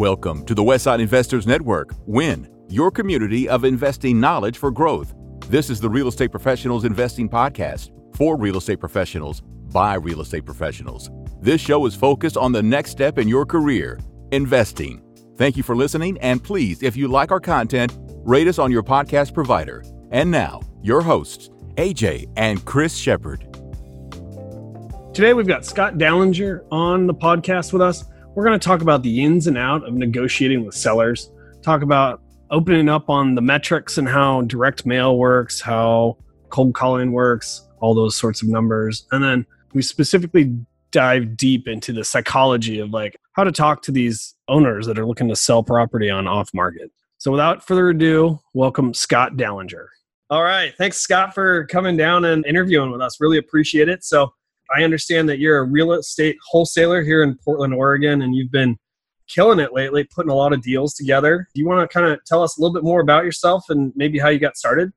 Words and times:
Welcome 0.00 0.46
to 0.46 0.54
the 0.54 0.62
Westside 0.62 0.98
Investors 0.98 1.46
Network, 1.46 1.92
WIN, 2.06 2.48
your 2.70 2.90
community 2.90 3.46
of 3.46 3.66
investing 3.66 4.18
knowledge 4.18 4.56
for 4.56 4.70
growth. 4.70 5.12
This 5.48 5.68
is 5.68 5.78
the 5.78 5.90
Real 5.90 6.08
Estate 6.08 6.30
Professionals 6.30 6.86
Investing 6.86 7.28
Podcast 7.28 7.90
for 8.16 8.38
real 8.38 8.56
estate 8.56 8.80
professionals 8.80 9.42
by 9.42 9.96
real 9.96 10.22
estate 10.22 10.46
professionals. 10.46 11.10
This 11.42 11.60
show 11.60 11.84
is 11.84 11.94
focused 11.94 12.38
on 12.38 12.50
the 12.50 12.62
next 12.62 12.92
step 12.92 13.18
in 13.18 13.28
your 13.28 13.44
career, 13.44 14.00
investing. 14.32 15.02
Thank 15.36 15.58
you 15.58 15.62
for 15.62 15.76
listening, 15.76 16.16
and 16.22 16.42
please, 16.42 16.82
if 16.82 16.96
you 16.96 17.06
like 17.06 17.30
our 17.30 17.38
content, 17.38 17.94
rate 18.24 18.48
us 18.48 18.58
on 18.58 18.72
your 18.72 18.82
podcast 18.82 19.34
provider. 19.34 19.84
And 20.12 20.30
now, 20.30 20.62
your 20.82 21.02
hosts, 21.02 21.50
AJ 21.76 22.26
and 22.38 22.64
Chris 22.64 22.96
Shepard. 22.96 23.40
Today, 25.12 25.34
we've 25.34 25.46
got 25.46 25.66
Scott 25.66 25.98
Dallinger 25.98 26.64
on 26.72 27.06
the 27.06 27.12
podcast 27.12 27.74
with 27.74 27.82
us. 27.82 28.04
We're 28.36 28.44
going 28.44 28.58
to 28.58 28.64
talk 28.64 28.80
about 28.80 29.02
the 29.02 29.24
ins 29.24 29.48
and 29.48 29.58
out 29.58 29.86
of 29.86 29.94
negotiating 29.94 30.64
with 30.64 30.76
sellers, 30.76 31.32
talk 31.62 31.82
about 31.82 32.22
opening 32.52 32.88
up 32.88 33.10
on 33.10 33.34
the 33.34 33.40
metrics 33.40 33.98
and 33.98 34.08
how 34.08 34.42
direct 34.42 34.86
mail 34.86 35.18
works, 35.18 35.60
how 35.60 36.16
cold 36.48 36.74
calling 36.74 37.10
works, 37.10 37.66
all 37.80 37.92
those 37.92 38.14
sorts 38.14 38.40
of 38.40 38.48
numbers. 38.48 39.04
And 39.10 39.22
then 39.22 39.46
we 39.72 39.82
specifically 39.82 40.56
dive 40.92 41.36
deep 41.36 41.66
into 41.66 41.92
the 41.92 42.04
psychology 42.04 42.78
of 42.78 42.90
like 42.90 43.16
how 43.32 43.42
to 43.42 43.50
talk 43.50 43.82
to 43.82 43.92
these 43.92 44.36
owners 44.46 44.86
that 44.86 44.98
are 44.98 45.06
looking 45.06 45.28
to 45.28 45.36
sell 45.36 45.64
property 45.64 46.08
on 46.08 46.28
off 46.28 46.50
market. 46.54 46.92
So 47.18 47.32
without 47.32 47.66
further 47.66 47.90
ado, 47.90 48.38
welcome 48.54 48.94
Scott 48.94 49.36
Dallinger. 49.36 49.86
All 50.30 50.44
right. 50.44 50.72
Thanks, 50.78 50.98
Scott, 50.98 51.34
for 51.34 51.66
coming 51.66 51.96
down 51.96 52.24
and 52.24 52.46
interviewing 52.46 52.92
with 52.92 53.00
us. 53.00 53.20
Really 53.20 53.38
appreciate 53.38 53.88
it. 53.88 54.04
So 54.04 54.32
I 54.74 54.84
understand 54.84 55.28
that 55.28 55.38
you're 55.38 55.58
a 55.58 55.64
real 55.64 55.92
estate 55.92 56.36
wholesaler 56.50 57.02
here 57.02 57.22
in 57.22 57.36
Portland, 57.44 57.74
Oregon, 57.74 58.22
and 58.22 58.34
you've 58.34 58.52
been 58.52 58.76
killing 59.28 59.60
it 59.60 59.72
lately, 59.72 60.04
putting 60.14 60.30
a 60.30 60.34
lot 60.34 60.52
of 60.52 60.62
deals 60.62 60.94
together. 60.94 61.48
Do 61.54 61.60
you 61.60 61.66
want 61.66 61.88
to 61.88 61.92
kind 61.92 62.10
of 62.10 62.18
tell 62.26 62.42
us 62.42 62.56
a 62.56 62.60
little 62.60 62.74
bit 62.74 62.82
more 62.82 63.00
about 63.00 63.24
yourself 63.24 63.64
and 63.68 63.92
maybe 63.94 64.18
how 64.18 64.28
you 64.28 64.38
got 64.38 64.56
started? 64.56 64.92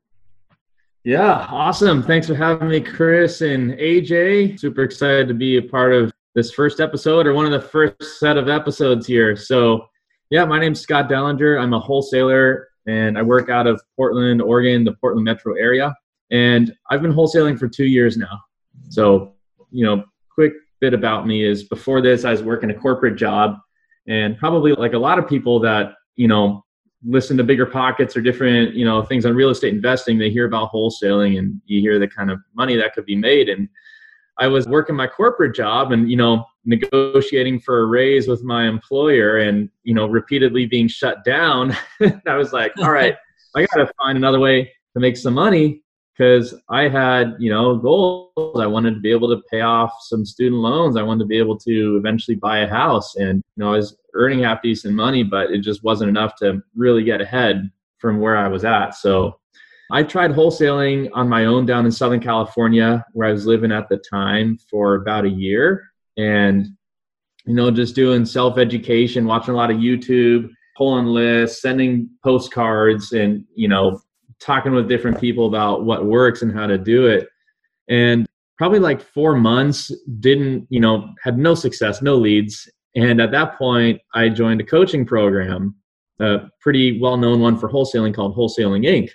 Yeah, 1.04 1.48
awesome. 1.50 2.02
Thanks 2.02 2.28
for 2.28 2.36
having 2.36 2.70
me, 2.70 2.80
Chris 2.80 3.42
and 3.42 3.74
AJ. 3.74 4.60
Super 4.60 4.84
excited 4.84 5.28
to 5.28 5.34
be 5.34 5.58
a 5.58 5.62
part 5.62 5.94
of 5.94 6.14
this 6.34 6.52
first 6.52 6.80
episode 6.80 7.28
or 7.28 7.34
one 7.34 7.46
of 7.46 7.52
the 7.52 7.68
first 7.68 8.20
set 8.20 8.38
of 8.38 8.48
episodes 8.48 9.06
here. 9.06 9.36
So, 9.36 9.86
yeah, 10.30 10.46
my 10.46 10.60
name's 10.60 10.80
Scott 10.80 11.10
Dallinger. 11.10 11.62
I'm 11.62 11.74
a 11.74 11.80
wholesaler 11.80 12.70
and 12.88 13.18
I 13.18 13.22
work 13.22 13.50
out 13.50 13.68
of 13.68 13.82
Portland, 13.96 14.42
Oregon, 14.42 14.84
the 14.84 14.94
Portland 14.94 15.26
metro 15.26 15.56
area. 15.56 15.94
And 16.32 16.74
I've 16.90 17.02
been 17.02 17.14
wholesaling 17.14 17.60
for 17.60 17.68
two 17.68 17.86
years 17.86 18.18
now. 18.18 18.40
So, 18.90 19.33
you 19.74 19.86
know, 19.86 20.04
quick 20.34 20.54
bit 20.80 20.94
about 20.94 21.28
me 21.28 21.44
is 21.44 21.64
before 21.64 22.02
this, 22.02 22.26
I 22.26 22.32
was 22.32 22.44
working 22.44 22.70
a 22.70 22.74
corporate 22.74 23.18
job, 23.18 23.58
and 24.08 24.38
probably 24.38 24.74
like 24.74 24.94
a 24.94 24.98
lot 24.98 25.20
of 25.20 25.28
people 25.28 25.60
that 25.62 25.94
you 26.16 26.28
know 26.28 26.64
listen 27.06 27.36
to 27.38 27.44
BiggerPockets 27.44 28.16
or 28.16 28.22
different 28.22 28.76
you 28.76 28.86
know 28.86 29.02
things 29.02 29.26
on 29.26 29.36
real 29.36 29.50
estate 29.50 29.74
investing, 29.74 30.18
they 30.18 30.30
hear 30.30 30.46
about 30.46 30.72
wholesaling 30.72 31.40
and 31.40 31.60
you 31.66 31.82
hear 31.82 32.00
the 32.00 32.08
kind 32.08 32.32
of 32.32 32.40
money 32.56 32.76
that 32.76 32.94
could 32.94 33.06
be 33.06 33.16
made. 33.16 33.50
And 33.50 33.68
I 34.40 34.48
was 34.48 34.68
working 34.68 34.96
my 34.96 35.08
corporate 35.08 35.56
job 35.56 35.92
and 35.92 36.10
you 36.10 36.18
know 36.18 36.46
negotiating 36.66 37.60
for 37.60 37.80
a 37.80 37.86
raise 37.86 38.28
with 38.28 38.44
my 38.44 38.68
employer 38.68 39.38
and 39.38 39.70
you 39.84 39.94
know 39.94 40.08
repeatedly 40.08 40.66
being 40.66 40.88
shut 40.88 41.24
down. 41.24 41.76
I 42.28 42.36
was 42.36 42.54
like, 42.54 42.74
all 42.80 42.92
right, 42.92 43.16
I 43.56 43.66
got 43.66 43.86
to 43.86 43.94
find 43.98 44.18
another 44.18 44.40
way 44.40 44.72
to 44.94 45.00
make 45.00 45.18
some 45.18 45.34
money 45.34 45.83
because 46.16 46.54
I 46.70 46.88
had, 46.90 47.36
you 47.40 47.50
know, 47.50 47.76
goals. 47.76 48.60
I 48.60 48.68
wanted 48.68 48.94
to 48.94 49.00
be 49.00 49.12
able 49.12 49.30
to 49.30 49.42
pay 49.50 49.62
off 49.62 49.94
some 50.02 50.26
student 50.26 50.62
loans. 50.62 50.96
I 50.96 51.04
wanted 51.04 51.24
to 51.24 51.28
be 51.28 51.38
able 51.38 51.58
to 51.60 51.98
eventually 51.98 52.36
buy 52.36 52.60
a 52.60 52.68
house. 52.68 53.16
And, 53.16 53.38
you 53.56 53.64
know, 53.64 53.74
I 53.74 53.78
was 53.78 53.98
earning 54.14 54.44
half 54.44 54.62
decent 54.62 54.94
money, 54.94 55.24
but 55.24 55.50
it 55.52 55.60
just 55.60 55.84
wasn't 55.84 56.10
enough 56.10 56.36
to 56.38 56.62
really 56.76 57.04
get 57.04 57.22
ahead 57.22 57.70
from 57.98 58.20
where 58.20 58.38
I 58.38 58.48
was 58.48 58.64
at. 58.64 58.92
So 58.92 59.40
I 59.92 60.04
tried 60.04 60.32
wholesaling 60.32 61.10
on 61.14 61.28
my 61.28 61.46
own 61.46 61.66
down 61.66 61.86
in 61.86 61.92
Southern 61.92 62.20
California, 62.20 63.06
where 63.14 63.28
I 63.28 63.32
was 63.32 63.46
living 63.46 63.72
at 63.72 63.90
the 63.90 63.98
time 63.98 64.58
for 64.70 64.96
about 64.96 65.26
a 65.26 65.30
year. 65.30 65.84
And, 66.18 66.68
you 67.46 67.56
know, 67.56 67.72
just 67.72 67.96
doing 67.96 68.26
self 68.26 68.58
education, 68.58 69.26
watching 69.26 69.54
a 69.54 69.58
lot 69.58 69.72
of 69.72 69.78
YouTube, 69.78 70.50
pulling 70.78 71.06
lists, 71.06 71.62
sending 71.62 72.10
postcards, 72.24 73.14
and, 73.14 73.46
you 73.56 73.68
know, 73.68 74.00
talking 74.44 74.74
with 74.74 74.90
different 74.90 75.20
people 75.20 75.48
about 75.48 75.86
what 75.86 76.06
works 76.06 76.42
and 76.42 76.54
how 76.54 76.68
to 76.68 76.78
do 76.78 77.08
it. 77.08 77.28
And 77.90 78.28
probably 78.58 78.80
like 78.80 79.02
four 79.02 79.36
months, 79.36 79.92
didn't, 80.20 80.68
you 80.70 80.80
know, 80.80 81.14
had 81.24 81.38
no 81.38 81.56
success, 81.56 82.02
no 82.02 82.16
leads. 82.16 82.70
And 82.96 83.22
at 83.22 83.32
that 83.32 83.58
point, 83.58 84.00
I 84.14 84.30
joined 84.30 84.62
a 84.62 84.64
coaching 84.64 85.06
program, 85.06 85.76
a 86.20 86.50
pretty 86.62 87.00
well 87.00 87.18
known 87.18 87.40
one 87.40 87.58
for 87.58 87.70
wholesaling 87.70 88.14
called 88.14 88.36
Wholesaling 88.36 88.86
Inc. 88.86 89.10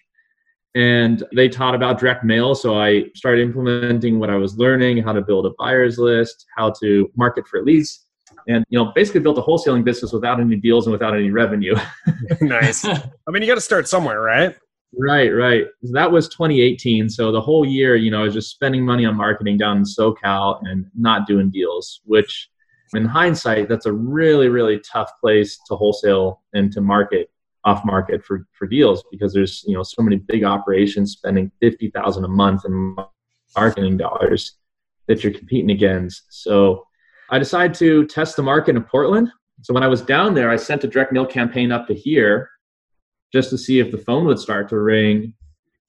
And 0.75 1.25
they 1.35 1.49
taught 1.49 1.75
about 1.75 1.99
direct 1.99 2.25
mail. 2.25 2.55
So 2.55 2.79
I 2.79 3.05
started 3.15 3.43
implementing 3.43 4.19
what 4.19 4.31
I 4.31 4.37
was 4.37 4.57
learning, 4.59 5.03
how 5.03 5.13
to 5.13 5.23
build 5.23 5.47
a 5.47 5.51
buyer's 5.59 5.99
list, 5.99 6.47
how 6.57 6.71
to 6.81 7.11
market 7.17 7.47
for 7.47 7.63
leads 7.63 8.07
and 8.49 8.65
you 8.71 8.79
know 8.79 8.93
basically 8.95 9.21
built 9.21 9.39
a 9.39 9.43
wholesaling 9.43 9.85
business 9.85 10.13
without 10.13 10.41
any 10.41 10.57
deals 10.57 10.87
and 10.87 10.93
without 10.93 11.15
any 11.15 11.31
revenue 11.31 11.75
nice 12.41 12.85
i 12.85 13.01
mean 13.29 13.43
you 13.43 13.49
got 13.49 13.55
to 13.55 13.61
start 13.61 13.87
somewhere 13.87 14.21
right 14.21 14.57
Right, 14.97 15.29
right. 15.29 15.67
That 15.93 16.11
was 16.11 16.29
2018. 16.29 17.09
So 17.11 17.31
the 17.31 17.41
whole 17.41 17.65
year, 17.65 17.95
you 17.97 18.11
know, 18.11 18.21
I 18.21 18.25
was 18.25 18.35
just 18.35 18.51
spending 18.51 18.85
money 18.85 19.05
on 19.05 19.17
marketing 19.17 19.59
down 19.59 19.79
in 19.79 19.83
SoCal 19.85 20.61
and 20.63 20.87
not 20.97 21.27
doing 21.27 21.51
deals, 21.51 22.01
which 22.05 22.49
in 22.95 23.05
hindsight, 23.05 23.69
that's 23.69 23.87
a 23.87 23.93
really, 23.93 24.49
really 24.49 24.81
tough 24.81 25.11
place 25.21 25.59
to 25.67 25.77
wholesale 25.77 26.43
and 26.55 26.73
to 26.73 26.81
market 26.81 27.31
off 27.65 27.85
market 27.85 28.25
for, 28.25 28.47
for 28.53 28.67
deals 28.67 29.05
because 29.11 29.35
there's, 29.35 29.63
you 29.67 29.75
know, 29.75 29.83
so 29.83 30.03
many 30.03 30.17
big 30.17 30.43
operations 30.43 31.13
spending 31.13 31.51
50,000 31.61 32.25
a 32.25 32.29
month 32.29 32.65
in 32.65 32.97
marketing 33.55 33.99
dollars 33.99 34.55
that 35.07 35.23
you're 35.23 35.33
competing 35.33 35.71
against. 35.71 36.25
So 36.31 36.87
I 37.31 37.39
decided 37.39 37.75
to 37.75 38.07
test 38.07 38.37
the 38.37 38.43
market 38.43 38.75
in 38.75 38.83
Portland. 38.85 39.29
So 39.63 39.75
when 39.75 39.83
I 39.83 39.89
was 39.89 40.01
down 40.01 40.35
there, 40.35 40.51
I 40.51 40.57
sent 40.57 40.85
a 40.85 40.89
direct 40.89 41.13
mail 41.13 41.27
campaign 41.27 41.73
up 41.73 41.87
to 41.89 41.95
here 41.95 42.51
just 43.33 43.51
to 43.51 43.59
see 43.59 43.81
if 43.81 43.91
the 43.91 43.99
phone 43.99 44.27
would 44.27 44.39
start 44.39 44.69
to 44.71 44.79
ring. 44.79 45.35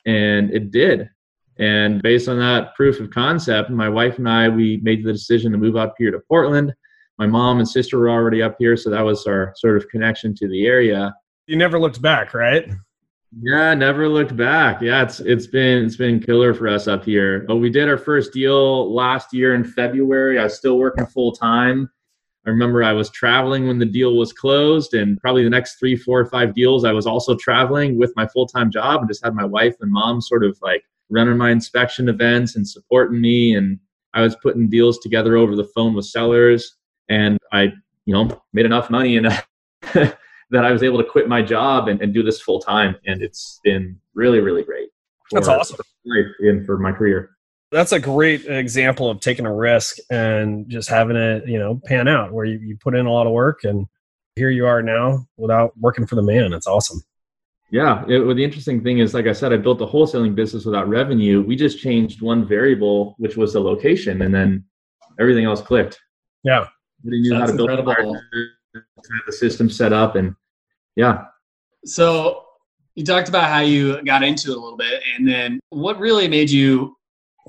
And 0.06 0.52
it 0.52 0.72
did. 0.72 1.10
And 1.60 2.02
based 2.02 2.30
on 2.30 2.40
that 2.40 2.74
proof 2.76 3.00
of 3.00 3.10
concept, 3.10 3.70
my 3.70 3.90
wife 3.90 4.18
and 4.18 4.30
I, 4.30 4.48
we 4.48 4.78
made 4.78 5.04
the 5.04 5.12
decision 5.12 5.52
to 5.52 5.58
move 5.58 5.76
up 5.76 5.96
here 5.98 6.10
to 6.10 6.20
Portland. 6.28 6.74
My 7.18 7.28
mom 7.28 7.60
and 7.60 7.68
sister 7.68 8.00
were 8.00 8.10
already 8.10 8.42
up 8.42 8.56
here, 8.60 8.78
so 8.78 8.90
that 8.90 9.02
was 9.02 9.28
our 9.28 9.54
sort 9.58 9.76
of 9.76 9.90
connection 9.90 10.34
to 10.36 10.48
the 10.48 10.66
area. 10.66 11.14
You 11.48 11.58
never 11.58 11.78
looked 11.78 12.02
back, 12.02 12.34
right? 12.34 12.72
Yeah, 13.42 13.74
never 13.74 14.08
looked 14.08 14.36
back. 14.36 14.82
Yeah, 14.82 15.04
it's 15.04 15.20
it's 15.20 15.46
been 15.46 15.86
it's 15.86 15.98
been 15.98 16.20
killer 16.20 16.54
for 16.54 16.68
us 16.68 16.88
up 16.88 17.04
here. 17.04 17.42
But 17.42 17.58
we 17.58 17.70
did 17.70 17.90
our 17.90 17.98
first 17.98 18.34
deal 18.34 18.92
last 18.94 19.34
year 19.34 19.54
in 19.54 19.64
February. 19.64 20.40
I 20.40 20.46
was 20.46 20.58
still 20.58 20.80
working 20.80 21.06
full 21.06 21.34
time. 21.34 21.90
I 22.50 22.52
remember 22.52 22.84
I 22.84 22.94
was 22.94 23.12
traveling 23.12 23.68
when 23.68 23.78
the 23.78 23.86
deal 23.86 24.18
was 24.18 24.34
closed, 24.34 24.96
and 24.96 25.22
probably 25.22 25.44
the 25.44 25.52
next 25.52 25.76
three, 25.76 25.96
four, 25.96 26.26
five 26.26 26.56
deals, 26.56 26.84
I 26.84 26.92
was 26.92 27.06
also 27.06 27.36
traveling 27.36 27.96
with 27.96 28.12
my 28.16 28.26
full 28.26 28.48
time 28.48 28.72
job 28.72 29.02
and 29.02 29.08
just 29.08 29.24
had 29.24 29.36
my 29.36 29.46
wife 29.46 29.76
and 29.82 29.92
mom 29.92 30.20
sort 30.20 30.44
of 30.44 30.58
like 30.64 30.84
running 31.12 31.38
my 31.38 31.52
inspection 31.52 32.10
events 32.10 32.56
and 32.56 32.68
supporting 32.68 33.22
me. 33.22 33.54
And 33.54 33.78
I 34.16 34.22
was 34.22 34.36
putting 34.38 34.68
deals 34.68 34.98
together 34.98 35.38
over 35.38 35.56
the 35.56 35.70
phone 35.76 35.94
with 35.94 36.06
sellers, 36.06 36.76
and 37.08 37.38
I, 37.52 37.72
you 38.06 38.16
know, 38.16 38.42
made 38.52 38.66
enough 38.66 38.90
money 38.90 39.18
and 39.18 39.28
that 39.94 40.66
I 40.66 40.72
was 40.72 40.82
able 40.82 40.98
to 40.98 41.08
quit 41.08 41.30
my 41.30 41.44
job 41.44 41.88
and, 41.88 42.02
and 42.02 42.16
do 42.16 42.24
this 42.24 42.42
full 42.42 42.60
time. 42.60 42.96
And 43.06 43.22
it's 43.22 43.60
been 43.64 43.96
really, 44.16 44.40
really 44.40 44.64
great. 44.64 44.90
For, 45.30 45.40
That's 45.40 45.50
awesome. 45.50 45.78
Great 46.04 46.26
and 46.40 46.66
for 46.66 46.80
my 46.80 46.94
career 46.94 47.30
that's 47.72 47.92
a 47.92 48.00
great 48.00 48.46
example 48.46 49.10
of 49.10 49.20
taking 49.20 49.46
a 49.46 49.54
risk 49.54 49.98
and 50.10 50.68
just 50.70 50.90
having 50.90 51.16
it, 51.16 51.48
you 51.48 51.60
know, 51.60 51.80
pan 51.86 52.08
out 52.08 52.32
where 52.32 52.46
you, 52.46 52.60
you 52.60 52.78
put 52.78 52.96
in 52.96 53.06
a 53.06 53.12
lot 53.12 53.28
of 53.28 53.34
work 53.34 53.64
and 53.64 53.86
here 54.36 54.50
you 54.50 54.66
are 54.66 54.82
now 54.82 55.26
without 55.38 55.78
working 55.78 56.08
for 56.08 56.16
the 56.16 56.22
man. 56.22 56.54
It's 56.54 56.68
awesome. 56.68 57.02
Yeah. 57.72 58.04
It, 58.08 58.20
well, 58.20 58.36
the 58.36 58.44
interesting 58.44 58.84
thing 58.84 59.00
is, 59.00 59.14
like 59.14 59.28
I 59.28 59.34
said, 59.34 59.54
I 59.54 59.58
built 59.58 59.82
a 59.82 59.86
wholesaling 59.86 60.34
business 60.34 60.66
without 60.66 60.90
revenue. 60.90 61.42
We 61.42 61.56
just 61.56 61.80
changed 61.80 62.22
one 62.22 62.48
variable, 62.48 63.16
which 63.20 63.38
was 63.38 63.54
the 63.54 63.62
location, 63.62 64.24
and 64.24 64.34
then 64.34 64.64
everything 65.20 65.46
else 65.46 65.62
clicked. 65.62 66.00
Yeah. 66.44 66.68
We 67.04 67.22
knew 67.22 67.38
That's 67.38 67.52
how 67.52 67.58
to 67.58 67.84
build 67.84 68.18
the 69.26 69.32
system 69.32 69.70
set 69.70 69.94
up, 69.94 70.16
and 70.16 70.36
yeah. 70.96 71.26
So 71.86 72.46
you 72.96 73.06
talked 73.06 73.30
about 73.30 73.50
how 73.50 73.60
you 73.60 74.02
got 74.04 74.24
into 74.24 74.52
it 74.52 74.58
a 74.58 74.60
little 74.60 74.78
bit, 74.78 75.02
and 75.16 75.28
then 75.28 75.60
what 75.70 76.00
really 76.00 76.28
made 76.28 76.50
you 76.50 76.98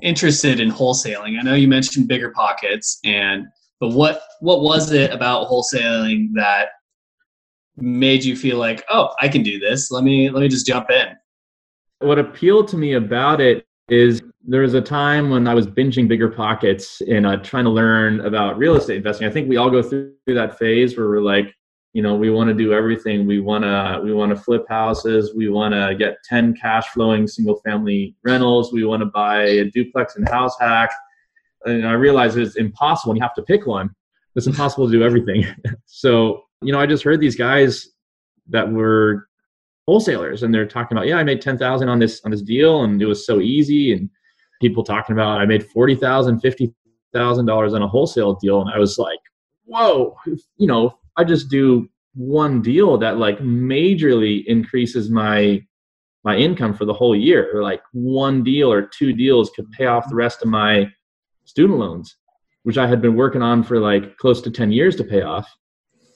interested 0.01 0.59
in 0.59 0.71
wholesaling? 0.71 1.39
I 1.39 1.41
know 1.43 1.55
you 1.55 1.67
mentioned 1.67 2.09
BiggerPockets, 2.09 2.97
and 3.03 3.45
but 3.79 3.89
what 3.89 4.21
what 4.39 4.61
was 4.61 4.91
it 4.91 5.11
about 5.11 5.47
wholesaling 5.47 6.29
that 6.35 6.69
made 7.77 8.23
you 8.23 8.35
feel 8.35 8.57
like, 8.57 8.83
oh, 8.89 9.09
I 9.19 9.27
can 9.27 9.43
do 9.43 9.59
this? 9.59 9.91
Let 9.91 10.03
me 10.03 10.29
let 10.29 10.41
me 10.41 10.47
just 10.47 10.65
jump 10.65 10.89
in. 10.89 11.07
What 11.99 12.19
appealed 12.19 12.67
to 12.69 12.77
me 12.77 12.93
about 12.93 13.41
it 13.41 13.65
is 13.89 14.21
there 14.47 14.61
was 14.61 14.73
a 14.73 14.81
time 14.81 15.29
when 15.29 15.47
I 15.47 15.53
was 15.53 15.67
binging 15.67 16.09
BiggerPockets 16.09 17.01
and 17.07 17.25
uh, 17.25 17.37
trying 17.37 17.65
to 17.65 17.69
learn 17.69 18.21
about 18.21 18.57
real 18.57 18.75
estate 18.75 18.97
investing. 18.97 19.27
I 19.27 19.31
think 19.31 19.47
we 19.47 19.57
all 19.57 19.69
go 19.69 19.83
through 19.83 20.13
that 20.27 20.57
phase 20.57 20.97
where 20.97 21.07
we're 21.07 21.21
like, 21.21 21.53
you 21.93 22.01
know 22.01 22.15
we 22.15 22.29
want 22.29 22.47
to 22.47 22.53
do 22.53 22.73
everything. 22.73 23.27
We 23.27 23.39
want 23.39 23.63
to 23.63 24.01
we 24.03 24.13
want 24.13 24.35
to 24.35 24.41
flip 24.41 24.65
houses. 24.69 25.33
We 25.35 25.49
want 25.49 25.73
to 25.73 25.95
get 25.95 26.17
10 26.25 26.55
cash 26.55 26.87
flowing 26.89 27.27
single 27.27 27.61
family 27.65 28.15
rentals. 28.23 28.71
We 28.71 28.85
want 28.85 29.01
to 29.01 29.07
buy 29.07 29.43
a 29.43 29.65
duplex 29.71 30.15
and 30.15 30.27
house 30.27 30.55
hack. 30.59 30.91
And 31.65 31.87
i 31.87 31.93
realized 31.93 32.37
it's 32.37 32.55
impossible 32.55 33.15
you 33.15 33.21
have 33.21 33.35
to 33.35 33.43
pick 33.43 33.67
one. 33.67 33.89
It's 34.35 34.47
impossible 34.47 34.87
to 34.87 34.91
do 34.91 35.03
everything. 35.03 35.45
So 35.85 36.43
you 36.61 36.71
know 36.71 36.79
i 36.79 36.85
just 36.85 37.03
heard 37.03 37.19
these 37.19 37.35
guys 37.35 37.89
that 38.47 38.71
were 38.71 39.27
wholesalers 39.87 40.43
and 40.43 40.53
they're 40.53 40.65
talking 40.65 40.97
about 40.97 41.07
yeah 41.07 41.17
i 41.17 41.23
made 41.23 41.41
10000 41.41 41.89
on 41.89 41.99
this 41.99 42.21
on 42.23 42.31
this 42.31 42.41
deal 42.41 42.83
and 42.83 43.01
it 43.01 43.05
was 43.05 43.25
so 43.25 43.39
easy 43.39 43.93
and 43.93 44.09
people 44.61 44.83
talking 44.83 45.13
about 45.13 45.41
i 45.41 45.45
made 45.45 45.65
40000 45.67 46.39
50000 46.39 47.45
dollars 47.45 47.73
on 47.73 47.81
a 47.81 47.87
wholesale 47.87 48.35
deal 48.35 48.61
and 48.61 48.69
i 48.69 48.77
was 48.77 48.97
like 48.97 49.19
whoa 49.65 50.15
you 50.57 50.67
know 50.67 50.97
I 51.17 51.23
just 51.23 51.49
do 51.49 51.89
one 52.13 52.61
deal 52.61 52.97
that 52.97 53.17
like 53.17 53.39
majorly 53.39 54.45
increases 54.45 55.09
my 55.09 55.61
my 56.23 56.35
income 56.35 56.73
for 56.73 56.85
the 56.85 56.93
whole 56.93 57.15
year 57.15 57.49
or 57.55 57.63
like 57.63 57.81
one 57.93 58.43
deal 58.43 58.71
or 58.71 58.83
two 58.83 59.13
deals 59.13 59.49
could 59.55 59.69
pay 59.71 59.85
off 59.85 60.09
the 60.09 60.15
rest 60.15 60.41
of 60.41 60.49
my 60.49 60.87
student 61.45 61.79
loans 61.79 62.17
which 62.63 62.77
i 62.77 62.87
had 62.87 63.01
been 63.01 63.15
working 63.15 63.41
on 63.41 63.63
for 63.63 63.79
like 63.79 64.17
close 64.17 64.41
to 64.41 64.51
10 64.51 64.71
years 64.71 64.95
to 64.95 65.03
pay 65.03 65.21
off. 65.21 65.49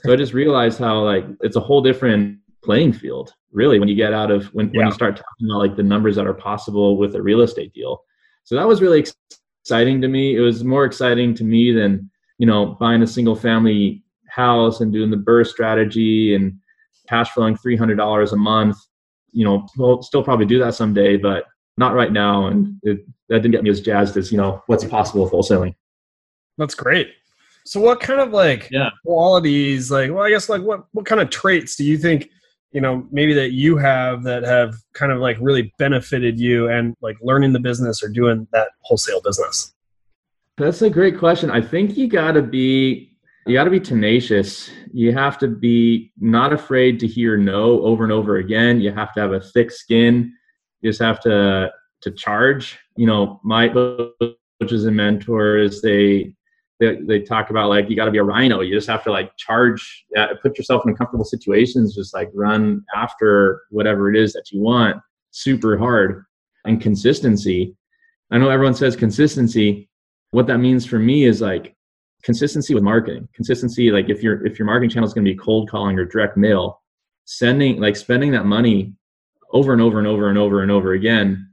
So 0.04 0.14
i 0.14 0.16
just 0.16 0.34
realized 0.34 0.80
how 0.80 1.00
like 1.00 1.26
it's 1.42 1.56
a 1.56 1.62
whole 1.62 1.82
different 1.82 2.40
playing 2.64 2.94
field 2.94 3.34
really 3.52 3.80
when 3.80 3.88
you 3.88 3.96
get 3.96 4.14
out 4.14 4.32
of 4.32 4.48
when, 4.48 4.68
yeah. 4.72 4.80
when 4.80 4.88
you 4.88 4.94
start 4.94 5.16
talking 5.16 5.48
about 5.50 5.60
like 5.60 5.76
the 5.76 5.84
numbers 5.84 6.16
that 6.16 6.28
are 6.28 6.34
possible 6.34 6.98
with 6.98 7.16
a 7.16 7.22
real 7.22 7.42
estate 7.42 7.74
deal. 7.74 8.04
So 8.44 8.56
that 8.56 8.68
was 8.68 8.82
really 8.82 9.04
exciting 9.62 10.02
to 10.02 10.08
me. 10.08 10.36
It 10.36 10.42
was 10.42 10.64
more 10.64 10.86
exciting 10.86 11.34
to 11.36 11.44
me 11.44 11.72
than 11.72 12.10
you 12.38 12.46
know 12.46 12.78
buying 12.80 13.02
a 13.02 13.08
single 13.08 13.36
family 13.36 14.04
house 14.36 14.82
and 14.82 14.92
doing 14.92 15.10
the 15.10 15.18
BRRRR 15.18 15.48
strategy 15.48 16.36
and 16.36 16.60
cash 17.08 17.32
flowing 17.32 17.56
$300 17.56 18.32
a 18.32 18.36
month. 18.36 18.78
You 19.32 19.46
know, 19.46 19.68
we'll 19.78 20.02
still 20.02 20.24
probably 20.24 20.46
do 20.46 20.60
that 20.60 20.76
someday, 20.76 21.18
but 21.18 21.46
not 21.78 21.94
right 21.94 22.12
now. 22.12 22.48
And 22.48 22.80
it, 22.84 23.06
that 23.30 23.42
didn't 23.42 23.52
get 23.52 23.64
me 23.64 23.70
as 23.70 23.82
jazzed 23.82 24.18
as, 24.18 24.32
you 24.32 24.38
know, 24.38 24.62
what's 24.68 24.84
possible 24.86 25.24
with 25.24 25.34
wholesaling. 25.34 25.76
That's 26.58 26.76
great. 26.76 27.14
So 27.66 27.80
what 27.80 28.00
kind 28.00 28.20
of 28.20 28.32
like 28.32 28.70
yeah. 28.72 28.92
qualities, 29.06 29.90
like, 29.90 30.12
well, 30.12 30.24
I 30.24 30.30
guess 30.30 30.50
like 30.50 30.62
what, 30.62 30.86
what 30.92 31.06
kind 31.06 31.20
of 31.20 31.30
traits 31.30 31.76
do 31.76 31.84
you 31.84 31.98
think, 31.98 32.30
you 32.72 32.80
know, 32.80 33.08
maybe 33.12 33.34
that 33.34 33.52
you 33.52 33.78
have 33.78 34.24
that 34.24 34.44
have 34.44 34.76
kind 34.94 35.12
of 35.12 35.20
like 35.20 35.38
really 35.42 35.74
benefited 35.80 36.40
you 36.40 36.70
and 36.70 36.96
like 37.02 37.18
learning 37.22 37.54
the 37.54 37.60
business 37.60 38.04
or 38.04 38.10
doing 38.10 38.48
that 38.52 38.70
wholesale 38.82 39.22
business? 39.22 39.74
That's 40.58 40.82
a 40.82 40.90
great 40.90 41.18
question. 41.18 41.50
I 41.50 41.62
think 41.62 41.98
you 41.98 42.08
got 42.08 42.34
to 42.34 42.42
be 42.42 43.15
you 43.46 43.54
got 43.54 43.66
to 43.66 43.70
be 43.70 43.80
tenacious. 43.80 44.72
You 44.92 45.14
have 45.14 45.38
to 45.40 45.48
be 45.48 46.12
not 46.20 46.52
afraid 46.52 47.00
to 47.02 47.08
hear 47.08 47.38
no 47.38 47.82
over 47.82 48.04
and 48.04 48.12
over 48.12 48.38
again. 48.38 48.82
You 48.82 48.92
have 48.92 49.14
to 49.14 49.22
have 49.22 49.34
a 49.34 49.40
thick 49.40 49.72
skin. 49.72 50.34
You 50.82 50.90
just 50.90 51.02
have 51.02 51.20
to 51.22 51.72
to 52.02 52.12
charge. 52.12 52.80
You 52.98 53.06
know, 53.06 53.40
my 53.44 53.70
coaches 53.70 54.86
and 54.86 54.96
mentors 54.96 55.82
they 55.82 56.34
they, 56.80 56.98
they 57.02 57.22
talk 57.22 57.52
about 57.52 57.70
like 57.70 57.90
you 57.90 57.96
got 57.96 58.06
to 58.06 58.12
be 58.12 58.18
a 58.18 58.24
rhino. 58.24 58.62
You 58.62 58.74
just 58.74 58.88
have 58.88 59.04
to 59.06 59.12
like 59.12 59.36
charge, 59.38 60.06
uh, 60.18 60.28
put 60.42 60.58
yourself 60.58 60.84
in 60.84 60.92
uncomfortable 60.92 61.24
situations, 61.24 61.96
just 61.96 62.14
like 62.14 62.30
run 62.34 62.84
after 62.96 63.62
whatever 63.70 64.10
it 64.14 64.18
is 64.18 64.34
that 64.34 64.52
you 64.52 64.60
want, 64.62 64.98
super 65.32 65.78
hard 65.78 66.26
and 66.66 66.82
consistency. 66.82 67.76
I 68.32 68.40
know 68.40 68.50
everyone 68.50 68.74
says 68.74 68.96
consistency. 68.96 69.90
What 70.32 70.48
that 70.48 70.58
means 70.58 70.86
for 70.86 71.00
me 71.00 71.24
is 71.26 71.42
like 71.42 71.75
consistency 72.26 72.74
with 72.74 72.84
marketing 72.84 73.30
consistency 73.34 73.92
like 73.92 74.10
if 74.10 74.22
your 74.24 74.46
if 74.46 74.58
your 74.60 74.66
marketing 74.66 74.90
channel 74.90 75.08
is 75.08 75.14
going 75.14 75.24
to 75.24 75.32
be 75.32 75.38
cold 75.38 75.70
calling 75.70 75.98
or 75.98 76.06
direct 76.06 76.36
mail 76.36 76.82
sending 77.26 77.80
like 77.80 77.96
spending 77.96 78.32
that 78.32 78.46
money 78.46 78.94
over 79.52 79.74
and 79.74 79.82
over 79.82 80.00
and 80.00 80.08
over 80.08 80.30
and 80.30 80.38
over 80.38 80.62
and 80.62 80.72
over 80.72 80.94
again 80.94 81.50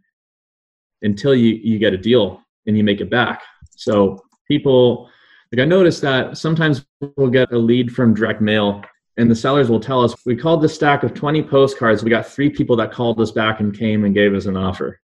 until 1.03 1.35
you 1.35 1.55
you 1.63 1.79
get 1.79 1.93
a 1.93 1.99
deal 1.99 2.41
and 2.67 2.77
you 2.77 2.85
make 2.85 3.01
it 3.01 3.11
back. 3.11 3.43
So 3.71 4.21
people 4.49 5.09
like 5.51 5.61
i 5.61 5.65
noticed 5.65 6.01
that 6.03 6.37
sometimes 6.37 6.85
we'll 7.17 7.29
get 7.29 7.53
a 7.53 7.59
lead 7.59 7.93
from 7.93 8.15
direct 8.15 8.41
mail 8.41 8.83
and 9.19 9.31
the 9.31 9.35
sellers 9.35 9.69
will 9.69 9.81
tell 9.81 10.03
us 10.03 10.15
we 10.25 10.35
called 10.35 10.63
the 10.63 10.69
stack 10.69 11.03
of 11.03 11.15
20 11.15 11.43
postcards. 11.43 12.03
We 12.03 12.11
got 12.11 12.27
three 12.27 12.49
people 12.51 12.77
that 12.77 12.93
called 12.93 13.21
us 13.21 13.31
back 13.31 13.61
and 13.61 13.77
came 13.77 14.05
and 14.05 14.15
gave 14.15 14.35
us 14.35 14.47
an 14.47 14.57
offer. 14.57 15.01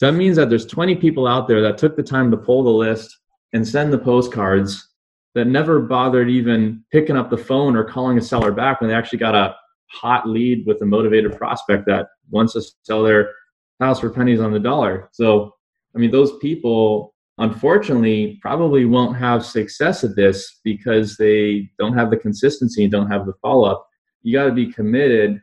That 0.00 0.12
means 0.12 0.36
that 0.36 0.48
there's 0.48 0.66
20 0.66 0.96
people 0.96 1.26
out 1.26 1.48
there 1.48 1.60
that 1.62 1.76
took 1.76 1.96
the 1.96 2.02
time 2.02 2.30
to 2.30 2.36
pull 2.36 2.62
the 2.62 2.70
list 2.70 3.18
and 3.52 3.66
send 3.66 3.92
the 3.92 3.98
postcards 3.98 4.89
that 5.34 5.46
never 5.46 5.80
bothered 5.80 6.28
even 6.28 6.84
picking 6.90 7.16
up 7.16 7.30
the 7.30 7.38
phone 7.38 7.76
or 7.76 7.84
calling 7.84 8.18
a 8.18 8.22
seller 8.22 8.52
back 8.52 8.80
when 8.80 8.88
they 8.88 8.96
actually 8.96 9.18
got 9.18 9.34
a 9.34 9.54
hot 9.90 10.28
lead 10.28 10.66
with 10.66 10.80
a 10.82 10.86
motivated 10.86 11.36
prospect 11.36 11.86
that 11.86 12.08
wants 12.30 12.52
to 12.54 12.62
sell 12.82 13.02
their 13.02 13.32
house 13.80 14.00
for 14.00 14.10
pennies 14.10 14.40
on 14.40 14.52
the 14.52 14.58
dollar. 14.58 15.08
So, 15.12 15.54
I 15.94 15.98
mean, 15.98 16.10
those 16.10 16.36
people 16.38 17.14
unfortunately 17.38 18.38
probably 18.42 18.84
won't 18.84 19.16
have 19.16 19.44
success 19.44 20.04
at 20.04 20.14
this 20.14 20.60
because 20.62 21.16
they 21.16 21.70
don't 21.78 21.96
have 21.96 22.10
the 22.10 22.16
consistency 22.16 22.82
and 22.82 22.92
don't 22.92 23.10
have 23.10 23.26
the 23.26 23.32
follow 23.40 23.68
up. 23.68 23.86
You 24.22 24.36
got 24.36 24.44
to 24.44 24.52
be 24.52 24.70
committed. 24.70 25.40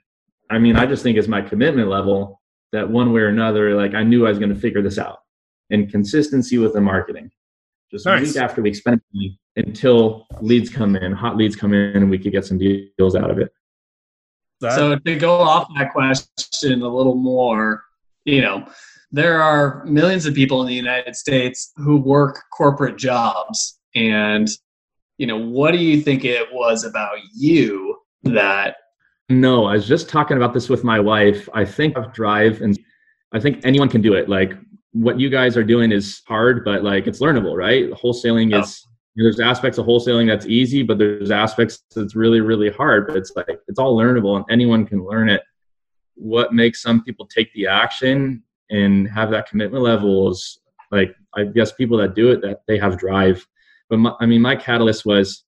I 0.49 0.59
mean, 0.59 0.75
I 0.75 0.85
just 0.85 1.01
think 1.03 1.17
it's 1.17 1.27
my 1.27 1.41
commitment 1.41 1.89
level 1.89 2.41
that 2.71 2.89
one 2.89 3.13
way 3.13 3.21
or 3.21 3.29
another, 3.29 3.75
like 3.75 3.95
I 3.95 4.03
knew 4.03 4.25
I 4.25 4.29
was 4.29 4.39
going 4.39 4.53
to 4.53 4.59
figure 4.59 4.81
this 4.81 4.97
out 4.97 5.19
and 5.69 5.89
consistency 5.89 6.57
with 6.57 6.73
the 6.73 6.81
marketing. 6.81 7.31
Just 7.91 8.05
nice. 8.05 8.27
week 8.27 8.37
after 8.37 8.61
week, 8.61 8.75
spend 8.75 9.01
until 9.55 10.27
leads 10.41 10.69
come 10.69 10.95
in, 10.95 11.11
hot 11.13 11.37
leads 11.37 11.55
come 11.55 11.73
in, 11.73 11.95
and 11.95 12.09
we 12.09 12.17
could 12.17 12.31
get 12.31 12.45
some 12.45 12.57
deals 12.57 13.15
out 13.15 13.31
of 13.31 13.39
it. 13.39 13.51
So 14.61 14.95
to 14.97 15.15
go 15.15 15.35
off 15.35 15.67
that 15.77 15.91
question 15.93 16.81
a 16.81 16.87
little 16.87 17.15
more, 17.15 17.83
you 18.25 18.41
know, 18.41 18.67
there 19.11 19.41
are 19.41 19.85
millions 19.85 20.25
of 20.25 20.33
people 20.33 20.61
in 20.61 20.67
the 20.67 20.73
United 20.73 21.15
States 21.15 21.71
who 21.77 21.97
work 21.97 22.43
corporate 22.51 22.97
jobs. 22.97 23.79
And, 23.95 24.49
you 25.17 25.27
know, 25.27 25.37
what 25.37 25.71
do 25.71 25.77
you 25.77 26.01
think 26.01 26.25
it 26.25 26.47
was 26.51 26.83
about 26.83 27.17
you 27.35 27.97
that 28.23 28.77
no, 29.29 29.65
I 29.65 29.73
was 29.73 29.87
just 29.87 30.07
talking 30.07 30.37
about 30.37 30.53
this 30.53 30.69
with 30.69 30.85
my 30.85 30.99
wife. 30.99 31.49
I 31.53 31.65
think 31.65 31.97
of 31.97 32.13
drive 32.13 32.61
and 32.61 32.79
I 33.33 33.39
think 33.39 33.65
anyone 33.65 33.89
can 33.89 34.01
do 34.01 34.13
it. 34.13 34.29
Like 34.29 34.53
what 34.93 35.19
you 35.19 35.29
guys 35.29 35.57
are 35.57 35.63
doing 35.63 35.91
is 35.91 36.21
hard, 36.27 36.63
but 36.65 36.83
like 36.83 37.07
it's 37.07 37.19
learnable, 37.19 37.55
right? 37.55 37.89
Wholesaling 37.91 38.59
is 38.59 38.85
there's 39.15 39.39
aspects 39.39 39.77
of 39.77 39.85
wholesaling 39.85 40.27
that's 40.27 40.45
easy, 40.45 40.83
but 40.83 40.99
there's 40.99 41.31
aspects 41.31 41.83
that's 41.95 42.15
really, 42.15 42.39
really 42.39 42.69
hard. 42.69 43.07
But 43.07 43.17
it's 43.17 43.33
like 43.35 43.47
it's 43.67 43.79
all 43.79 43.97
learnable 43.97 44.35
and 44.35 44.45
anyone 44.49 44.85
can 44.85 45.05
learn 45.05 45.29
it. 45.29 45.41
What 46.15 46.53
makes 46.53 46.81
some 46.81 47.03
people 47.03 47.25
take 47.25 47.51
the 47.53 47.67
action 47.67 48.43
and 48.69 49.07
have 49.09 49.31
that 49.31 49.49
commitment 49.49 49.83
level 49.83 50.29
is 50.31 50.59
like 50.91 51.15
I 51.35 51.45
guess 51.45 51.71
people 51.71 51.97
that 51.97 52.15
do 52.15 52.31
it 52.31 52.41
that 52.41 52.61
they 52.67 52.77
have 52.77 52.97
drive. 52.97 53.45
But 53.89 53.97
my, 53.99 54.13
I 54.19 54.25
mean, 54.25 54.41
my 54.41 54.55
catalyst 54.55 55.05
was 55.05 55.45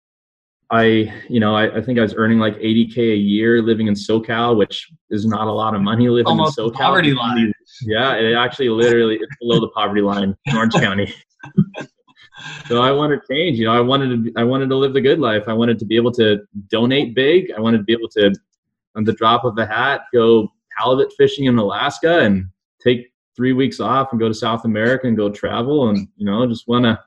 I, 0.71 1.11
you 1.27 1.39
know, 1.39 1.55
I, 1.55 1.77
I, 1.77 1.81
think 1.81 1.97
I 1.97 2.03
was 2.03 2.13
earning 2.13 2.37
like 2.37 2.55
80k 2.57 2.97
a 2.97 3.15
year 3.15 3.61
living 3.61 3.87
in 3.87 3.95
SoCal, 3.95 4.55
which 4.55 4.87
is 5.09 5.25
not 5.25 5.47
a 5.47 5.51
lot 5.51 5.73
of 5.73 5.81
money 5.81 6.09
living 6.09 6.27
Almost 6.27 6.59
in 6.59 6.65
SoCal. 6.65 6.73
Poverty 6.73 7.13
line. 7.13 7.51
Yeah, 7.81 8.15
it 8.15 8.33
actually 8.33 8.69
literally 8.69 9.15
it's 9.15 9.35
below 9.39 9.59
the 9.59 9.69
poverty 9.69 10.01
line 10.01 10.35
in 10.45 10.55
Orange 10.55 10.73
County. 10.73 11.13
so 12.67 12.81
I 12.81 12.91
wanted 12.91 13.21
to 13.21 13.33
change. 13.33 13.57
You 13.57 13.65
know, 13.65 13.73
I 13.73 13.81
wanted 13.81 14.25
to 14.25 14.33
I 14.37 14.43
wanted 14.43 14.69
to 14.69 14.75
live 14.75 14.93
the 14.93 15.01
good 15.01 15.19
life. 15.19 15.43
I 15.47 15.53
wanted 15.53 15.79
to 15.79 15.85
be 15.85 15.95
able 15.95 16.11
to 16.13 16.39
donate 16.67 17.15
big. 17.15 17.51
I 17.55 17.59
wanted 17.59 17.79
to 17.79 17.83
be 17.83 17.93
able 17.93 18.09
to, 18.09 18.33
on 18.95 19.03
the 19.03 19.13
drop 19.13 19.45
of 19.45 19.57
a 19.57 19.65
hat, 19.65 20.01
go 20.13 20.51
halibut 20.77 21.11
fishing 21.17 21.45
in 21.45 21.57
Alaska 21.57 22.19
and 22.19 22.45
take 22.81 23.11
three 23.35 23.53
weeks 23.53 23.79
off 23.79 24.09
and 24.11 24.19
go 24.19 24.27
to 24.27 24.33
South 24.33 24.65
America 24.65 25.07
and 25.07 25.17
go 25.17 25.29
travel 25.29 25.89
and 25.89 26.07
you 26.17 26.25
know 26.25 26.45
just 26.47 26.67
want 26.67 26.85
to. 26.85 26.99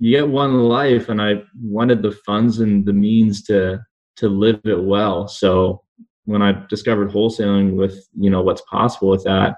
You 0.00 0.16
get 0.16 0.28
one 0.28 0.68
life, 0.68 1.08
and 1.08 1.20
I 1.20 1.42
wanted 1.60 2.02
the 2.02 2.12
funds 2.24 2.60
and 2.60 2.86
the 2.86 2.92
means 2.92 3.42
to 3.44 3.80
to 4.16 4.28
live 4.28 4.60
it 4.64 4.80
well. 4.80 5.26
So 5.26 5.82
when 6.24 6.40
I 6.40 6.64
discovered 6.68 7.10
wholesaling 7.10 7.74
with 7.74 8.06
you 8.16 8.30
know 8.30 8.42
what's 8.42 8.62
possible 8.70 9.08
with 9.08 9.24
that, 9.24 9.56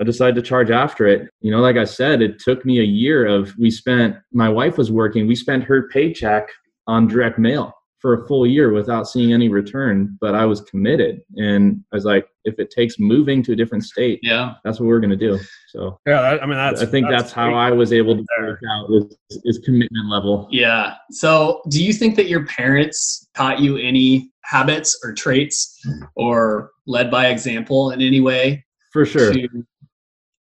I 0.00 0.04
decided 0.04 0.34
to 0.36 0.42
charge 0.42 0.70
after 0.70 1.06
it. 1.06 1.28
You 1.40 1.50
know, 1.50 1.60
like 1.60 1.76
I 1.76 1.84
said, 1.84 2.22
it 2.22 2.38
took 2.38 2.64
me 2.64 2.80
a 2.80 2.84
year 2.84 3.26
of 3.26 3.52
we 3.58 3.70
spent 3.70 4.16
my 4.32 4.48
wife 4.48 4.76
was 4.76 4.90
working, 4.90 5.26
we 5.26 5.36
spent 5.36 5.64
her 5.64 5.88
paycheck 5.88 6.48
on 6.86 7.06
direct 7.06 7.38
mail 7.38 7.74
for 8.04 8.22
a 8.22 8.26
full 8.26 8.46
year 8.46 8.70
without 8.70 9.08
seeing 9.08 9.32
any 9.32 9.48
return, 9.48 10.18
but 10.20 10.34
I 10.34 10.44
was 10.44 10.60
committed 10.60 11.22
and 11.36 11.82
I 11.90 11.96
was 11.96 12.04
like 12.04 12.26
if 12.44 12.58
it 12.58 12.70
takes 12.70 12.98
moving 12.98 13.42
to 13.44 13.52
a 13.52 13.56
different 13.56 13.82
state, 13.82 14.20
yeah, 14.22 14.56
that's 14.62 14.78
what 14.78 14.88
we're 14.88 15.00
going 15.00 15.08
to 15.08 15.16
do. 15.16 15.40
So 15.70 15.98
Yeah, 16.06 16.20
that, 16.20 16.42
I 16.42 16.46
mean 16.46 16.56
that's 16.56 16.82
I 16.82 16.84
think 16.84 17.08
that's, 17.08 17.22
that's 17.22 17.32
how 17.32 17.54
I 17.54 17.70
was 17.70 17.94
able 17.94 18.14
to 18.14 18.26
work 18.40 18.60
out 18.70 18.90
is, 18.90 19.40
is 19.44 19.58
commitment 19.64 20.10
level. 20.10 20.48
Yeah. 20.50 20.96
So, 21.12 21.62
do 21.70 21.82
you 21.82 21.94
think 21.94 22.16
that 22.16 22.28
your 22.28 22.44
parents 22.44 23.26
taught 23.34 23.60
you 23.60 23.78
any 23.78 24.30
habits 24.42 25.00
or 25.02 25.14
traits 25.14 25.80
or 26.14 26.72
led 26.86 27.10
by 27.10 27.28
example 27.28 27.90
in 27.90 28.02
any 28.02 28.20
way? 28.20 28.66
For 28.92 29.06
sure. 29.06 29.32
To, 29.32 29.48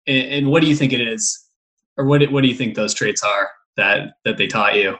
and, 0.06 0.26
and 0.28 0.50
what 0.50 0.62
do 0.62 0.68
you 0.68 0.76
think 0.76 0.92
it 0.92 1.00
is, 1.00 1.48
or 1.96 2.06
what 2.06 2.22
what 2.30 2.42
do 2.42 2.48
you 2.48 2.54
think 2.54 2.74
those 2.74 2.94
traits 2.94 3.22
are 3.22 3.50
that 3.76 4.14
that 4.24 4.36
they 4.36 4.46
taught 4.46 4.74
you? 4.74 4.96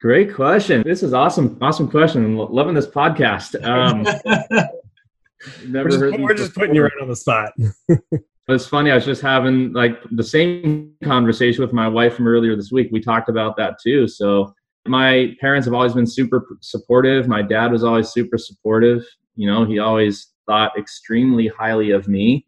Great 0.00 0.34
question. 0.34 0.82
This 0.84 1.02
is 1.02 1.14
awesome. 1.14 1.56
Awesome 1.60 1.88
question. 1.88 2.24
I'm 2.24 2.36
loving 2.36 2.74
this 2.74 2.88
podcast. 2.88 3.54
Um, 3.64 4.02
never 5.66 5.84
we're 5.84 5.90
just, 5.90 6.00
heard 6.00 6.20
we're 6.20 6.34
just 6.34 6.54
putting 6.54 6.74
you 6.74 6.82
right 6.82 6.92
on 7.00 7.08
the 7.08 7.14
spot. 7.14 7.52
it's 8.48 8.66
funny. 8.66 8.90
I 8.90 8.96
was 8.96 9.04
just 9.04 9.22
having 9.22 9.72
like 9.72 10.02
the 10.10 10.24
same 10.24 10.94
conversation 11.04 11.62
with 11.62 11.72
my 11.72 11.86
wife 11.86 12.16
from 12.16 12.26
earlier 12.26 12.56
this 12.56 12.72
week. 12.72 12.88
We 12.90 13.00
talked 13.00 13.28
about 13.28 13.56
that 13.58 13.76
too. 13.80 14.08
So 14.08 14.52
my 14.86 15.36
parents 15.40 15.66
have 15.66 15.74
always 15.74 15.94
been 15.94 16.06
super 16.06 16.48
supportive. 16.60 17.28
My 17.28 17.42
dad 17.42 17.70
was 17.70 17.84
always 17.84 18.08
super 18.08 18.38
supportive. 18.38 19.04
You 19.36 19.48
know, 19.48 19.64
he 19.64 19.78
always 19.78 20.32
thought 20.46 20.76
extremely 20.76 21.46
highly 21.46 21.92
of 21.92 22.08
me 22.08 22.44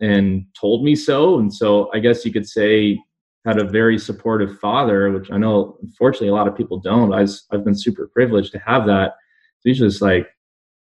and 0.00 0.44
told 0.58 0.84
me 0.84 0.94
so. 0.96 1.38
And 1.38 1.52
so 1.52 1.90
I 1.94 1.98
guess 1.98 2.24
you 2.24 2.32
could 2.32 2.48
say 2.48 2.98
had 3.44 3.60
a 3.60 3.64
very 3.64 3.98
supportive 3.98 4.58
father, 4.58 5.10
which 5.12 5.30
I 5.30 5.36
know 5.36 5.76
unfortunately 5.82 6.28
a 6.28 6.34
lot 6.34 6.48
of 6.48 6.56
people 6.56 6.78
don't. 6.78 7.12
I 7.12 7.22
was, 7.22 7.44
I've 7.52 7.64
been 7.64 7.78
super 7.78 8.08
privileged 8.08 8.52
to 8.52 8.58
have 8.60 8.86
that. 8.86 9.12
So 9.60 9.68
he's 9.68 9.78
just 9.78 10.00
like, 10.00 10.28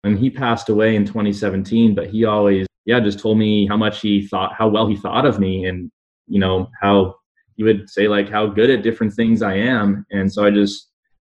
and 0.03 0.17
he 0.17 0.29
passed 0.29 0.69
away 0.69 0.95
in 0.95 1.05
2017, 1.05 1.93
but 1.93 2.07
he 2.07 2.25
always, 2.25 2.65
yeah, 2.85 2.99
just 2.99 3.19
told 3.19 3.37
me 3.37 3.67
how 3.67 3.77
much 3.77 4.01
he 4.01 4.25
thought, 4.25 4.53
how 4.53 4.69
well 4.69 4.87
he 4.87 4.95
thought 4.95 5.25
of 5.25 5.39
me, 5.39 5.65
and 5.65 5.91
you 6.27 6.39
know 6.39 6.69
how 6.81 7.15
he 7.55 7.63
would 7.63 7.89
say 7.89 8.07
like 8.07 8.29
how 8.29 8.47
good 8.47 8.69
at 8.69 8.83
different 8.83 9.13
things 9.13 9.41
I 9.41 9.55
am. 9.55 10.05
And 10.11 10.31
so 10.31 10.45
I 10.45 10.51
just, 10.51 10.89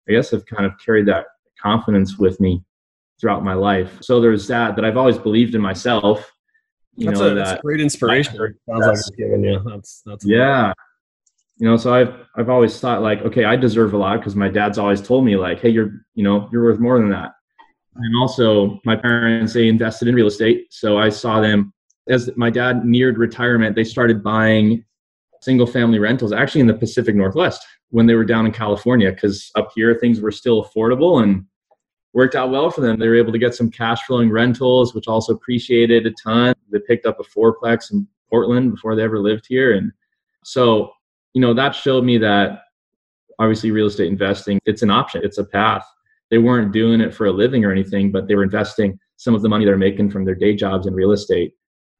I 0.09 0.13
guess, 0.13 0.31
have 0.31 0.45
kind 0.45 0.65
of 0.65 0.71
carried 0.83 1.05
that 1.07 1.25
confidence 1.61 2.17
with 2.17 2.39
me 2.39 2.63
throughout 3.19 3.43
my 3.43 3.53
life. 3.53 3.99
So 4.01 4.19
there's 4.19 4.47
that 4.47 4.75
that 4.75 4.85
I've 4.85 4.97
always 4.97 5.17
believed 5.17 5.53
in 5.53 5.61
myself. 5.61 6.32
You 6.95 7.07
that's, 7.07 7.19
know, 7.19 7.31
a, 7.31 7.33
that's 7.35 7.61
great 7.61 7.81
inspiration. 7.81 8.33
Sounds 8.35 8.85
like 8.85 8.93
it's 8.93 9.09
given 9.11 9.43
you. 9.43 9.61
That's 9.65 10.01
that's 10.05 10.25
yeah 10.25 10.73
you 11.57 11.67
know 11.67 11.77
so 11.77 11.93
i've 11.93 12.13
i've 12.35 12.49
always 12.49 12.79
thought 12.79 13.01
like 13.01 13.21
okay 13.21 13.45
i 13.45 13.55
deserve 13.55 13.93
a 13.93 13.97
lot 13.97 14.17
because 14.17 14.35
my 14.35 14.49
dad's 14.49 14.77
always 14.77 15.01
told 15.01 15.23
me 15.23 15.35
like 15.35 15.59
hey 15.59 15.69
you're 15.69 15.91
you 16.15 16.23
know 16.23 16.49
you're 16.51 16.63
worth 16.63 16.79
more 16.79 16.99
than 16.99 17.09
that 17.09 17.31
and 17.95 18.15
also 18.19 18.79
my 18.85 18.95
parents 18.95 19.53
they 19.53 19.67
invested 19.67 20.07
in 20.07 20.15
real 20.15 20.27
estate 20.27 20.65
so 20.71 20.97
i 20.97 21.09
saw 21.09 21.39
them 21.39 21.71
as 22.09 22.29
my 22.35 22.49
dad 22.49 22.85
neared 22.85 23.17
retirement 23.17 23.75
they 23.75 23.83
started 23.83 24.23
buying 24.23 24.83
single 25.41 25.67
family 25.67 25.99
rentals 25.99 26.33
actually 26.33 26.61
in 26.61 26.67
the 26.67 26.73
pacific 26.73 27.15
northwest 27.15 27.65
when 27.89 28.07
they 28.07 28.15
were 28.15 28.25
down 28.25 28.45
in 28.45 28.51
california 28.51 29.11
because 29.11 29.51
up 29.55 29.69
here 29.75 29.97
things 29.99 30.19
were 30.19 30.31
still 30.31 30.63
affordable 30.65 31.21
and 31.21 31.45
worked 32.13 32.35
out 32.35 32.51
well 32.51 32.69
for 32.69 32.81
them. 32.81 32.99
They 32.99 33.07
were 33.07 33.15
able 33.17 33.31
to 33.31 33.39
get 33.39 33.55
some 33.55 33.69
cash 33.69 34.03
flowing 34.03 34.29
rentals 34.29 34.93
which 34.93 35.07
also 35.07 35.33
appreciated 35.33 36.05
a 36.05 36.11
ton. 36.11 36.55
They 36.71 36.79
picked 36.79 37.05
up 37.05 37.19
a 37.19 37.23
fourplex 37.23 37.91
in 37.91 38.07
portland 38.29 38.71
before 38.71 38.95
they 38.95 39.03
ever 39.03 39.19
lived 39.19 39.45
here. 39.47 39.73
And 39.73 39.91
so 40.43 40.91
you 41.33 41.41
know 41.41 41.53
that 41.53 41.75
showed 41.75 42.03
me 42.03 42.17
that 42.19 42.63
obviously 43.39 43.71
real 43.71 43.87
estate 43.87 44.07
investing 44.07 44.59
it's 44.65 44.81
an 44.81 44.91
option. 44.91 45.21
It's 45.23 45.37
a 45.37 45.45
path. 45.45 45.85
They 46.29 46.37
weren't 46.37 46.71
doing 46.71 47.01
it 47.01 47.13
for 47.13 47.25
a 47.25 47.31
living 47.31 47.65
or 47.65 47.71
anything 47.71 48.11
but 48.11 48.27
they 48.27 48.35
were 48.35 48.43
investing 48.43 48.99
some 49.17 49.35
of 49.35 49.41
the 49.41 49.49
money 49.49 49.65
they're 49.65 49.77
making 49.77 50.09
from 50.11 50.25
their 50.25 50.35
day 50.35 50.55
jobs 50.55 50.87
in 50.87 50.93
real 50.93 51.11
estate 51.11 51.53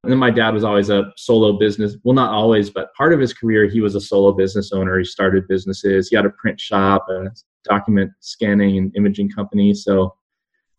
and 0.04 0.12
then 0.12 0.20
my 0.20 0.30
dad 0.30 0.54
was 0.54 0.64
always 0.64 0.90
a 0.90 1.12
solo 1.18 1.54
business 1.54 1.96
well 2.04 2.14
not 2.14 2.32
always 2.32 2.70
but 2.70 2.94
part 2.94 3.14
of 3.14 3.20
his 3.20 3.34
career 3.34 3.68
he 3.68 3.82
was 3.82 3.96
a 3.96 4.02
solo 4.02 4.32
business 4.32 4.72
owner. 4.72 4.98
He 4.98 5.06
started 5.06 5.48
businesses. 5.48 6.10
He 6.10 6.16
had 6.16 6.26
a 6.26 6.32
print 6.32 6.60
shop 6.60 7.06
a 7.10 7.32
document 7.64 8.12
scanning 8.20 8.78
and 8.78 8.96
imaging 8.96 9.30
company. 9.30 9.74
So 9.74 10.16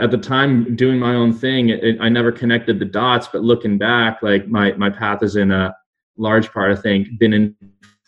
at 0.01 0.11
the 0.11 0.19
time 0.19 0.77
doing 0.77 0.99
my 0.99 1.15
own 1.15 1.33
thing 1.33 1.69
it, 1.69 1.97
i 2.01 2.09
never 2.09 2.33
connected 2.33 2.79
the 2.81 2.85
dots 2.85 3.29
but 3.33 3.43
looking 3.43 3.79
back 3.79 4.23
like 4.23 4.49
my 4.49 4.73
my 4.73 4.91
path 4.91 5.23
is 5.23 5.37
in 5.37 5.53
a 5.53 5.73
large 6.17 6.51
part 6.53 6.77
i 6.77 6.81
think 6.81 7.07
been 7.21 7.55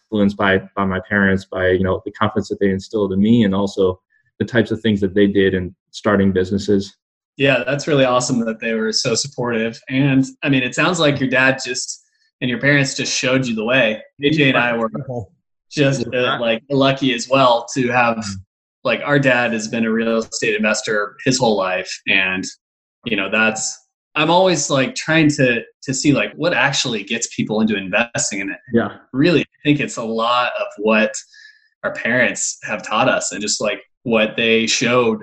influenced 0.06 0.36
by 0.36 0.58
by 0.74 0.84
my 0.84 1.00
parents, 1.08 1.44
by 1.44 1.70
you 1.70 1.84
know 1.84 2.02
the 2.04 2.12
confidence 2.12 2.48
that 2.48 2.60
they 2.60 2.70
instilled 2.70 3.12
in 3.12 3.20
me, 3.20 3.44
and 3.44 3.54
also 3.54 4.00
the 4.38 4.44
types 4.44 4.70
of 4.70 4.80
things 4.80 5.00
that 5.00 5.14
they 5.14 5.26
did 5.26 5.54
in 5.54 5.74
starting 5.90 6.32
businesses. 6.32 6.96
Yeah, 7.36 7.64
that's 7.64 7.86
really 7.86 8.04
awesome 8.04 8.40
that 8.46 8.60
they 8.60 8.74
were 8.74 8.92
so 8.92 9.14
supportive. 9.14 9.80
And 9.88 10.24
I 10.42 10.48
mean, 10.48 10.62
it 10.62 10.74
sounds 10.74 10.98
like 10.98 11.20
your 11.20 11.28
dad 11.28 11.58
just 11.64 12.02
and 12.40 12.50
your 12.50 12.60
parents 12.60 12.94
just 12.94 13.16
showed 13.16 13.46
you 13.46 13.54
the 13.54 13.64
way. 13.64 14.02
AJ 14.22 14.48
and 14.48 14.56
I 14.56 14.76
were 14.76 14.90
just 15.70 16.06
uh, 16.14 16.38
like 16.40 16.62
lucky 16.70 17.14
as 17.14 17.28
well 17.28 17.66
to 17.74 17.88
have 17.88 18.24
like 18.84 19.00
our 19.04 19.18
dad 19.18 19.52
has 19.52 19.68
been 19.68 19.84
a 19.84 19.90
real 19.90 20.18
estate 20.18 20.54
investor 20.54 21.16
his 21.24 21.38
whole 21.38 21.56
life, 21.56 21.90
and 22.06 22.44
you 23.04 23.16
know 23.16 23.30
that's 23.30 23.86
I'm 24.14 24.30
always 24.30 24.70
like 24.70 24.94
trying 24.94 25.28
to 25.30 25.62
to 25.82 25.94
see 25.94 26.12
like 26.12 26.32
what 26.34 26.54
actually 26.54 27.04
gets 27.04 27.34
people 27.34 27.60
into 27.60 27.76
investing 27.76 28.40
in 28.40 28.50
it. 28.50 28.58
Yeah. 28.72 28.96
Really 29.12 29.42
I 29.42 29.58
think 29.62 29.80
it's 29.80 29.98
a 29.98 30.04
lot 30.04 30.52
of 30.58 30.66
what 30.78 31.14
our 31.84 31.92
parents 31.92 32.58
have 32.64 32.82
taught 32.82 33.08
us 33.08 33.30
and 33.30 33.40
just 33.40 33.60
like 33.60 33.82
what 34.02 34.36
they 34.36 34.66
showed 34.66 35.22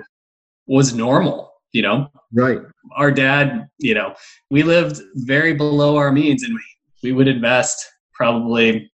was 0.66 0.94
normal, 0.94 1.52
you 1.74 1.82
know? 1.82 2.08
Right. 2.32 2.60
Our 2.96 3.10
dad, 3.10 3.68
you 3.78 3.92
know, 3.94 4.14
we 4.50 4.62
lived 4.62 5.02
very 5.16 5.52
below 5.52 5.96
our 5.96 6.10
means 6.10 6.42
and 6.42 6.54
we, 6.54 7.10
we 7.10 7.12
would 7.12 7.28
invest 7.28 7.84
probably 8.14 8.90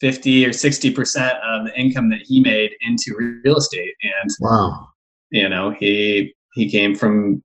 50 0.00 0.46
or 0.46 0.50
60% 0.50 1.40
of 1.42 1.66
the 1.66 1.78
income 1.78 2.08
that 2.10 2.20
he 2.22 2.40
made 2.40 2.70
into 2.80 3.14
real 3.44 3.56
estate 3.58 3.94
and 4.02 4.30
wow. 4.40 4.88
You 5.30 5.48
know, 5.48 5.70
he 5.70 6.34
he 6.54 6.70
came 6.70 6.94
from 6.94 7.42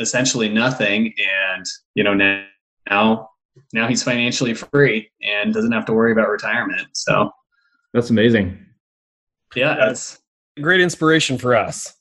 essentially 0.00 0.48
nothing 0.48 1.12
and 1.52 1.64
you 1.94 2.02
know 2.02 2.14
now 2.14 3.28
now 3.72 3.86
he's 3.86 4.02
financially 4.02 4.54
free 4.54 5.10
and 5.22 5.52
doesn't 5.52 5.72
have 5.72 5.84
to 5.84 5.92
worry 5.92 6.12
about 6.12 6.28
retirement 6.28 6.88
so 6.92 7.30
that's 7.92 8.10
amazing 8.10 8.58
yeah 9.54 9.74
that's 9.74 10.18
great 10.60 10.80
inspiration 10.80 11.36
for 11.36 11.54
us 11.54 11.94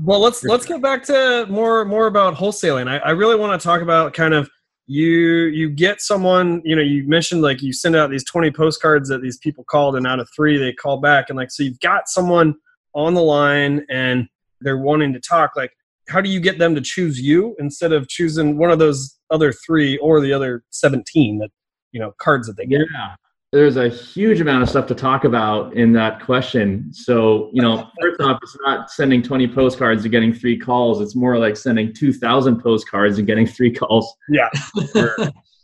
well 0.00 0.20
let's 0.20 0.42
let's 0.44 0.64
get 0.64 0.80
back 0.80 1.02
to 1.04 1.46
more 1.48 1.84
more 1.84 2.06
about 2.06 2.34
wholesaling. 2.34 2.88
I, 2.88 2.98
I 2.98 3.10
really 3.10 3.36
want 3.36 3.60
to 3.60 3.64
talk 3.64 3.82
about 3.82 4.14
kind 4.14 4.34
of 4.34 4.48
you 4.86 5.44
you 5.46 5.70
get 5.70 6.00
someone 6.00 6.60
you 6.64 6.74
know 6.74 6.82
you 6.82 7.06
mentioned 7.06 7.42
like 7.42 7.62
you 7.62 7.72
send 7.72 7.94
out 7.94 8.10
these 8.10 8.24
20 8.24 8.50
postcards 8.50 9.08
that 9.08 9.22
these 9.22 9.38
people 9.38 9.64
called 9.64 9.96
and 9.96 10.06
out 10.06 10.20
of 10.20 10.28
three 10.34 10.58
they 10.58 10.72
call 10.72 11.00
back 11.00 11.26
and 11.28 11.36
like 11.36 11.50
so 11.50 11.62
you've 11.62 11.80
got 11.80 12.08
someone 12.08 12.54
on 12.94 13.14
the 13.14 13.22
line 13.22 13.86
and 13.88 14.28
they're 14.60 14.78
wanting 14.78 15.12
to 15.12 15.20
talk. 15.20 15.52
Like 15.56 15.72
how 16.08 16.20
do 16.20 16.28
you 16.28 16.40
get 16.40 16.58
them 16.58 16.74
to 16.74 16.80
choose 16.80 17.20
you 17.20 17.54
instead 17.58 17.92
of 17.92 18.08
choosing 18.08 18.58
one 18.58 18.70
of 18.70 18.78
those 18.78 19.16
other 19.30 19.52
three 19.52 19.96
or 19.98 20.20
the 20.20 20.32
other 20.32 20.64
17 20.70 21.38
that 21.38 21.50
you 21.92 22.00
know 22.00 22.12
cards 22.18 22.46
that 22.46 22.56
they 22.56 22.66
get? 22.66 22.80
Yeah 22.92 23.14
there's 23.52 23.76
a 23.76 23.90
huge 23.90 24.40
amount 24.40 24.62
of 24.62 24.70
stuff 24.70 24.86
to 24.86 24.94
talk 24.94 25.24
about 25.24 25.74
in 25.74 25.92
that 25.92 26.22
question. 26.22 26.90
So 26.92 27.50
you 27.52 27.60
know 27.60 27.90
first 28.00 28.20
off 28.20 28.38
it's 28.42 28.56
not 28.64 28.90
sending 28.90 29.22
20 29.22 29.46
postcards 29.48 30.02
and 30.02 30.10
getting 30.10 30.32
three 30.32 30.58
calls. 30.58 31.00
It's 31.00 31.14
more 31.14 31.38
like 31.38 31.56
sending 31.56 31.92
2000 31.92 32.60
postcards 32.60 33.18
and 33.18 33.26
getting 33.26 33.46
three 33.46 33.72
calls. 33.72 34.12
Yeah. 34.28 34.48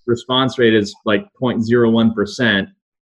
Response 0.07 0.59
rate 0.59 0.75
is 0.75 0.95
like 1.05 1.27
0.01% 1.43 2.69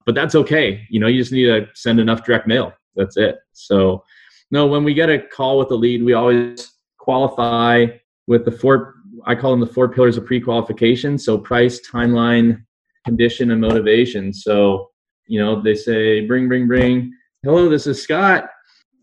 but 0.06 0.16
that's 0.16 0.36
okay. 0.36 0.86
You 0.90 1.00
know 1.00 1.08
you 1.08 1.22
just 1.22 1.32
need 1.32 1.46
to 1.46 1.68
send 1.76 2.00
enough 2.00 2.26
direct 2.26 2.48
mail. 2.48 2.74
That's 2.96 3.16
it. 3.16 3.38
So 3.54 4.04
no 4.50 4.66
when 4.66 4.84
we 4.84 4.96
get 4.96 5.10
a 5.10 5.20
call 5.20 5.60
with 5.60 5.70
a 5.70 5.76
lead 5.76 6.04
we 6.04 6.14
always 6.14 6.74
qualify 6.98 7.86
with 8.26 8.46
the 8.46 8.52
four 8.52 8.96
i 9.26 9.36
call 9.36 9.52
them 9.52 9.60
the 9.60 9.68
four 9.68 9.88
pillars 9.88 10.18
of 10.18 10.26
pre-qualification. 10.26 11.20
So 11.20 11.38
price 11.38 11.80
timeline 11.88 12.64
condition 13.06 13.52
and 13.52 13.62
motivation. 13.62 14.34
So 14.34 14.90
you 15.28 15.40
know 15.40 15.62
they 15.62 15.76
say 15.76 16.26
bring 16.26 16.48
bring 16.48 16.68
bring. 16.68 17.14
Hello 17.44 17.70
this 17.70 17.88
is 17.88 18.02
scott. 18.02 18.46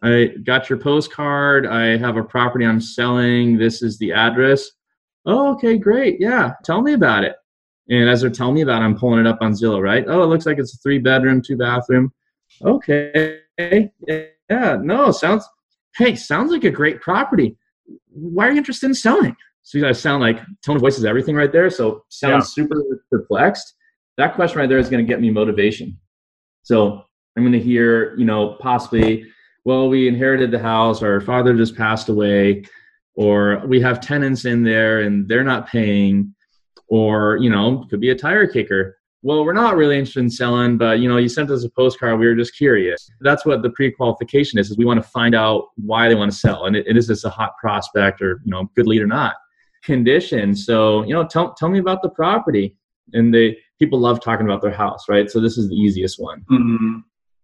I 0.03 0.33
got 0.45 0.71
your 0.71 0.79
postcard. 0.79 1.67
I 1.67 1.97
have 1.99 2.17
a 2.17 2.25
property 2.25 2.65
i'm 2.65 2.81
selling. 2.81 3.59
This 3.59 3.83
is 3.83 3.99
the 3.99 4.13
address. 4.13 4.71
Oh 5.27 5.53
okay 5.55 5.79
great. 5.79 6.21
Yeah 6.21 6.53
tell 6.65 6.83
me 6.83 6.93
about 6.93 7.25
it. 7.25 7.37
And 7.89 8.09
as 8.09 8.21
they're 8.21 8.31
telling 8.31 8.55
me 8.55 8.63
about 8.63 8.83
it 8.83 8.85
i'm 8.85 8.99
pulling 8.99 9.21
it 9.21 9.27
up 9.27 9.39
on 9.41 9.53
zillow 9.53 9.83
right? 9.83 10.05
Oh 10.07 10.23
it 10.23 10.27
looks 10.27 10.47
like 10.47 10.59
it's 10.59 10.75
a 10.75 10.79
three 10.79 10.99
bedroom 10.99 11.43
two 11.43 11.57
bathroom. 11.57 12.13
Okay 12.63 13.41
yeah 13.59 14.77
no 14.81 15.13
sounds 15.13 15.49
hey 15.97 16.15
sounds 16.15 16.51
like 16.51 16.65
a 16.65 16.71
great 16.71 17.01
property. 17.01 17.57
Why 18.13 18.49
are 18.49 18.53
you 18.53 18.59
interested 18.59 18.87
in 18.87 18.95
selling? 18.95 19.37
So 19.63 19.79
you 19.79 19.85
guys 19.85 20.01
sound 20.01 20.23
like 20.23 20.41
tone 20.65 20.77
of 20.77 20.83
voice 20.83 20.99
is 20.99 21.05
everything 21.05 21.37
right 21.37 21.53
there. 21.53 21.71
So 21.71 22.05
sounds 22.09 22.55
yeah. 22.57 22.65
super 22.65 22.83
perplexed. 23.11 23.75
That 24.21 24.35
question 24.35 24.59
right 24.59 24.69
there 24.69 24.79
is 24.79 24.91
going 24.91 25.05
to 25.05 25.09
get 25.09 25.21
me 25.21 25.31
motivation. 25.31 25.99
So 26.63 27.05
I'm 27.37 27.43
going 27.43 27.53
to 27.53 27.61
hear, 27.61 28.15
you 28.17 28.27
know, 28.27 28.57
possibly, 28.61 29.27
well, 29.65 29.89
we 29.89 30.09
inherited 30.09 30.51
the 30.51 30.59
house, 30.59 31.03
our 31.03 31.21
father 31.21 31.57
just 31.57 31.75
passed 31.75 32.11
away, 32.11 32.65
or 33.15 33.63
we 33.67 33.81
have 33.81 34.01
tenants 34.01 34.45
in 34.45 34.63
there 34.63 35.01
and 35.01 35.27
they're 35.27 35.45
not 35.45 35.69
paying, 35.69 36.35
or, 36.89 37.39
you 37.39 37.49
know, 37.49 37.87
could 37.89 38.01
be 38.01 38.11
a 38.11 38.15
tire 38.15 38.47
kicker 38.47 38.99
well, 39.23 39.45
we're 39.45 39.53
not 39.53 39.77
really 39.77 39.99
interested 39.99 40.21
in 40.21 40.31
selling, 40.31 40.79
but 40.79 41.01
you 41.01 41.09
know, 41.09 41.19
you 41.19 41.29
sent 41.29 41.51
us 41.51 41.65
a 41.65 41.71
postcard. 41.71 42.19
We 42.19 42.27
were 42.27 42.35
just 42.35 42.57
curious. 42.57 43.11
That's 43.21 43.45
what 43.45 43.63
the 43.63 43.71
pre-qualification 43.71 44.59
is: 44.59 44.71
is 44.71 44.79
we 44.79 44.87
want 44.87 45.03
to 45.03 45.09
find 45.09 45.35
out 45.35 45.69
why 45.77 46.09
they 46.09 46.15
want 46.15 46.33
to 46.33 46.37
sell, 46.37 46.65
and 46.65 46.75
it, 46.75 46.97
is 46.97 47.07
this 47.07 47.25
a 47.25 47.31
hot 47.31 47.53
prospect 47.61 48.23
or 48.23 48.41
you 48.45 48.51
know, 48.51 48.71
good 48.75 48.87
lead 48.87 49.03
or 49.03 49.07
not? 49.07 49.35
Condition. 49.85 50.55
So 50.55 51.05
you 51.05 51.13
know, 51.13 51.27
tell 51.27 51.53
tell 51.53 51.69
me 51.69 51.79
about 51.79 52.03
the 52.03 52.09
property. 52.11 52.77
And 53.13 53.35
they 53.35 53.59
people 53.81 53.99
love 53.99 54.21
talking 54.21 54.47
about 54.47 54.63
their 54.63 54.71
house, 54.71 55.09
right? 55.09 55.29
So 55.31 55.41
this 55.41 55.59
is 55.59 55.69
the 55.69 55.75
easiest 55.75 56.21
one. 56.21 56.43
Mm-hmm. 56.51 56.99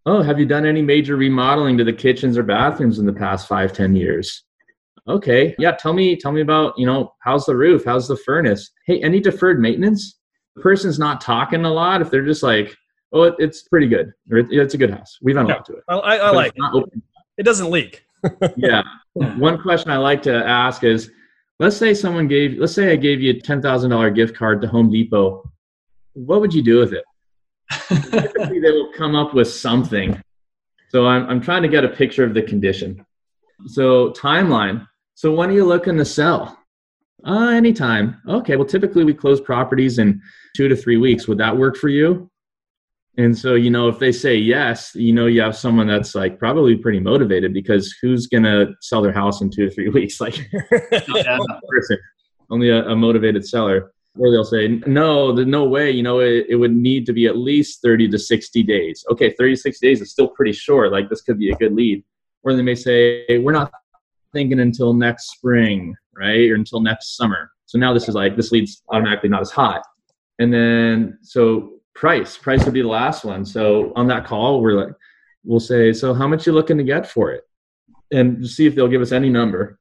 Oh, 0.05 0.23
have 0.23 0.39
you 0.39 0.47
done 0.47 0.65
any 0.65 0.83
major 0.83 1.17
remodeling 1.17 1.77
to 1.79 1.85
the 1.85 1.93
kitchens 1.93 2.39
or 2.39 2.45
bathrooms 2.45 3.01
in 3.01 3.07
the 3.07 3.13
past 3.13 3.49
five, 3.49 3.73
ten 3.73 3.97
years? 3.97 4.45
Okay. 5.09 5.55
Yeah. 5.59 5.73
Tell 5.73 5.93
me, 5.93 6.17
tell 6.17 6.33
me 6.33 6.41
about, 6.43 6.79
you 6.79 6.85
know, 6.87 7.13
how's 7.23 7.45
the 7.47 7.57
roof? 7.57 7.85
How's 7.85 8.07
the 8.09 8.17
furnace? 8.17 8.71
Hey, 8.87 9.01
any 9.03 9.19
deferred 9.21 9.61
maintenance? 9.61 10.19
The 10.57 10.63
person's 10.63 10.99
not 10.99 11.21
talking 11.21 11.65
a 11.65 11.73
lot. 11.73 12.01
If 12.03 12.11
they're 12.11 12.25
just 12.25 12.43
like, 12.43 12.77
oh, 13.13 13.23
it, 13.25 13.35
it's 13.39 13.63
pretty 13.69 13.87
good. 13.89 14.13
Or 14.31 14.39
it, 14.39 14.47
it's 14.51 14.75
a 14.75 14.79
good 14.79 14.91
house. 14.91 15.19
We've 15.23 15.35
done 15.37 15.47
a 15.47 15.49
Yeah. 15.49 15.55
lot 15.55 15.65
to 15.67 15.73
it. 15.75 15.85
I, 15.89 15.95
I, 15.97 16.17
I 16.17 16.31
like 16.31 16.53
it. 16.57 17.03
It 17.39 17.43
doesn't 17.45 17.71
leak. 17.71 18.05
yeah. 18.57 18.83
One 19.15 19.61
question 19.63 19.91
I 19.91 19.97
like 19.99 20.23
to 20.23 20.35
ask 20.35 20.83
is 20.83 21.11
let's 21.61 21.77
say 21.77 21.95
someone 21.95 22.27
gave, 22.27 22.59
let's 22.59 22.73
say 22.75 22.91
I 22.93 22.97
gave 22.97 23.21
you 23.21 23.31
a 23.33 23.35
$10,000 23.41 24.15
gift 24.15 24.37
card 24.37 24.61
to 24.63 24.69
Home 24.69 24.91
Depot. 24.91 25.49
What 26.17 26.41
would 26.41 26.55
you 26.55 26.63
do 26.63 26.79
with 26.79 26.95
it? 26.95 27.05
Typically, 28.11 28.59
they 28.59 28.71
will 28.71 28.91
come 28.97 29.15
up 29.15 29.35
with 29.35 29.49
something. 29.49 30.19
So 30.89 31.07
I'm, 31.07 31.29
I'm 31.29 31.41
trying 31.43 31.61
to 31.63 31.69
get 31.69 31.85
a 31.85 31.89
picture 31.89 32.25
of 32.25 32.33
the 32.33 32.43
condition. 32.43 33.05
So 33.67 34.13
timeline. 34.13 34.87
So 35.15 35.35
when 35.35 35.51
are 35.51 35.53
you 35.53 35.67
looking 35.67 35.99
to 35.99 36.05
sell? 36.07 36.59
Uh, 37.27 37.49
anytime. 37.49 38.23
Okay. 38.27 38.57
Well, 38.57 38.67
typically 38.67 39.05
we 39.05 39.13
close 39.13 39.41
properties 39.41 39.99
in 39.99 40.23
two 40.57 40.69
to 40.69 40.77
three 40.77 40.97
weeks. 40.97 41.29
Would 41.29 41.39
that 41.39 41.57
work 41.57 41.77
for 41.77 41.89
you? 41.91 42.31
And 43.19 43.37
so, 43.37 43.55
you 43.55 43.71
know, 43.71 43.89
if 43.89 43.99
they 43.99 44.13
say 44.13 44.37
yes, 44.37 44.95
you 44.95 45.13
know, 45.13 45.27
you 45.27 45.43
have 45.43 45.57
someone 45.57 45.87
that's 45.87 46.15
like 46.15 46.39
probably 46.39 46.77
pretty 46.77 47.01
motivated 47.01 47.53
because 47.53 47.95
who's 48.01 48.27
going 48.27 48.43
to 48.45 48.75
sell 48.81 49.03
their 49.03 49.13
house 49.13 49.43
in 49.43 49.51
two 49.51 49.69
to 49.69 49.75
three 49.75 49.89
weeks? 50.01 50.21
Like 50.21 50.35
person, 50.91 51.99
only 52.51 52.71
a, 52.71 52.87
a 52.89 52.97
motivated 52.97 53.47
seller. 53.47 53.93
Or 54.19 54.31
they'll 54.31 54.45
say, 54.45 54.81
no, 54.87 55.33
no 55.33 55.65
way, 55.65 55.91
you 55.91 56.03
know, 56.03 56.21
it, 56.21 56.47
it 56.49 56.57
would 56.57 56.75
need 56.75 57.07
to 57.07 57.13
be 57.13 57.27
at 57.27 57.37
least 57.37 57.83
30 57.83 58.09
to 58.09 58.19
60 58.19 58.63
days. 58.63 59.05
Okay, 59.11 59.31
30 59.31 59.55
to 59.55 59.61
60 59.61 59.87
days 59.87 60.01
is 60.01 60.11
still 60.11 60.29
pretty 60.29 60.53
short. 60.53 60.93
Like 60.93 61.09
this 61.09 61.23
could 61.23 61.39
be 61.39 61.51
a 61.51 61.57
good 61.57 61.75
lead. 61.75 62.03
Or 62.43 62.55
they 62.55 62.63
may 62.63 62.75
say, 62.75 63.25
we're 63.39 63.53
not 63.53 63.73
thinking 64.33 64.61
until 64.61 64.95
next 64.95 65.33
spring, 65.33 65.95
right? 66.17 66.51
Or 66.51 66.55
until 66.55 66.81
next 66.81 67.17
summer. 67.17 67.51
So 67.67 67.79
now 67.79 67.93
this 67.93 68.09
is 68.09 68.15
like, 68.15 68.37
this 68.37 68.53
leads 68.53 68.83
automatically 68.89 69.29
not 69.29 69.43
as 69.43 69.51
hot. 69.51 69.83
And 70.39 70.53
then, 70.53 71.19
so 71.23 71.81
price, 71.95 72.37
price 72.37 72.65
would 72.65 72.75
be 72.75 72.83
the 72.83 72.89
last 72.89 73.25
one. 73.25 73.45
So 73.45 73.93
on 73.97 74.07
that 74.09 74.27
call, 74.27 74.61
we're 74.61 74.73
like, 74.73 74.95
we'll 75.45 75.61
say, 75.61 75.93
so 75.93 76.15
how 76.15 76.29
much 76.29 76.47
you 76.47 76.53
looking 76.53 76.79
to 76.79 76.85
get 76.85 77.11
for 77.11 77.33
it? 77.33 77.43
And 78.13 78.47
see 78.47 78.67
if 78.67 78.75
they'll 78.75 78.89
give 78.89 79.03
us 79.03 79.13
any 79.13 79.29
number 79.29 79.79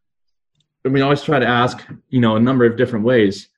and 0.86 0.94
we 0.94 1.02
always 1.02 1.24
try 1.24 1.40
to 1.40 1.48
ask, 1.48 1.84
you 2.10 2.22
know, 2.22 2.36
a 2.36 2.40
number 2.40 2.64
of 2.64 2.78
different 2.78 3.04
ways. 3.04 3.50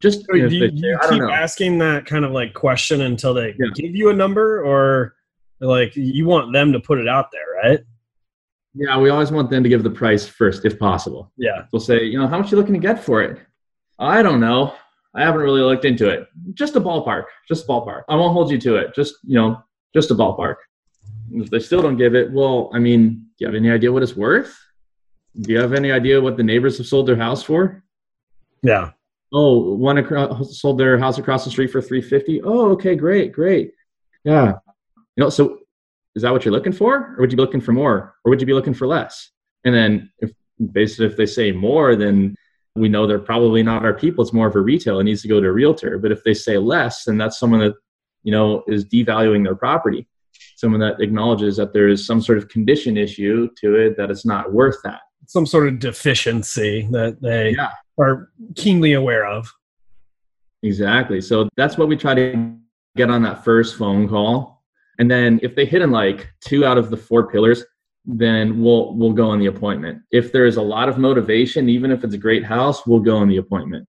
Just 0.00 0.20
So 0.26 0.32
do 0.34 0.38
you, 0.38 0.48
do 0.48 0.56
you 0.76 0.96
I 0.96 1.06
don't 1.06 1.12
keep 1.14 1.22
know. 1.22 1.30
asking 1.30 1.78
that 1.78 2.06
kind 2.06 2.24
of 2.24 2.30
like 2.32 2.54
question 2.54 3.00
until 3.02 3.34
they 3.34 3.54
Yeah. 3.58 3.66
give 3.74 3.94
you 3.96 4.10
a 4.10 4.14
number, 4.14 4.62
or 4.64 5.14
like 5.60 5.96
you 5.96 6.24
want 6.26 6.52
them 6.52 6.72
to 6.72 6.80
put 6.80 6.98
it 6.98 7.08
out 7.08 7.30
there, 7.32 7.42
right? 7.70 7.80
Yeah, 8.74 8.98
we 8.98 9.10
always 9.10 9.32
want 9.32 9.50
them 9.50 9.62
to 9.64 9.68
give 9.68 9.82
the 9.82 9.90
price 9.90 10.26
first, 10.26 10.64
if 10.64 10.78
possible. 10.78 11.32
Yeah. 11.36 11.64
We'll 11.72 11.80
say, 11.80 12.04
you 12.04 12.18
know, 12.20 12.28
how 12.28 12.38
much 12.38 12.52
you 12.52 12.58
looking 12.58 12.74
to 12.74 12.80
get 12.80 13.02
for 13.02 13.22
it? 13.22 13.40
I 13.98 14.22
don't 14.22 14.38
know. 14.40 14.74
I 15.16 15.22
haven't 15.22 15.40
really 15.40 15.62
looked 15.62 15.84
into 15.84 16.08
it. 16.08 16.28
Just 16.54 16.76
a 16.76 16.80
ballpark. 16.80 17.24
Just 17.48 17.64
a 17.64 17.68
ballpark. 17.68 18.02
I 18.08 18.14
won't 18.14 18.32
hold 18.34 18.52
you 18.52 18.58
to 18.58 18.76
it. 18.76 18.94
Just 18.94 19.14
you 19.24 19.34
know, 19.34 19.60
just 19.94 20.12
a 20.12 20.14
ballpark. 20.14 20.56
If 21.32 21.50
they 21.50 21.58
still 21.58 21.82
don't 21.82 21.96
give 21.96 22.14
it, 22.14 22.30
well, 22.30 22.70
I 22.72 22.78
mean, 22.78 23.14
do 23.14 23.24
you 23.40 23.46
have 23.48 23.56
any 23.56 23.70
idea 23.70 23.90
what 23.92 24.02
it's 24.04 24.14
worth? 24.16 24.56
Do 25.40 25.52
you 25.52 25.58
have 25.58 25.72
any 25.72 25.90
idea 25.90 26.20
what 26.20 26.36
the 26.36 26.42
neighbors 26.44 26.78
have 26.78 26.86
sold 26.86 27.06
their 27.08 27.16
house 27.16 27.42
for? 27.42 27.82
Yeah. 28.62 28.92
Oh, 29.32 29.74
one 29.74 29.98
across, 29.98 30.60
sold 30.60 30.78
their 30.78 30.98
house 30.98 31.18
across 31.18 31.44
the 31.44 31.50
street 31.50 31.70
for 31.70 31.82
350. 31.82 32.42
Oh, 32.42 32.70
okay, 32.72 32.94
great, 32.94 33.32
great. 33.32 33.72
Yeah. 34.24 34.54
You 35.16 35.24
know, 35.24 35.28
so 35.30 35.58
is 36.14 36.22
that 36.22 36.32
what 36.32 36.44
you're 36.44 36.52
looking 36.52 36.72
for? 36.72 36.94
Or 36.94 37.16
would 37.20 37.30
you 37.30 37.36
be 37.36 37.42
looking 37.42 37.60
for 37.60 37.72
more? 37.72 38.14
Or 38.24 38.30
would 38.30 38.40
you 38.40 38.46
be 38.46 38.54
looking 38.54 38.74
for 38.74 38.86
less? 38.86 39.30
And 39.64 39.74
then 39.74 40.10
if 40.18 40.32
basically 40.72 41.06
if 41.06 41.16
they 41.16 41.26
say 41.26 41.52
more, 41.52 41.94
then 41.94 42.34
we 42.74 42.88
know 42.88 43.06
they're 43.06 43.18
probably 43.18 43.62
not 43.62 43.84
our 43.84 43.92
people. 43.92 44.24
It's 44.24 44.32
more 44.32 44.46
of 44.46 44.56
a 44.56 44.60
retail. 44.60 44.98
It 45.00 45.04
needs 45.04 45.22
to 45.22 45.28
go 45.28 45.40
to 45.40 45.48
a 45.48 45.52
realtor. 45.52 45.98
But 45.98 46.12
if 46.12 46.24
they 46.24 46.34
say 46.34 46.58
less, 46.58 47.04
then 47.04 47.18
that's 47.18 47.38
someone 47.38 47.60
that, 47.60 47.74
you 48.22 48.32
know, 48.32 48.62
is 48.66 48.84
devaluing 48.84 49.44
their 49.44 49.56
property. 49.56 50.08
Someone 50.56 50.80
that 50.80 51.00
acknowledges 51.00 51.56
that 51.56 51.72
there 51.72 51.88
is 51.88 52.06
some 52.06 52.20
sort 52.22 52.38
of 52.38 52.48
condition 52.48 52.96
issue 52.96 53.48
to 53.60 53.74
it 53.74 53.96
that 53.96 54.10
it's 54.10 54.24
not 54.24 54.52
worth 54.52 54.76
that. 54.84 55.00
Some 55.26 55.46
sort 55.46 55.68
of 55.68 55.78
deficiency 55.78 56.88
that 56.90 57.20
they 57.20 57.50
Yeah. 57.50 57.70
Are 57.98 58.30
keenly 58.56 58.92
aware 58.94 59.26
of. 59.26 59.52
Exactly. 60.62 61.20
So 61.20 61.48
that's 61.56 61.78
what 61.78 61.88
we 61.88 61.96
try 61.96 62.14
to 62.14 62.56
get 62.96 63.10
on 63.10 63.22
that 63.22 63.44
first 63.44 63.76
phone 63.76 64.08
call. 64.08 64.64
And 64.98 65.10
then 65.10 65.38
if 65.42 65.54
they 65.54 65.64
hit 65.64 65.82
in 65.82 65.90
like 65.90 66.28
two 66.40 66.64
out 66.64 66.78
of 66.78 66.90
the 66.90 66.96
four 66.96 67.30
pillars, 67.30 67.64
then 68.04 68.60
we'll 68.62 68.94
we'll 68.94 69.12
go 69.12 69.28
on 69.28 69.38
the 69.38 69.46
appointment. 69.46 70.00
If 70.10 70.32
there 70.32 70.46
is 70.46 70.56
a 70.56 70.62
lot 70.62 70.88
of 70.88 70.98
motivation, 70.98 71.68
even 71.68 71.90
if 71.90 72.02
it's 72.02 72.14
a 72.14 72.18
great 72.18 72.44
house, 72.44 72.86
we'll 72.86 73.00
go 73.00 73.16
on 73.16 73.28
the 73.28 73.36
appointment. 73.36 73.86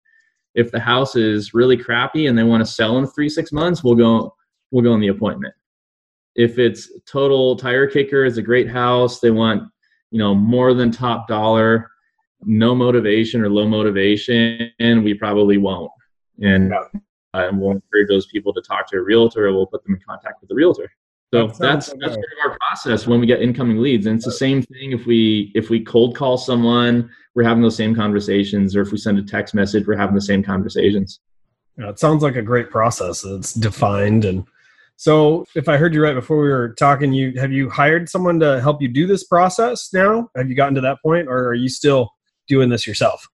If 0.54 0.70
the 0.70 0.80
house 0.80 1.16
is 1.16 1.54
really 1.54 1.76
crappy 1.76 2.26
and 2.26 2.36
they 2.36 2.42
want 2.42 2.64
to 2.64 2.70
sell 2.70 2.98
in 2.98 3.06
three, 3.06 3.28
six 3.28 3.50
months, 3.50 3.82
we'll 3.82 3.94
go 3.94 4.34
we'll 4.70 4.84
go 4.84 4.92
on 4.92 5.00
the 5.00 5.08
appointment. 5.08 5.54
If 6.36 6.58
it's 6.58 6.92
total 7.06 7.56
tire 7.56 7.86
kicker, 7.86 8.24
it's 8.24 8.36
a 8.36 8.42
great 8.42 8.68
house, 8.68 9.20
they 9.20 9.30
want, 9.30 9.64
you 10.10 10.18
know, 10.18 10.34
more 10.34 10.74
than 10.74 10.90
top 10.90 11.26
dollar, 11.26 11.90
no 12.44 12.74
motivation 12.74 13.42
or 13.42 13.48
low 13.50 13.66
motivation, 13.66 14.70
and 14.78 15.04
we 15.04 15.14
probably 15.14 15.58
won't 15.58 15.90
and 16.40 16.70
Yeah. 16.70 16.84
uh, 17.34 17.46
and 17.48 17.60
we'll 17.60 17.72
encourage 17.72 18.08
those 18.08 18.26
people 18.26 18.52
to 18.54 18.60
talk 18.62 18.88
to 18.90 18.96
a 18.96 19.02
realtor 19.02 19.46
or 19.46 19.52
we'll 19.52 19.66
put 19.66 19.84
them 19.84 19.94
in 19.94 20.00
contact 20.00 20.40
with 20.40 20.48
the 20.48 20.54
realtor 20.54 20.90
so 21.32 21.46
That 21.48 21.58
that's 21.58 21.86
that's 22.00 22.14
sort 22.14 22.24
of 22.44 22.50
our 22.50 22.58
process 22.58 23.06
when 23.06 23.20
we 23.20 23.26
get 23.26 23.42
incoming 23.42 23.78
leads 23.78 24.06
and 24.06 24.16
it's 24.16 24.24
the 24.24 24.32
same 24.32 24.62
thing 24.62 24.92
if 24.92 25.06
we 25.06 25.52
if 25.54 25.70
we 25.70 25.84
cold 25.84 26.16
call 26.16 26.38
someone 26.38 27.10
we're 27.34 27.44
having 27.44 27.62
those 27.62 27.76
same 27.76 27.94
conversations 27.94 28.74
or 28.74 28.80
if 28.80 28.90
we 28.90 28.98
send 28.98 29.18
a 29.18 29.22
text 29.22 29.54
message 29.54 29.86
we're 29.86 29.96
having 29.96 30.14
the 30.14 30.20
same 30.20 30.42
conversations 30.42 31.20
Yeah, 31.76 31.90
it 31.90 31.98
sounds 31.98 32.22
like 32.22 32.36
a 32.36 32.42
great 32.42 32.70
process. 32.70 33.24
It's 33.24 33.52
defined 33.54 34.24
and 34.24 34.44
so 34.96 35.46
if 35.54 35.66
I 35.68 35.76
heard 35.78 35.94
you 35.94 36.02
right 36.02 36.14
before 36.14 36.42
we 36.42 36.50
were 36.50 36.74
talking, 36.78 37.14
you 37.14 37.32
have 37.40 37.52
you 37.52 37.70
hired 37.70 38.08
someone 38.08 38.38
to 38.40 38.60
help 38.60 38.82
you 38.82 38.88
do 38.88 39.06
this 39.06 39.24
process 39.24 39.90
now? 39.94 40.28
Have 40.36 40.50
you 40.50 40.54
gotten 40.54 40.74
to 40.74 40.82
that 40.82 40.98
point 41.02 41.26
or 41.26 41.46
are 41.48 41.54
you 41.54 41.70
still 41.70 42.10
doing 42.50 42.68
this 42.68 42.86
yourself? 42.86 43.26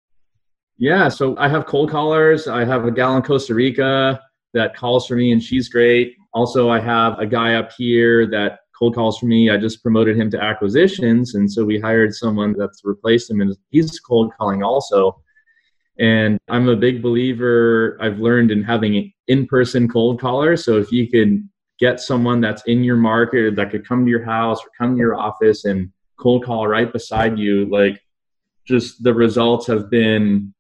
yeah 0.77 1.09
so 1.09 1.37
i 1.39 1.49
have 1.49 1.67
cold 1.67 1.89
callers 1.89 2.49
i 2.49 2.65
have 2.65 2.85
a 2.85 2.91
gal 2.91 3.17
in 3.17 3.23
costa 3.23 3.55
rica 3.55 4.21
that 4.55 4.75
calls 4.77 5.07
for 5.07 5.17
me 5.17 5.33
and 5.33 5.43
she's 5.43 5.69
great. 5.69 6.15
Also 6.33 6.69
i 6.71 6.81
have 6.81 7.19
a 7.19 7.27
guy 7.27 7.55
up 7.55 7.71
here 7.77 8.27
that 8.31 8.61
cold 8.77 8.95
calls 8.95 9.19
for 9.19 9.27
me. 9.27 9.51
I 9.51 9.57
just 9.57 9.83
promoted 9.83 10.17
him 10.17 10.31
to 10.33 10.43
acquisitions 10.43 11.37
and 11.37 11.51
so 11.51 11.65
we 11.65 11.79
hired 11.79 12.13
someone 12.13 12.55
that's 12.59 12.81
replaced 12.85 13.31
him 13.31 13.41
and 13.41 13.57
he's 13.71 14.01
cold 14.01 14.33
calling 14.37 14.63
also. 14.63 15.21
And 15.99 16.39
i'm 16.49 16.69
a 16.69 16.77
big 16.77 17.03
believer 17.03 17.97
i've 18.01 18.19
learned 18.19 18.51
in 18.51 18.63
having 18.65 19.13
in-person 19.29 19.89
cold 19.89 20.21
callers 20.21 20.65
so 20.65 20.77
if 20.79 20.91
you 20.91 21.09
can 21.09 21.49
get 21.79 22.01
someone 22.01 22.41
that's 22.41 22.63
in 22.67 22.83
your 22.83 22.97
market 22.97 23.55
that 23.57 23.71
could 23.71 23.87
come 23.87 24.05
to 24.05 24.11
your 24.11 24.25
house 24.25 24.61
or 24.65 24.71
come 24.77 24.95
to 24.95 24.99
your 24.99 25.15
office 25.15 25.65
and 25.65 25.91
cold 26.19 26.45
call 26.45 26.67
right 26.67 26.93
beside 26.93 27.39
you 27.39 27.67
like 27.71 27.97
just 28.65 29.03
the 29.03 29.13
results 29.15 29.67
have 29.67 29.91
been 29.91 30.55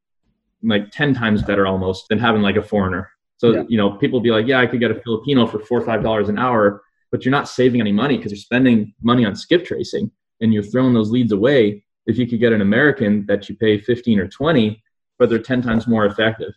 like 0.62 0.90
10 0.90 1.14
times 1.14 1.42
better 1.42 1.66
almost 1.66 2.08
than 2.08 2.18
having 2.18 2.42
like 2.42 2.56
a 2.56 2.62
foreigner. 2.62 3.10
So, 3.36 3.52
Yeah. 3.52 3.64
you 3.68 3.76
know, 3.76 3.92
people 3.92 4.20
be 4.20 4.30
like, 4.30 4.46
yeah, 4.46 4.60
I 4.60 4.66
could 4.66 4.80
get 4.80 4.90
a 4.90 4.94
Filipino 4.94 5.46
for 5.46 5.58
four 5.58 5.78
or 5.80 5.84
five 5.84 6.02
dollars 6.02 6.28
an 6.28 6.38
hour, 6.38 6.82
but 7.10 7.24
you're 7.24 7.32
not 7.32 7.48
saving 7.48 7.80
any 7.80 7.92
money 7.92 8.16
because 8.16 8.32
you're 8.32 8.38
spending 8.38 8.94
money 9.02 9.24
on 9.24 9.34
skip 9.36 9.64
tracing 9.64 10.10
and 10.40 10.52
you're 10.54 10.62
throwing 10.62 10.94
those 10.94 11.10
leads 11.10 11.32
away. 11.32 11.84
If 12.06 12.18
you 12.18 12.26
could 12.26 12.40
get 12.40 12.52
an 12.52 12.60
American 12.60 13.24
that 13.26 13.48
you 13.48 13.56
pay 13.56 13.78
15 13.78 14.18
or 14.18 14.28
20, 14.28 14.82
but 15.18 15.28
they're 15.30 15.38
10 15.38 15.62
times 15.62 15.86
more 15.86 16.06
effective. 16.06 16.52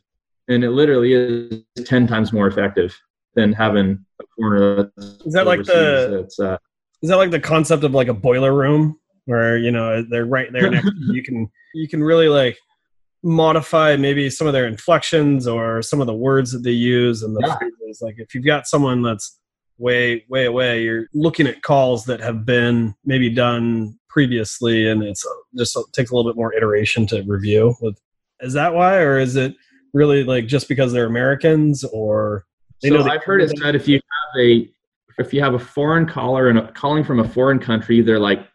And 0.50 0.64
it 0.64 0.72
literally 0.72 1.14
is 1.14 1.64
10 1.86 2.08
times 2.08 2.32
more 2.34 2.48
effective 2.48 2.98
than 3.36 3.54
having 3.54 4.06
a 4.22 4.26
foreigner. 4.36 4.92
That's 4.98 5.26
Is 5.26 5.34
that 5.34 5.46
like 5.46 5.64
the- 5.64 6.28
uh, 6.40 6.58
Is 7.02 7.10
that 7.10 7.18
like 7.18 7.32
the 7.32 7.40
concept 7.40 7.84
of 7.84 7.94
like 7.94 8.08
a 8.08 8.14
boiler 8.14 8.54
room 8.54 8.98
where 9.28 9.58
you 9.58 9.72
know 9.72 10.02
they're 10.10 10.26
right 10.26 10.52
there 10.52 10.70
next 10.72 10.88
to 10.90 10.94
you? 11.00 11.14
you 11.14 11.24
can 11.24 11.48
you 11.76 11.88
can 11.88 12.04
really 12.04 12.28
like 12.28 12.58
modify 13.24 13.96
maybe 13.96 14.30
some 14.30 14.48
of 14.48 14.54
their 14.54 14.68
inflections 14.68 15.48
or 15.48 15.82
some 15.82 16.02
of 16.02 16.08
the 16.08 16.14
words 16.14 16.52
that 16.52 16.60
they 16.60 16.72
use 16.72 17.24
and 17.24 17.36
the 17.36 17.42
Yeah. 17.46 17.58
phrases. 17.58 18.02
Like 18.02 18.16
if 18.18 18.34
you've 18.34 18.46
got 18.46 18.68
someone 18.68 19.02
that's 19.02 19.40
way 19.78 20.26
way 20.30 20.46
away, 20.46 20.84
you're 20.84 21.08
looking 21.14 21.48
at 21.48 21.62
calls 21.62 22.06
that 22.06 22.20
have 22.22 22.46
been 22.46 22.96
maybe 23.06 23.30
done 23.30 23.98
previously, 24.10 24.88
and 24.90 25.04
it's 25.04 25.26
uh, 25.26 25.30
just 25.58 25.78
takes 25.94 26.12
a 26.12 26.16
little 26.16 26.30
bit 26.32 26.38
more 26.38 26.54
iteration 26.54 27.06
to 27.08 27.24
review. 27.28 27.76
With 27.82 28.00
is 28.42 28.54
that 28.54 28.74
why, 28.74 28.98
or 28.98 29.20
is 29.20 29.36
it 29.36 29.56
really 29.94 30.24
like 30.24 30.48
just 30.48 30.68
because 30.68 30.94
they're 30.94 31.06
Americans 31.08 31.84
or 31.86 32.46
they 32.82 32.90
know 32.90 32.98
so 33.00 33.04
they- 33.06 33.12
I've 33.12 33.24
heard 33.24 33.42
it 33.42 33.52
said 33.58 33.76
if 33.76 33.88
you 33.88 33.96
have 33.96 34.42
a 34.42 34.70
if 35.20 35.34
you 35.34 35.42
have 35.42 35.56
a 35.56 35.60
foreign 35.60 36.06
caller 36.06 36.50
and 36.50 36.60
a, 36.60 36.72
calling 36.74 37.04
from 37.04 37.20
a 37.20 37.28
foreign 37.28 37.58
country, 37.60 38.02
they're 38.02 38.20
like 38.20 38.48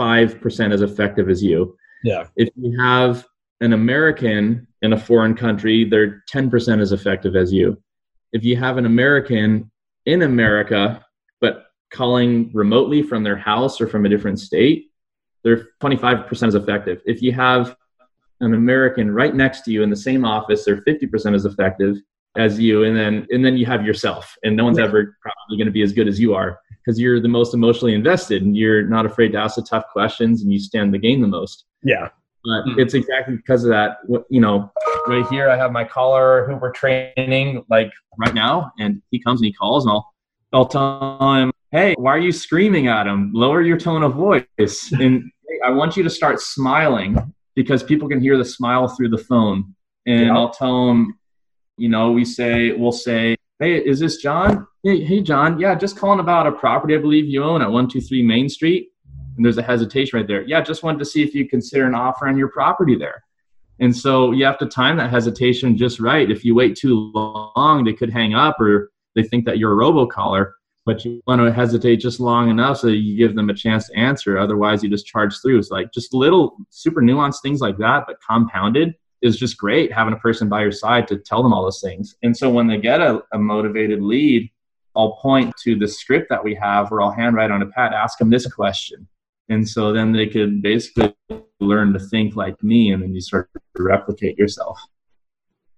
five 0.00 0.40
percent 0.40 0.72
as 0.72 0.82
effective 0.82 1.28
as 1.28 1.42
you. 1.42 1.76
yeah 2.02 2.24
If 2.36 2.48
you 2.56 2.70
have 2.80 3.26
an 3.60 3.72
American 3.74 4.66
in 4.80 4.94
a 4.94 4.98
foreign 4.98 5.34
country, 5.34 5.84
they're 5.84 6.22
ten 6.26 6.48
percent 6.48 6.80
as 6.80 6.92
effective 6.92 7.36
as 7.36 7.52
you. 7.52 7.66
If 8.32 8.42
you 8.44 8.56
have 8.56 8.78
an 8.78 8.86
American 8.86 9.70
in 10.06 10.22
America 10.22 11.04
but 11.42 11.54
calling 11.92 12.50
remotely 12.54 13.02
from 13.02 13.22
their 13.24 13.36
house 13.36 13.80
or 13.80 13.86
from 13.86 14.06
a 14.06 14.08
different 14.08 14.38
state, 14.40 14.86
they're 15.42 15.68
25% 15.82 16.48
as 16.48 16.54
effective. 16.54 17.02
If 17.04 17.20
you 17.20 17.32
have 17.32 17.76
an 18.40 18.54
American 18.54 19.10
right 19.12 19.34
next 19.34 19.62
to 19.62 19.70
you 19.72 19.82
in 19.82 19.90
the 19.90 20.02
same 20.08 20.24
office, 20.24 20.64
they're 20.64 20.82
50% 20.82 21.34
as 21.34 21.44
effective 21.44 21.96
as 22.36 22.60
you 22.60 22.84
and 22.84 22.96
then 22.96 23.26
and 23.30 23.44
then 23.44 23.56
you 23.56 23.66
have 23.66 23.84
yourself 23.84 24.36
and 24.44 24.56
no 24.56 24.64
one's 24.64 24.78
ever 24.78 25.16
probably 25.20 25.56
going 25.56 25.66
to 25.66 25.72
be 25.72 25.82
as 25.82 25.92
good 25.92 26.06
as 26.06 26.20
you 26.20 26.32
are 26.32 26.58
because 26.84 26.98
you're 26.98 27.20
the 27.20 27.28
most 27.28 27.54
emotionally 27.54 27.94
invested 27.94 28.42
and 28.42 28.56
you're 28.56 28.82
not 28.82 29.06
afraid 29.06 29.32
to 29.32 29.38
ask 29.38 29.56
the 29.56 29.62
tough 29.62 29.84
questions 29.92 30.42
and 30.42 30.52
you 30.52 30.58
stand 30.58 30.92
the 30.92 30.98
game 30.98 31.20
the 31.20 31.28
most. 31.28 31.64
Yeah. 31.82 32.08
But 32.44 32.62
mm-hmm. 32.62 32.80
it's 32.80 32.94
exactly 32.94 33.36
because 33.36 33.64
of 33.64 33.70
that 33.70 33.98
you 34.30 34.40
know. 34.40 34.70
Right 35.06 35.26
here 35.28 35.48
i 35.48 35.56
have 35.56 35.72
my 35.72 35.82
caller 35.82 36.46
who 36.46 36.56
we're 36.56 36.72
training 36.72 37.64
like 37.70 37.90
right 38.18 38.34
now 38.34 38.70
and 38.78 39.00
he 39.10 39.18
comes 39.18 39.40
and 39.40 39.46
he 39.46 39.52
calls 39.52 39.86
and 39.86 39.92
i'll 39.92 40.12
i'll 40.52 40.66
tell 40.66 41.18
him 41.34 41.50
hey 41.72 41.94
why 41.96 42.10
are 42.14 42.18
you 42.18 42.32
screaming 42.32 42.86
at 42.88 43.06
him? 43.06 43.30
Lower 43.32 43.62
your 43.62 43.78
tone 43.78 44.02
of 44.02 44.14
voice. 44.14 44.44
And 44.92 45.24
hey, 45.48 45.60
i 45.64 45.70
want 45.70 45.96
you 45.96 46.02
to 46.02 46.10
start 46.10 46.40
smiling 46.40 47.16
because 47.56 47.82
people 47.82 48.08
can 48.08 48.20
hear 48.20 48.36
the 48.36 48.44
smile 48.44 48.88
through 48.88 49.08
the 49.08 49.18
phone. 49.18 49.74
And 50.06 50.26
yeah. 50.26 50.36
i'll 50.36 50.50
tell 50.50 50.90
him 50.90 51.18
you 51.80 51.88
know, 51.88 52.12
we 52.12 52.26
say, 52.26 52.72
we'll 52.72 52.92
say, 52.92 53.36
hey, 53.60 53.76
is 53.76 54.00
this 54.00 54.16
John? 54.16 54.66
Hey, 54.82 55.04
hey, 55.04 55.20
John. 55.20 55.60
Yeah, 55.60 55.74
just 55.74 55.96
calling 55.96 56.18
about 56.18 56.46
a 56.46 56.52
property 56.52 56.94
I 56.94 56.98
believe 56.98 57.26
you 57.26 57.44
own 57.44 57.60
at 57.60 57.66
123 57.66 58.22
Main 58.22 58.48
Street. 58.48 58.88
And 59.36 59.44
there's 59.44 59.58
a 59.58 59.62
hesitation 59.62 60.18
right 60.18 60.26
there. 60.26 60.42
Yeah, 60.42 60.62
just 60.62 60.82
wanted 60.82 60.98
to 60.98 61.04
see 61.04 61.22
if 61.22 61.34
you 61.34 61.48
consider 61.48 61.86
an 61.86 61.94
offer 61.94 62.26
on 62.26 62.38
your 62.38 62.48
property 62.48 62.96
there. 62.96 63.22
And 63.78 63.96
so 63.96 64.32
you 64.32 64.44
have 64.44 64.58
to 64.58 64.66
time 64.66 64.96
that 64.96 65.10
hesitation 65.10 65.76
just 65.76 66.00
right. 66.00 66.30
If 66.30 66.44
you 66.44 66.54
wait 66.54 66.76
too 66.76 67.12
long, 67.14 67.84
they 67.84 67.92
could 67.92 68.10
hang 68.10 68.34
up 68.34 68.60
or 68.60 68.90
they 69.14 69.22
think 69.22 69.44
that 69.44 69.58
you're 69.58 69.72
a 69.72 69.84
robocaller, 69.84 70.52
but 70.84 71.04
you 71.04 71.22
want 71.26 71.40
to 71.40 71.52
hesitate 71.52 71.96
just 71.96 72.20
long 72.20 72.50
enough 72.50 72.78
so 72.78 72.88
you 72.88 73.16
give 73.16 73.34
them 73.34 73.50
a 73.50 73.54
chance 73.54 73.88
to 73.88 73.98
answer. 73.98 74.38
Otherwise, 74.38 74.82
you 74.82 74.90
just 74.90 75.06
charge 75.06 75.40
through. 75.40 75.58
It's 75.58 75.70
like 75.70 75.92
just 75.92 76.14
little 76.14 76.56
super 76.70 77.00
nuanced 77.00 77.42
things 77.42 77.60
like 77.60 77.78
that, 77.78 78.04
but 78.06 78.16
compounded 78.26 78.94
is 79.22 79.38
just 79.38 79.56
great 79.56 79.92
having 79.92 80.14
a 80.14 80.18
person 80.18 80.48
by 80.48 80.62
your 80.62 80.72
side 80.72 81.06
to 81.08 81.18
tell 81.18 81.42
them 81.42 81.52
all 81.52 81.62
those 81.62 81.80
things. 81.80 82.16
And 82.22 82.36
so 82.36 82.50
when 82.50 82.66
they 82.66 82.78
get 82.78 83.00
a, 83.00 83.22
a 83.32 83.38
motivated 83.38 84.00
lead, 84.00 84.50
I'll 84.96 85.16
point 85.16 85.54
to 85.62 85.76
the 85.76 85.86
script 85.86 86.28
that 86.30 86.42
we 86.42 86.54
have 86.56 86.90
where 86.90 87.00
I'll 87.00 87.12
handwrite 87.12 87.50
on 87.50 87.62
a 87.62 87.66
pad, 87.66 87.92
ask 87.92 88.18
them 88.18 88.30
this 88.30 88.50
question. 88.52 89.06
And 89.48 89.68
so 89.68 89.92
then 89.92 90.12
they 90.12 90.26
could 90.26 90.62
basically 90.62 91.14
learn 91.60 91.92
to 91.92 91.98
think 91.98 92.36
like 92.36 92.62
me 92.62 92.92
and 92.92 93.02
then 93.02 93.14
you 93.14 93.20
start 93.20 93.50
to 93.76 93.82
replicate 93.82 94.38
yourself. 94.38 94.80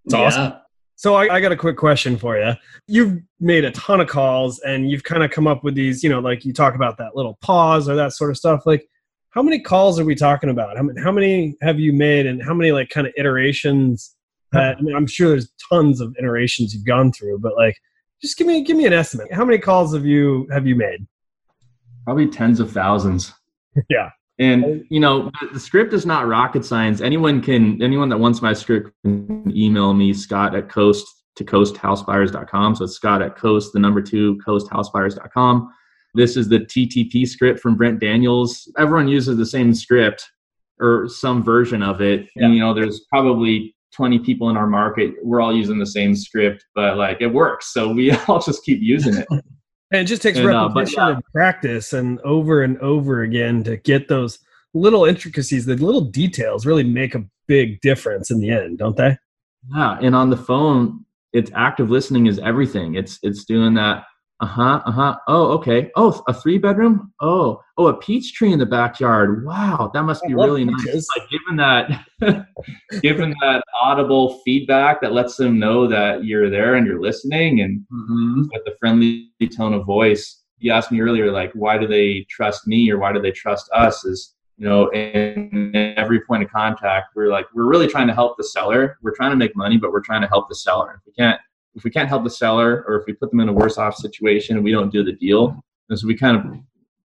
It's 0.05 0.15
awesome. 0.15 0.55
So 0.97 1.15
I, 1.15 1.35
I, 1.35 1.41
got 1.41 1.51
a 1.51 1.57
quick 1.57 1.77
question 1.77 2.17
for 2.17 2.37
you. 2.37 2.53
You've 2.87 3.23
made 3.41 3.65
a 3.65 3.73
ton 3.73 4.01
of 4.01 4.09
calls 4.09 4.61
and 4.61 4.89
you've 4.89 5.03
kind 5.03 5.25
of 5.25 5.31
come 5.31 5.49
up 5.49 5.65
with 5.65 5.75
these, 5.75 6.05
you 6.05 6.11
know, 6.11 6.21
like 6.21 6.45
you 6.45 6.53
talk 6.53 6.75
about 6.75 6.99
that 6.99 7.17
little 7.17 7.39
pause 7.41 7.89
or 7.89 7.97
that 7.97 8.13
sort 8.13 8.31
of 8.31 8.37
stuff. 8.37 8.67
Like 8.67 8.89
how 9.33 9.43
many 9.43 9.59
calls 9.59 9.99
are 9.99 10.05
we 10.05 10.15
talking 10.15 10.51
about? 10.51 10.77
How 10.77 10.83
many, 10.83 11.01
how 11.01 11.13
many 11.13 11.57
have 11.63 11.81
you 11.81 11.93
made, 11.93 12.27
and 12.27 12.43
how 12.43 12.55
many 12.55 12.73
like 12.73 12.91
kind 12.91 13.07
of 13.07 13.13
iterations? 13.17 14.15
That, 14.53 14.77
I 14.77 14.81
mean, 14.83 14.95
I'm 14.95 15.07
sure 15.07 15.31
there's 15.31 15.51
tons 15.71 16.01
of 16.01 16.15
iterations 16.19 16.75
you've 16.75 16.85
gone 16.85 17.11
through, 17.13 17.39
but 17.39 17.57
like, 17.57 17.77
just 18.21 18.37
give 18.37 18.47
me 18.47 18.63
give 18.63 18.77
me 18.77 18.87
an 18.87 18.93
estimate. 18.93 19.33
How 19.33 19.45
many 19.45 19.59
calls 19.59 19.95
have 19.95 20.05
you 20.05 20.47
have 20.53 20.67
you 20.67 20.77
made? 20.77 21.07
Probably 22.05 22.29
tens 22.29 22.61
of 22.61 22.71
thousands. 22.71 23.33
yeah. 23.91 24.11
And 24.39 24.85
you 24.91 25.01
know, 25.01 25.31
the 25.53 25.61
script 25.61 25.95
is 25.95 26.05
not 26.05 26.27
rocket 26.27 26.65
science. 26.65 27.01
Anyone 27.01 27.41
can 27.41 27.83
anyone 27.83 28.11
that 28.11 28.19
wants 28.19 28.43
my 28.43 28.53
script 28.53 28.91
can 29.05 29.51
email 29.57 29.95
me, 29.95 30.13
Scott 30.13 30.55
at 30.55 30.69
coast 30.69 31.07
to 31.37 31.45
coasthousebuyers.com. 31.45 32.77
So 32.77 32.85
it's 32.85 32.95
Scott 32.95 33.23
at 33.23 33.37
coast, 33.37 33.73
the 33.73 33.79
number 33.79 34.03
two 34.03 34.39
coasthousebuyers.com. 34.47 35.73
This 36.15 36.37
is 36.37 36.49
the 36.49 36.61
TTP 36.61 37.27
script 37.27 37.61
from 37.61 37.77
Brent 37.77 38.01
Daniels. 38.01 38.71
Everyone 38.79 39.09
uses 39.09 39.37
the 39.37 39.47
same 39.47 39.75
script 39.75 40.31
or 40.79 41.09
some 41.09 41.43
version 41.43 41.83
of 41.83 42.01
it. 42.03 42.29
Yeah. 42.37 42.47
And, 42.47 42.55
you 42.55 42.61
know, 42.61 42.75
there's 42.75 43.01
probably 43.09 43.75
20 43.95 44.19
people 44.21 44.51
in 44.51 44.57
our 44.57 44.67
market. 44.67 45.15
We're 45.23 45.41
all 45.41 45.55
using 45.55 45.79
the 45.79 45.87
same 45.87 46.15
script, 46.15 46.65
but 46.75 46.97
like 46.97 47.19
it 47.21 47.29
works. 47.29 47.73
So 47.73 47.93
we 47.93 48.13
all 48.29 48.41
just 48.41 48.65
keep 48.65 48.81
using 48.81 49.17
it. 49.17 49.27
and 49.31 49.43
it 49.91 50.05
just 50.05 50.23
takes 50.23 50.39
and, 50.39 50.47
repetition 50.47 51.01
uh, 51.01 51.09
yeah. 51.09 51.15
and 51.15 51.25
practice 51.33 51.93
and 51.93 52.21
over 52.21 52.63
and 52.63 52.79
over 52.79 53.23
again 53.23 53.63
to 53.65 53.77
get 53.79 54.09
those 54.09 54.39
little 54.75 55.05
intricacies, 55.05 55.67
the 55.67 55.77
little 55.77 56.01
details 56.01 56.67
really 56.67 56.85
make 56.85 57.15
a 57.15 57.25
big 57.47 57.81
difference 57.81 58.31
in 58.31 58.41
the 58.41 58.51
end, 58.51 58.79
don't 58.79 58.97
they? 58.97 59.17
Yeah. 59.75 59.99
And 60.01 60.15
on 60.15 60.31
the 60.31 60.37
phone, 60.37 61.05
it's 61.33 61.51
active 61.55 61.91
listening 61.91 62.27
is 62.27 62.39
everything. 62.39 62.95
It's 62.95 63.19
it's 63.23 63.45
doing 63.45 63.75
that 63.75 64.05
uh-huh 64.41 64.83
uh-huh. 64.85 65.17
Oh 65.29 65.53
okay. 65.53 65.91
Oh 65.95 66.23
a 66.27 66.35
three 66.35 66.59
bedroom 66.59 67.13
oh. 67.21 67.61
Oh 67.77 67.87
a 67.87 67.97
peach 67.97 68.35
tree 68.35 68.53
in 68.53 68.59
the 68.59 68.67
backyard. 68.67 69.45
Wow 69.45 69.91
that 69.95 70.03
must 70.03 70.25
be 70.25 70.35
really 70.35 70.65
nice. 70.65 71.07
like 71.17 71.29
given 71.31 71.57
that 71.57 72.05
given 73.03 73.35
that 73.41 73.63
audible 73.81 74.41
feedback 74.45 75.01
that 75.01 75.13
lets 75.13 75.37
them 75.37 75.59
know 75.59 75.87
that 75.87 76.25
you're 76.25 76.51
there 76.51 76.75
and 76.75 76.87
you're 76.87 77.01
listening 77.01 77.61
and 77.61 77.81
mm-hmm. 77.93 78.43
with 78.53 78.65
the 78.65 78.75
friendly 78.81 79.31
tone 79.57 79.75
of 79.75 79.85
voice. 79.87 80.43
You 80.59 80.73
asked 80.73 80.93
me 80.93 81.01
earlier 81.01 81.31
like 81.31 81.53
why 81.55 81.79
do 81.79 81.87
they 81.87 82.27
trust 82.29 82.67
me 82.67 82.91
or 82.91 82.99
why 82.99 83.13
do 83.13 83.21
they 83.21 83.33
trust 83.33 83.71
us 83.73 84.05
is 84.05 84.35
you 84.57 84.69
know 84.69 84.89
in 84.93 85.73
every 85.97 86.21
point 86.21 86.43
of 86.43 86.51
contact 86.51 87.15
we're 87.15 87.29
like 87.29 87.47
we're 87.55 87.67
really 87.67 87.89
trying 87.89 88.09
to 88.09 88.15
help 88.15 88.37
the 88.37 88.45
seller. 88.45 88.99
We're 89.03 89.15
trying 89.15 89.31
to 89.31 89.37
make 89.37 89.55
money 89.55 89.77
but 89.77 89.93
we're 89.93 90.01
trying 90.01 90.23
to 90.23 90.29
help 90.29 90.49
the 90.49 90.57
seller. 90.57 91.01
If 91.01 91.07
we 91.07 91.13
can't 91.13 91.41
if 91.75 91.85
we 91.85 91.91
can't 91.91 92.09
help 92.09 92.25
the 92.25 92.31
seller 92.31 92.85
or 92.87 92.97
if 92.97 93.07
we 93.07 93.13
put 93.13 93.31
them 93.31 93.41
in 93.41 93.49
a 93.49 93.53
worse 93.53 93.79
off 93.79 93.97
situation 93.97 94.57
and 94.57 94.65
we 94.65 94.73
don't 94.73 94.93
do 94.93 95.05
the 95.05 95.13
deal. 95.13 95.63
And 95.89 95.99
so 95.99 96.07
we 96.07 96.17
kind 96.17 96.37
of 96.37 96.45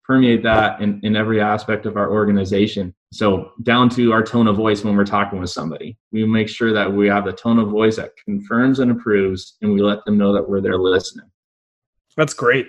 permeate 0.04 0.42
that 0.42 0.80
in, 0.80 1.00
in 1.02 1.16
every 1.16 1.40
aspect 1.40 1.86
of 1.86 1.96
our 1.96 2.10
organization. 2.10 2.94
So 3.12 3.52
down 3.62 3.88
to 3.90 4.12
our 4.12 4.22
tone 4.22 4.48
of 4.48 4.56
voice 4.56 4.84
when 4.84 4.96
we're 4.96 5.04
talking 5.04 5.40
with 5.40 5.50
somebody. 5.50 5.96
We 6.12 6.24
make 6.26 6.48
sure 6.48 6.72
that 6.72 6.92
we 6.92 7.08
have 7.08 7.24
the 7.24 7.32
tone 7.32 7.58
of 7.58 7.68
voice 7.68 7.96
that 7.96 8.16
confirms 8.24 8.80
and 8.80 8.90
approves 8.90 9.56
and 9.62 9.72
we 9.72 9.82
let 9.82 10.04
them 10.04 10.18
know 10.18 10.32
that 10.32 10.48
we're 10.48 10.60
there 10.60 10.78
listening. 10.78 11.30
That's 12.16 12.34
great. 12.34 12.66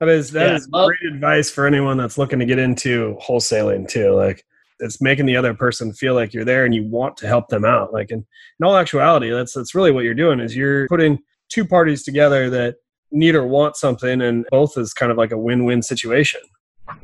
That 0.00 0.08
is 0.08 0.30
that 0.32 0.48
yeah, 0.48 0.56
is 0.56 0.68
well, 0.72 0.86
great 0.86 1.12
advice 1.12 1.50
for 1.50 1.66
anyone 1.66 1.98
that's 1.98 2.16
looking 2.16 2.38
to 2.38 2.46
get 2.46 2.58
into 2.58 3.18
wholesaling 3.22 3.86
too. 3.86 4.12
Like 4.12 4.44
it's 4.80 5.00
making 5.00 5.26
the 5.26 5.36
other 5.36 5.54
person 5.54 5.92
feel 5.92 6.14
like 6.14 6.32
you're 6.32 6.44
there 6.44 6.64
and 6.64 6.74
you 6.74 6.84
want 6.84 7.16
to 7.18 7.26
help 7.26 7.48
them 7.48 7.64
out. 7.64 7.92
Like 7.92 8.10
in, 8.10 8.18
in 8.18 8.66
all 8.66 8.76
actuality 8.76 9.30
that's 9.30 9.54
that's 9.54 9.74
really 9.74 9.92
what 9.92 10.04
you're 10.04 10.14
doing 10.14 10.40
is 10.40 10.56
you're 10.56 10.88
putting 10.88 11.18
two 11.48 11.64
parties 11.64 12.02
together 12.02 12.50
that 12.50 12.76
need 13.12 13.34
or 13.34 13.46
want 13.46 13.76
something 13.76 14.22
and 14.22 14.46
both 14.50 14.78
is 14.78 14.92
kind 14.92 15.10
of 15.10 15.18
like 15.18 15.32
a 15.32 15.38
win-win 15.38 15.82
situation. 15.82 16.40
Yeah, 16.86 16.94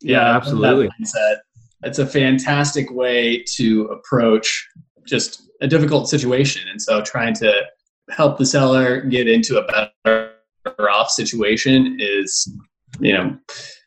yeah 0.00 0.36
absolutely. 0.36 0.90
it's 1.82 1.98
a 1.98 2.06
fantastic 2.06 2.90
way 2.90 3.44
to 3.56 3.84
approach 3.84 4.66
just 5.06 5.42
a 5.60 5.68
difficult 5.68 6.08
situation. 6.08 6.68
And 6.68 6.80
so 6.82 7.00
trying 7.02 7.34
to 7.34 7.62
help 8.10 8.38
the 8.38 8.46
seller 8.46 9.00
get 9.02 9.28
into 9.28 9.58
a 9.58 9.66
better 10.04 10.32
off 10.90 11.10
situation 11.10 11.96
is 12.00 12.52
you 13.00 13.12
know 13.12 13.36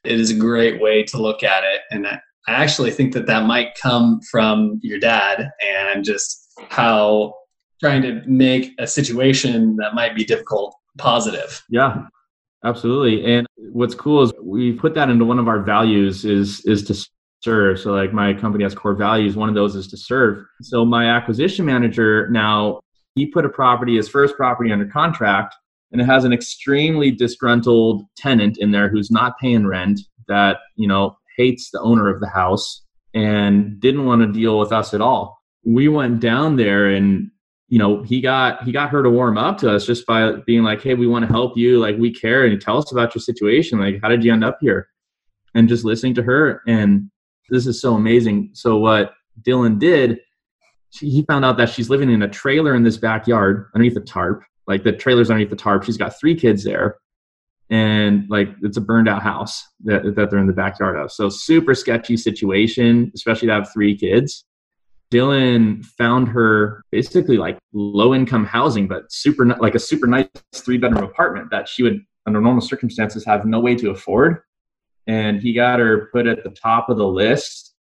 it 0.03 0.19
is 0.19 0.31
a 0.31 0.35
great 0.35 0.81
way 0.81 1.03
to 1.03 1.21
look 1.21 1.43
at 1.43 1.63
it. 1.63 1.81
And 1.91 2.05
that 2.05 2.21
I 2.49 2.63
actually 2.63 2.91
think 2.91 3.13
that 3.13 3.27
that 3.27 3.45
might 3.45 3.75
come 3.81 4.21
from 4.21 4.79
your 4.81 4.99
dad 4.99 5.51
and 5.61 6.03
just 6.03 6.51
how 6.69 7.33
trying 7.79 8.01
to 8.01 8.21
make 8.25 8.73
a 8.79 8.87
situation 8.87 9.75
that 9.77 9.93
might 9.93 10.15
be 10.15 10.25
difficult 10.25 10.75
positive. 10.97 11.63
Yeah, 11.69 12.03
absolutely. 12.65 13.23
And 13.33 13.47
what's 13.71 13.95
cool 13.95 14.23
is 14.23 14.33
we 14.41 14.73
put 14.73 14.95
that 14.95 15.09
into 15.09 15.25
one 15.25 15.39
of 15.39 15.47
our 15.47 15.61
values 15.61 16.25
is 16.25 16.65
is 16.65 16.83
to 16.85 17.07
serve. 17.41 17.79
So 17.79 17.93
like 17.93 18.13
my 18.13 18.33
company 18.33 18.63
has 18.63 18.73
core 18.73 18.95
values. 18.95 19.35
One 19.35 19.47
of 19.47 19.55
those 19.55 19.75
is 19.75 19.87
to 19.89 19.97
serve. 19.97 20.43
So 20.61 20.83
my 20.83 21.05
acquisition 21.05 21.65
manager 21.65 22.27
now 22.29 22.81
he 23.15 23.25
put 23.27 23.45
a 23.45 23.49
property, 23.49 23.97
his 23.97 24.09
first 24.09 24.35
property 24.35 24.71
under 24.71 24.85
contract, 24.85 25.55
and 25.91 26.01
it 26.01 26.05
has 26.05 26.25
an 26.25 26.33
extremely 26.33 27.11
disgruntled 27.11 28.03
tenant 28.17 28.57
in 28.59 28.71
there 28.71 28.89
who's 28.89 29.11
not 29.11 29.37
paying 29.39 29.67
rent 29.67 30.01
that, 30.27 30.57
you 30.75 30.87
know, 30.87 31.17
hates 31.39 31.71
the 31.71 31.79
owner 31.79 32.13
of 32.13 32.19
the 32.19 32.27
house 32.27 32.83
and 33.13 33.79
didn't 33.79 34.05
want 34.05 34.21
to 34.21 34.31
deal 34.31 34.59
with 34.59 34.73
us 34.73 34.93
at 34.93 34.99
all. 34.99 35.39
We 35.63 35.87
went 35.87 36.19
down 36.19 36.57
there 36.57 36.89
and 36.89 37.31
you 37.69 37.79
know 37.79 38.03
he 38.03 38.19
got 38.19 38.63
he 38.63 38.71
got 38.71 38.89
her 38.89 39.01
to 39.01 39.09
warm 39.09 39.37
up 39.37 39.57
to 39.59 39.73
us 39.73 39.85
just 39.85 40.05
by 40.05 40.33
being 40.47 40.63
like 40.63 40.81
hey 40.81 40.95
we 40.95 41.05
want 41.05 41.23
to 41.25 41.31
help 41.31 41.55
you 41.55 41.79
like 41.79 41.97
we 41.97 42.11
care 42.11 42.45
and 42.45 42.59
tell 42.59 42.77
us 42.77 42.91
about 42.91 43.13
your 43.13 43.21
situation 43.21 43.79
like 43.79 43.99
how 44.01 44.09
did 44.09 44.23
you 44.23 44.33
end 44.33 44.43
up 44.43 44.57
here? 44.59 44.89
And 45.55 45.67
just 45.69 45.85
listening 45.85 46.13
to 46.15 46.23
her 46.23 46.61
and 46.67 47.09
this 47.49 47.65
is 47.65 47.81
so 47.81 47.95
amazing. 47.95 48.51
So 48.53 48.77
what 48.77 49.13
dylan 49.41 49.79
did 49.79 50.19
he 50.91 51.23
found 51.27 51.45
out 51.45 51.57
that 51.57 51.69
she's 51.69 51.89
living 51.89 52.09
in 52.09 52.23
a 52.23 52.27
trailer 52.27 52.75
in 52.75 52.83
this 52.83 52.97
backyard 52.97 53.69
underneath 53.73 53.93
the 53.93 54.01
tarp 54.01 54.43
like 54.67 54.83
the 54.83 54.91
trailer's 54.91 55.29
underneath 55.29 55.49
the 55.49 55.55
tarp. 55.55 55.83
She's 55.83 55.97
got 55.97 56.17
three 56.19 56.35
kids 56.35 56.63
there 56.63 56.97
and 57.69 58.27
like 58.29 58.49
it's 58.63 58.77
a 58.77 58.81
burned 58.81 59.07
out 59.07 59.21
house 59.21 59.67
that, 59.83 60.15
that 60.15 60.29
they're 60.29 60.39
in 60.39 60.47
the 60.47 60.53
backyard 60.53 60.97
of. 60.97 61.11
So 61.11 61.29
super 61.29 61.75
sketchy 61.75 62.17
situation, 62.17 63.11
especially 63.13 63.47
to 63.47 63.53
have 63.53 63.71
three 63.71 63.95
kids. 63.95 64.45
Dylan 65.11 65.83
found 65.97 66.27
her 66.29 66.83
basically 66.91 67.37
like 67.37 67.57
low 67.73 68.13
income 68.13 68.45
housing, 68.45 68.87
but 68.87 69.11
super 69.11 69.45
like 69.45 69.75
a 69.75 69.79
super 69.79 70.07
nice 70.07 70.27
three 70.53 70.77
bedroom 70.77 71.03
apartment 71.03 71.49
that 71.51 71.67
she 71.67 71.83
would 71.83 72.01
under 72.25 72.41
normal 72.41 72.61
circumstances 72.61 73.25
have 73.25 73.45
no 73.45 73.59
way 73.59 73.75
to 73.75 73.89
afford. 73.89 74.41
And 75.07 75.41
he 75.41 75.53
got 75.53 75.79
her 75.79 76.09
put 76.11 76.27
at 76.27 76.43
the 76.43 76.51
top 76.51 76.89
of 76.89 76.97
the 76.97 77.07
list 77.07 77.73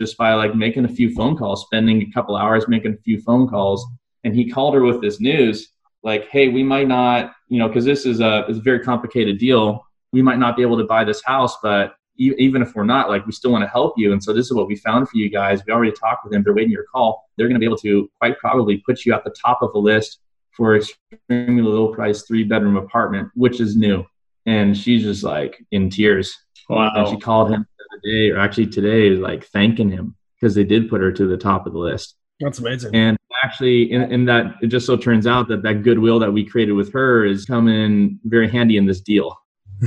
just 0.00 0.16
by 0.18 0.34
like 0.34 0.54
making 0.54 0.84
a 0.84 0.88
few 0.88 1.14
phone 1.14 1.36
calls, 1.36 1.62
spending 1.62 2.02
a 2.02 2.10
couple 2.12 2.36
hours 2.36 2.68
making 2.68 2.94
a 2.94 3.02
few 3.02 3.20
phone 3.20 3.48
calls. 3.48 3.86
And 4.24 4.34
he 4.34 4.50
called 4.50 4.74
her 4.74 4.82
with 4.82 5.00
this 5.00 5.20
news 5.20 5.71
like, 6.02 6.28
hey, 6.28 6.48
we 6.48 6.62
might 6.62 6.88
not, 6.88 7.32
you 7.48 7.58
know, 7.58 7.68
because 7.68 7.84
this 7.84 8.06
is 8.06 8.20
a, 8.20 8.44
is 8.48 8.58
a 8.58 8.62
very 8.62 8.80
complicated 8.80 9.38
deal. 9.38 9.86
We 10.12 10.22
might 10.22 10.38
not 10.38 10.56
be 10.56 10.62
able 10.62 10.78
to 10.78 10.84
buy 10.84 11.04
this 11.04 11.22
house, 11.22 11.56
but 11.62 11.94
even 12.18 12.60
if 12.60 12.74
we're 12.74 12.84
not, 12.84 13.08
like, 13.08 13.24
we 13.24 13.32
still 13.32 13.52
want 13.52 13.62
to 13.62 13.68
help 13.68 13.94
you. 13.96 14.12
And 14.12 14.22
so 14.22 14.32
this 14.32 14.46
is 14.46 14.52
what 14.52 14.66
we 14.66 14.76
found 14.76 15.08
for 15.08 15.16
you 15.16 15.30
guys. 15.30 15.62
We 15.66 15.72
already 15.72 15.92
talked 15.92 16.24
with 16.24 16.32
them. 16.32 16.42
They're 16.42 16.52
waiting 16.52 16.70
your 16.70 16.84
call. 16.84 17.24
They're 17.36 17.48
going 17.48 17.54
to 17.54 17.60
be 17.60 17.66
able 17.66 17.78
to 17.78 18.10
quite 18.20 18.38
probably 18.38 18.78
put 18.78 19.04
you 19.04 19.14
at 19.14 19.24
the 19.24 19.30
top 19.30 19.62
of 19.62 19.72
the 19.72 19.78
list 19.78 20.20
for 20.50 20.76
extremely 20.76 21.62
low 21.62 21.88
price 21.88 22.22
three 22.22 22.44
bedroom 22.44 22.76
apartment, 22.76 23.30
which 23.34 23.60
is 23.60 23.76
new. 23.76 24.04
And 24.44 24.76
she's 24.76 25.02
just 25.02 25.24
like 25.24 25.64
in 25.70 25.88
tears. 25.88 26.36
Wow. 26.68 26.92
And 26.94 27.08
she 27.08 27.16
called 27.18 27.50
him 27.50 27.66
the 27.78 27.84
other 27.90 28.00
day, 28.04 28.30
or 28.30 28.38
actually 28.38 28.66
today, 28.66 29.10
like 29.10 29.46
thanking 29.46 29.90
him 29.90 30.14
because 30.38 30.54
they 30.54 30.64
did 30.64 30.90
put 30.90 31.00
her 31.00 31.12
to 31.12 31.26
the 31.26 31.38
top 31.38 31.66
of 31.66 31.72
the 31.72 31.78
list. 31.78 32.16
That's 32.40 32.58
amazing. 32.58 32.94
And 32.94 33.16
actually, 33.44 33.92
in, 33.92 34.02
in 34.12 34.24
that, 34.26 34.56
it 34.62 34.68
just 34.68 34.86
so 34.86 34.96
turns 34.96 35.26
out 35.26 35.48
that 35.48 35.62
that 35.62 35.82
goodwill 35.82 36.18
that 36.18 36.32
we 36.32 36.44
created 36.44 36.72
with 36.72 36.92
her 36.92 37.24
is 37.24 37.44
coming 37.44 38.18
very 38.24 38.50
handy 38.50 38.76
in 38.76 38.86
this 38.86 39.00
deal. 39.00 39.36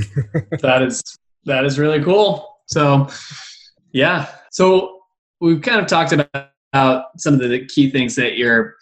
that 0.62 0.82
is 0.82 1.02
that 1.44 1.64
is 1.64 1.78
really 1.78 2.02
cool. 2.02 2.60
So, 2.66 3.08
yeah. 3.92 4.28
So 4.50 5.00
we've 5.40 5.62
kind 5.62 5.80
of 5.80 5.86
talked 5.86 6.12
about 6.12 7.04
some 7.16 7.34
of 7.34 7.40
the 7.40 7.66
key 7.66 7.90
things 7.90 8.14
that 8.16 8.36
you're 8.36 8.76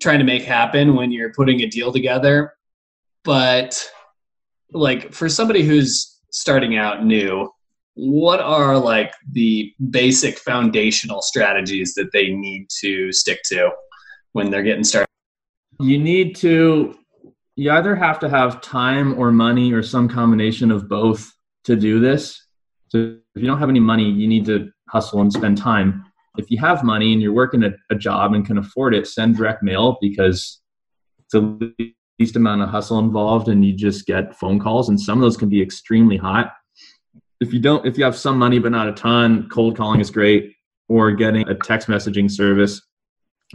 trying 0.00 0.18
to 0.18 0.24
make 0.24 0.42
happen 0.42 0.94
when 0.94 1.12
you're 1.12 1.32
putting 1.32 1.60
a 1.60 1.66
deal 1.66 1.92
together, 1.92 2.52
but 3.24 3.84
like 4.72 5.12
for 5.12 5.28
somebody 5.28 5.62
who's 5.62 6.20
starting 6.30 6.76
out 6.76 7.04
new, 7.04 7.50
what 7.98 8.38
are 8.38 8.78
like 8.78 9.12
the 9.32 9.74
basic 9.90 10.38
foundational 10.38 11.20
strategies 11.20 11.94
that 11.94 12.12
they 12.12 12.28
need 12.28 12.68
to 12.80 13.10
stick 13.12 13.40
to 13.46 13.70
when 14.34 14.52
they're 14.52 14.62
getting 14.62 14.84
started? 14.84 15.08
You 15.80 15.98
need 15.98 16.36
to, 16.36 16.96
you 17.56 17.72
either 17.72 17.96
have 17.96 18.20
to 18.20 18.28
have 18.28 18.60
time 18.60 19.18
or 19.18 19.32
money 19.32 19.72
or 19.72 19.82
some 19.82 20.08
combination 20.08 20.70
of 20.70 20.88
both 20.88 21.28
to 21.64 21.74
do 21.74 21.98
this. 21.98 22.40
So 22.86 23.16
if 23.34 23.42
you 23.42 23.48
don't 23.48 23.58
have 23.58 23.68
any 23.68 23.80
money, 23.80 24.08
you 24.08 24.28
need 24.28 24.46
to 24.46 24.70
hustle 24.88 25.20
and 25.20 25.32
spend 25.32 25.58
time. 25.58 26.04
If 26.36 26.52
you 26.52 26.58
have 26.58 26.84
money 26.84 27.12
and 27.12 27.20
you're 27.20 27.32
working 27.32 27.64
a, 27.64 27.70
a 27.90 27.96
job 27.96 28.32
and 28.32 28.46
can 28.46 28.58
afford 28.58 28.94
it, 28.94 29.08
send 29.08 29.36
direct 29.36 29.64
mail 29.64 29.98
because 30.00 30.60
it's 31.18 31.32
the 31.32 31.74
least 32.20 32.36
amount 32.36 32.62
of 32.62 32.68
hustle 32.68 33.00
involved 33.00 33.48
and 33.48 33.64
you 33.64 33.72
just 33.72 34.06
get 34.06 34.38
phone 34.38 34.60
calls 34.60 34.88
and 34.88 35.00
some 35.00 35.18
of 35.18 35.22
those 35.22 35.36
can 35.36 35.48
be 35.48 35.60
extremely 35.60 36.16
hot. 36.16 36.52
If 37.40 37.52
you 37.52 37.60
don't 37.60 37.86
if 37.86 37.96
you 37.96 38.04
have 38.04 38.16
some 38.16 38.38
money 38.38 38.58
but 38.58 38.72
not 38.72 38.88
a 38.88 38.92
ton, 38.92 39.48
cold 39.48 39.76
calling 39.76 40.00
is 40.00 40.10
great 40.10 40.54
or 40.88 41.12
getting 41.12 41.48
a 41.48 41.54
text 41.54 41.88
messaging 41.88 42.30
service 42.30 42.80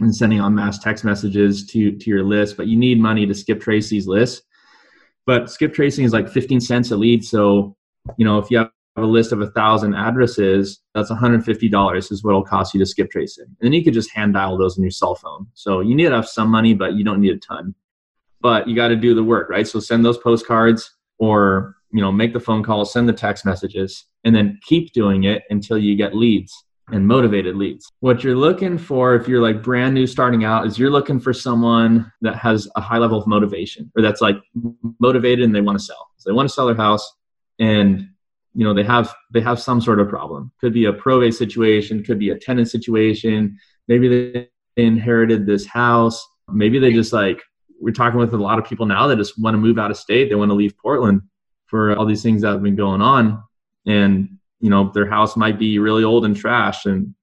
and 0.00 0.14
sending 0.14 0.40
on 0.40 0.54
mass 0.54 0.78
text 0.78 1.04
messages 1.04 1.66
to 1.66 1.96
to 1.96 2.10
your 2.10 2.24
list, 2.24 2.56
but 2.56 2.66
you 2.66 2.76
need 2.76 3.00
money 3.00 3.26
to 3.26 3.34
skip 3.34 3.60
trace 3.60 3.88
these 3.88 4.06
lists. 4.06 4.42
But 5.26 5.50
skip 5.50 5.74
tracing 5.74 6.04
is 6.04 6.12
like 6.12 6.28
15 6.28 6.60
cents 6.60 6.90
a 6.90 6.96
lead, 6.96 7.24
so 7.24 7.76
you 8.16 8.24
know 8.24 8.38
if 8.38 8.50
you 8.50 8.58
have 8.58 8.70
a 8.96 9.02
list 9.02 9.32
of 9.32 9.40
a 9.40 9.50
thousand 9.50 9.94
addresses, 9.94 10.80
that's 10.94 11.10
$150 11.10 12.12
is 12.12 12.22
what 12.22 12.30
it'll 12.30 12.44
cost 12.44 12.74
you 12.74 12.80
to 12.80 12.86
skip 12.86 13.10
trace 13.10 13.38
it. 13.38 13.46
And 13.46 13.56
then 13.60 13.72
you 13.72 13.82
could 13.82 13.94
just 13.94 14.12
hand 14.12 14.34
dial 14.34 14.56
those 14.56 14.78
on 14.78 14.84
your 14.84 14.90
cell 14.92 15.16
phone. 15.16 15.46
So 15.54 15.80
you 15.80 15.94
need 15.94 16.04
to 16.04 16.14
have 16.14 16.28
some 16.28 16.48
money, 16.48 16.74
but 16.74 16.94
you 16.94 17.02
don't 17.02 17.20
need 17.20 17.32
a 17.32 17.38
ton. 17.38 17.74
But 18.40 18.68
you 18.68 18.76
got 18.76 18.88
to 18.88 18.96
do 18.96 19.14
the 19.14 19.24
work, 19.24 19.50
right? 19.50 19.66
So 19.66 19.80
send 19.80 20.04
those 20.04 20.18
postcards 20.18 20.94
or 21.18 21.73
you 21.94 22.00
know 22.00 22.10
make 22.10 22.32
the 22.32 22.40
phone 22.40 22.64
calls, 22.64 22.92
send 22.92 23.08
the 23.08 23.12
text 23.12 23.46
messages, 23.46 24.06
and 24.24 24.34
then 24.34 24.58
keep 24.66 24.92
doing 24.92 25.24
it 25.24 25.44
until 25.48 25.78
you 25.78 25.94
get 25.94 26.14
leads 26.14 26.52
and 26.90 27.06
motivated 27.06 27.54
leads. 27.54 27.88
What 28.00 28.24
you're 28.24 28.36
looking 28.36 28.76
for 28.76 29.14
if 29.14 29.28
you're 29.28 29.40
like 29.40 29.62
brand 29.62 29.94
new 29.94 30.06
starting 30.06 30.44
out 30.44 30.66
is 30.66 30.76
you're 30.76 30.90
looking 30.90 31.20
for 31.20 31.32
someone 31.32 32.12
that 32.20 32.34
has 32.34 32.68
a 32.74 32.80
high 32.80 32.98
level 32.98 33.18
of 33.18 33.28
motivation 33.28 33.92
or 33.96 34.02
that's 34.02 34.20
like 34.20 34.36
motivated 34.98 35.44
and 35.44 35.54
they 35.54 35.60
want 35.60 35.78
to 35.78 35.84
sell. 35.84 36.10
So 36.16 36.28
they 36.28 36.34
want 36.34 36.48
to 36.48 36.52
sell 36.52 36.66
their 36.66 36.74
house 36.74 37.08
and 37.60 38.08
you 38.54 38.64
know 38.64 38.74
they 38.74 38.82
have 38.82 39.14
they 39.32 39.40
have 39.40 39.60
some 39.60 39.80
sort 39.80 40.00
of 40.00 40.08
problem. 40.08 40.50
Could 40.60 40.74
be 40.74 40.86
a 40.86 40.92
probate 40.92 41.34
situation 41.34 42.02
could 42.02 42.18
be 42.18 42.30
a 42.30 42.38
tenant 42.38 42.68
situation. 42.68 43.56
Maybe 43.86 44.08
they 44.08 44.48
inherited 44.76 45.46
this 45.46 45.64
house. 45.64 46.26
Maybe 46.48 46.80
they 46.80 46.92
just 46.92 47.12
like 47.12 47.40
we're 47.80 47.92
talking 47.92 48.18
with 48.18 48.34
a 48.34 48.36
lot 48.36 48.58
of 48.58 48.64
people 48.64 48.84
now 48.84 49.06
that 49.06 49.16
just 49.16 49.40
want 49.40 49.54
to 49.54 49.58
move 49.58 49.78
out 49.78 49.92
of 49.92 49.96
state. 49.96 50.28
They 50.28 50.34
want 50.34 50.50
to 50.50 50.54
leave 50.54 50.76
portland 50.76 51.22
for 51.66 51.96
all 51.96 52.06
these 52.06 52.22
things 52.22 52.42
that 52.42 52.52
have 52.52 52.62
been 52.62 52.76
going 52.76 53.00
on. 53.00 53.42
And 53.86 54.38
you 54.60 54.70
know 54.70 54.90
their 54.94 55.08
house 55.08 55.36
might 55.36 55.58
be 55.58 55.78
really 55.78 56.04
old 56.04 56.24
and 56.24 56.36
trash. 56.36 56.86
And 56.86 57.14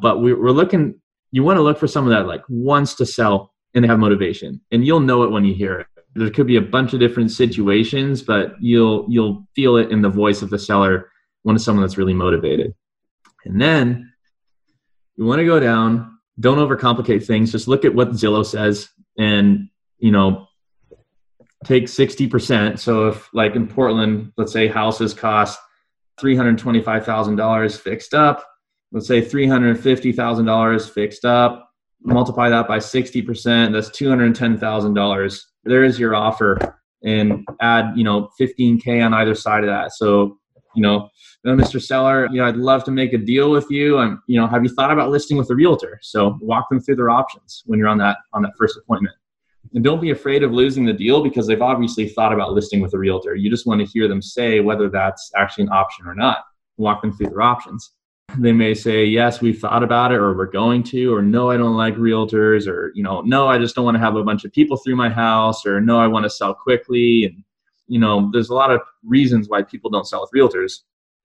but 0.00 0.20
we, 0.20 0.32
we're 0.32 0.50
looking 0.50 1.00
you 1.34 1.42
want 1.42 1.56
to 1.56 1.62
look 1.62 1.78
for 1.78 1.88
someone 1.88 2.14
that 2.14 2.28
like 2.28 2.44
wants 2.48 2.94
to 2.94 3.04
sell 3.04 3.52
and 3.74 3.82
they 3.82 3.88
have 3.88 3.98
motivation. 3.98 4.60
And 4.70 4.86
you'll 4.86 5.00
know 5.00 5.24
it 5.24 5.32
when 5.32 5.44
you 5.44 5.52
hear 5.52 5.80
it. 5.80 5.86
There 6.14 6.30
could 6.30 6.46
be 6.46 6.56
a 6.56 6.62
bunch 6.62 6.92
of 6.92 7.00
different 7.00 7.32
situations, 7.32 8.22
but 8.22 8.54
you'll 8.60 9.06
you'll 9.08 9.46
feel 9.56 9.76
it 9.76 9.90
in 9.90 10.00
the 10.00 10.08
voice 10.08 10.42
of 10.42 10.50
the 10.50 10.58
seller 10.58 11.10
when 11.42 11.56
it's 11.56 11.64
someone 11.64 11.82
that's 11.82 11.98
really 11.98 12.14
motivated. 12.14 12.72
And 13.44 13.60
then 13.60 14.12
you 15.16 15.24
want 15.24 15.40
to 15.40 15.44
go 15.44 15.58
down, 15.58 16.18
don't 16.38 16.58
overcomplicate 16.58 17.26
things, 17.26 17.50
just 17.50 17.66
look 17.66 17.84
at 17.84 17.94
what 17.94 18.10
Zillow 18.10 18.46
says 18.46 18.88
and 19.18 19.68
you 19.98 20.12
know 20.12 20.46
take 21.64 21.84
60%. 21.84 22.78
So 22.78 23.08
if 23.08 23.32
like 23.34 23.56
in 23.56 23.66
Portland, 23.66 24.32
let's 24.36 24.52
say 24.52 24.68
houses 24.68 25.14
cost 25.14 25.58
$325,000 26.20 27.78
fixed 27.78 28.14
up, 28.14 28.44
let's 28.92 29.06
say 29.06 29.20
$350,000 29.20 30.90
fixed 30.90 31.24
up, 31.24 31.70
multiply 32.02 32.48
that 32.48 32.68
by 32.68 32.78
60%, 32.78 33.72
that's 33.72 33.90
$210,000 33.90 35.40
there 35.64 35.84
is 35.84 35.98
your 35.98 36.14
offer 36.14 36.78
and 37.02 37.46
add 37.60 37.92
you 37.96 38.04
know 38.04 38.28
15k 38.40 39.04
on 39.04 39.14
either 39.14 39.34
side 39.34 39.64
of 39.64 39.68
that. 39.68 39.92
So 39.92 40.38
you 40.74 40.82
know 40.82 41.08
mr 41.46 41.80
seller 41.80 42.26
you 42.32 42.40
know 42.40 42.46
i'd 42.46 42.56
love 42.56 42.82
to 42.82 42.90
make 42.90 43.12
a 43.12 43.18
deal 43.18 43.50
with 43.50 43.66
you. 43.70 43.98
And 43.98 44.18
you 44.26 44.40
know 44.40 44.46
have 44.46 44.62
you 44.64 44.70
thought 44.70 44.92
about 44.92 45.10
listing 45.10 45.36
with 45.36 45.50
a 45.50 45.54
realtor? 45.54 45.98
So 46.02 46.38
walk 46.40 46.68
them 46.68 46.80
through 46.80 46.96
their 46.96 47.10
options 47.10 47.62
when 47.66 47.78
you're 47.78 47.88
on 47.88 47.98
that 47.98 48.18
on 48.32 48.42
that 48.42 48.52
first 48.58 48.76
appointment 48.76 49.14
and 49.72 49.82
don't 49.82 50.00
be 50.00 50.10
afraid 50.10 50.42
of 50.42 50.52
losing 50.52 50.84
the 50.84 50.92
deal 50.92 51.22
because 51.22 51.46
they've 51.46 51.62
obviously 51.62 52.08
thought 52.08 52.32
about 52.32 52.52
listing 52.52 52.80
with 52.80 52.94
a 52.94 52.98
realtor. 52.98 53.34
You 53.34 53.50
just 53.50 53.66
want 53.66 53.80
to 53.80 53.86
hear 53.86 54.08
them 54.08 54.22
say 54.22 54.60
whether 54.60 54.88
that's 54.88 55.30
actually 55.36 55.64
an 55.64 55.72
option 55.72 56.06
or 56.06 56.14
not. 56.14 56.38
Walk 56.76 57.02
them 57.02 57.12
through 57.12 57.28
their 57.28 57.42
options. 57.42 57.92
They 58.36 58.52
may 58.52 58.74
say 58.74 59.04
yes 59.04 59.40
we've 59.40 59.58
thought 59.58 59.82
about 59.82 60.10
it 60.10 60.16
or 60.16 60.34
we're 60.34 60.46
going 60.46 60.82
to 60.84 61.14
or 61.14 61.22
no 61.22 61.50
i 61.50 61.56
don't 61.56 61.76
like 61.76 61.94
realtors 61.94 62.66
or 62.66 62.90
you 62.94 63.02
know 63.02 63.20
no 63.20 63.46
i 63.46 63.58
just 63.58 63.76
don't 63.76 63.84
want 63.84 63.96
to 63.96 64.00
have 64.00 64.16
a 64.16 64.24
bunch 64.24 64.44
of 64.44 64.52
people 64.52 64.78
through 64.78 64.96
my 64.96 65.10
house 65.10 65.64
or 65.64 65.80
no 65.80 66.00
i 66.00 66.06
want 66.06 66.24
to 66.24 66.30
sell 66.30 66.52
quickly 66.52 67.24
and 67.24 67.44
you 67.86 68.00
know 68.00 68.30
there's 68.32 68.48
a 68.48 68.54
lot 68.54 68.72
of 68.72 68.80
reasons 69.04 69.48
why 69.48 69.62
people 69.62 69.90
don't 69.90 70.08
sell 70.08 70.22
with 70.22 70.30
realtors 70.34 70.80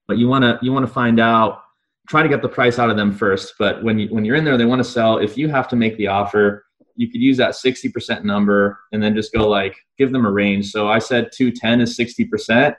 but 0.06 0.18
you 0.18 0.28
want 0.28 0.42
to 0.42 0.58
you 0.62 0.72
want 0.72 0.86
to 0.86 0.92
find 0.92 1.18
out 1.18 1.62
try 2.10 2.24
to 2.24 2.28
get 2.28 2.42
the 2.42 2.48
price 2.48 2.80
out 2.80 2.90
of 2.90 2.96
them 2.96 3.12
first. 3.12 3.54
But 3.56 3.84
when 3.84 3.98
you 3.98 4.08
when 4.08 4.24
you're 4.24 4.34
in 4.34 4.44
there 4.44 4.58
they 4.58 4.66
want 4.66 4.80
to 4.80 4.90
sell. 4.90 5.18
If 5.18 5.38
you 5.38 5.48
have 5.48 5.68
to 5.68 5.76
make 5.76 5.96
the 5.96 6.08
offer 6.08 6.66
you 7.00 7.10
could 7.10 7.22
use 7.22 7.38
that 7.38 7.52
60% 7.52 8.24
number 8.24 8.78
and 8.92 9.02
then 9.02 9.14
just 9.14 9.32
go 9.32 9.48
like 9.48 9.74
give 9.96 10.12
them 10.12 10.26
a 10.26 10.30
range 10.30 10.70
so 10.70 10.88
i 10.88 10.98
said 10.98 11.30
210 11.32 11.80
is 11.80 11.98
60% 11.98 12.76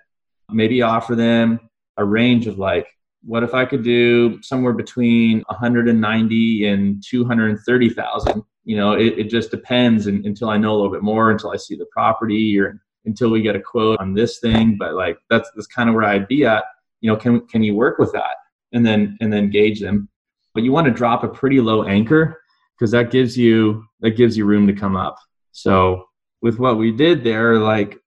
maybe 0.51 0.81
offer 0.81 1.15
them 1.15 1.60
a 1.97 2.05
range 2.05 2.47
of 2.47 2.60
like 2.60 2.88
what 3.23 3.43
if 3.43 3.53
I 3.53 3.65
could 3.65 3.84
do 3.84 4.41
somewhere 4.41 4.73
between 4.73 5.43
190 5.47 6.67
and 6.67 7.03
230,000? 7.07 8.43
You 8.63 8.77
know, 8.77 8.93
it, 8.93 9.19
it 9.19 9.29
just 9.29 9.51
depends 9.51 10.07
and, 10.07 10.25
until 10.25 10.49
I 10.49 10.57
know 10.57 10.73
a 10.73 10.77
little 10.77 10.91
bit 10.91 11.03
more, 11.03 11.31
until 11.31 11.51
I 11.51 11.57
see 11.57 11.75
the 11.75 11.88
property 11.91 12.60
or 12.60 12.81
until 13.05 13.29
we 13.29 13.41
get 13.41 13.55
a 13.55 13.62
quote 13.62 13.99
on 13.99 14.13
this 14.13 14.39
thing. 14.39 14.77
But 14.77 14.93
like 14.93 15.17
that's 15.29 15.49
that's 15.55 15.67
kind 15.67 15.89
of 15.89 15.95
where 15.95 16.05
I'd 16.05 16.27
be 16.27 16.45
at. 16.45 16.63
You 17.01 17.12
know, 17.12 17.17
can 17.17 17.45
can 17.47 17.63
you 17.63 17.75
work 17.75 17.97
with 17.97 18.12
that? 18.13 18.36
And 18.73 18.86
then 18.86 19.17
and 19.21 19.31
then 19.31 19.49
gauge 19.49 19.81
them. 19.81 20.10
But 20.53 20.63
you 20.63 20.71
want 20.71 20.86
to 20.86 20.93
drop 20.93 21.23
a 21.23 21.27
pretty 21.27 21.62
low 21.62 21.84
anchor 21.84 22.40
because 22.81 22.91
that 22.91 23.11
gives 23.11 23.37
you 23.37 23.85
that 23.99 24.11
gives 24.11 24.35
you 24.35 24.43
room 24.43 24.65
to 24.65 24.73
come 24.73 24.95
up. 24.95 25.15
So 25.51 26.05
with 26.41 26.57
what 26.57 26.79
we 26.79 26.91
did 26.91 27.23
there, 27.23 27.59
like 27.59 27.99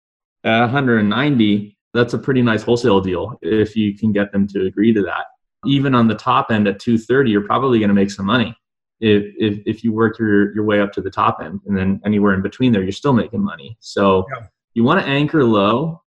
at 0.43 0.63
190, 0.63 1.79
that's 1.93 2.13
a 2.13 2.19
pretty 2.19 2.43
nice 2.43 2.65
wholesale 2.65 3.01
deal 3.01 3.39
if 3.41 3.77
you 3.77 3.97
can 3.97 4.11
get 4.11 4.33
them 4.33 4.49
to 4.49 4.67
agree 4.67 4.93
to 4.93 5.03
that. 5.03 5.27
Even 5.65 5.95
on 5.95 6.09
the 6.09 6.17
top 6.17 6.51
end 6.51 6.67
at 6.67 6.81
230, 6.81 7.31
you're 7.31 7.47
probably 7.47 7.79
going 7.79 7.89
to 7.89 7.95
make 7.95 8.11
some 8.11 8.27
money 8.27 8.53
if, 8.99 9.23
if, 9.39 9.63
if 9.65 9.85
you 9.85 9.93
work 9.93 10.19
your, 10.19 10.53
your 10.57 10.65
way 10.65 10.81
up 10.81 10.93
to 10.95 11.01
the 11.01 11.11
top 11.11 11.39
end. 11.41 11.61
And 11.67 11.77
then 11.77 12.01
anywhere 12.05 12.35
in 12.35 12.43
between 12.43 12.73
there, 12.73 12.83
you're 12.83 12.91
still 12.91 13.13
making 13.13 13.45
money. 13.45 13.77
So 13.79 14.27
yeah. 14.35 14.49
you 14.75 14.83
want 14.83 15.01
to 15.01 15.07
anchor 15.07 15.45
low 15.45 16.03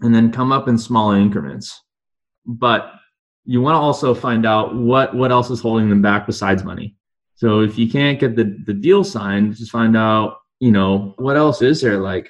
and 0.00 0.14
then 0.14 0.32
come 0.32 0.50
up 0.50 0.66
in 0.66 0.78
small 0.78 1.12
increments. 1.12 1.82
But 2.46 2.90
you 3.44 3.60
want 3.60 3.74
to 3.74 3.78
also 3.78 4.14
find 4.14 4.46
out 4.46 4.74
what, 4.74 5.14
what 5.14 5.30
else 5.30 5.50
is 5.50 5.60
holding 5.60 5.90
them 5.90 6.00
back 6.00 6.26
besides 6.26 6.64
money. 6.64 6.96
So 7.38 7.60
if 7.60 7.78
you 7.78 7.88
can't 7.88 8.18
get 8.18 8.34
the, 8.34 8.56
the 8.66 8.74
deal 8.74 9.04
signed, 9.04 9.54
just 9.54 9.70
find 9.70 9.96
out, 9.96 10.38
you 10.58 10.72
know, 10.72 11.14
what 11.18 11.36
else 11.36 11.62
is 11.62 11.80
there? 11.80 11.98
Like, 11.98 12.28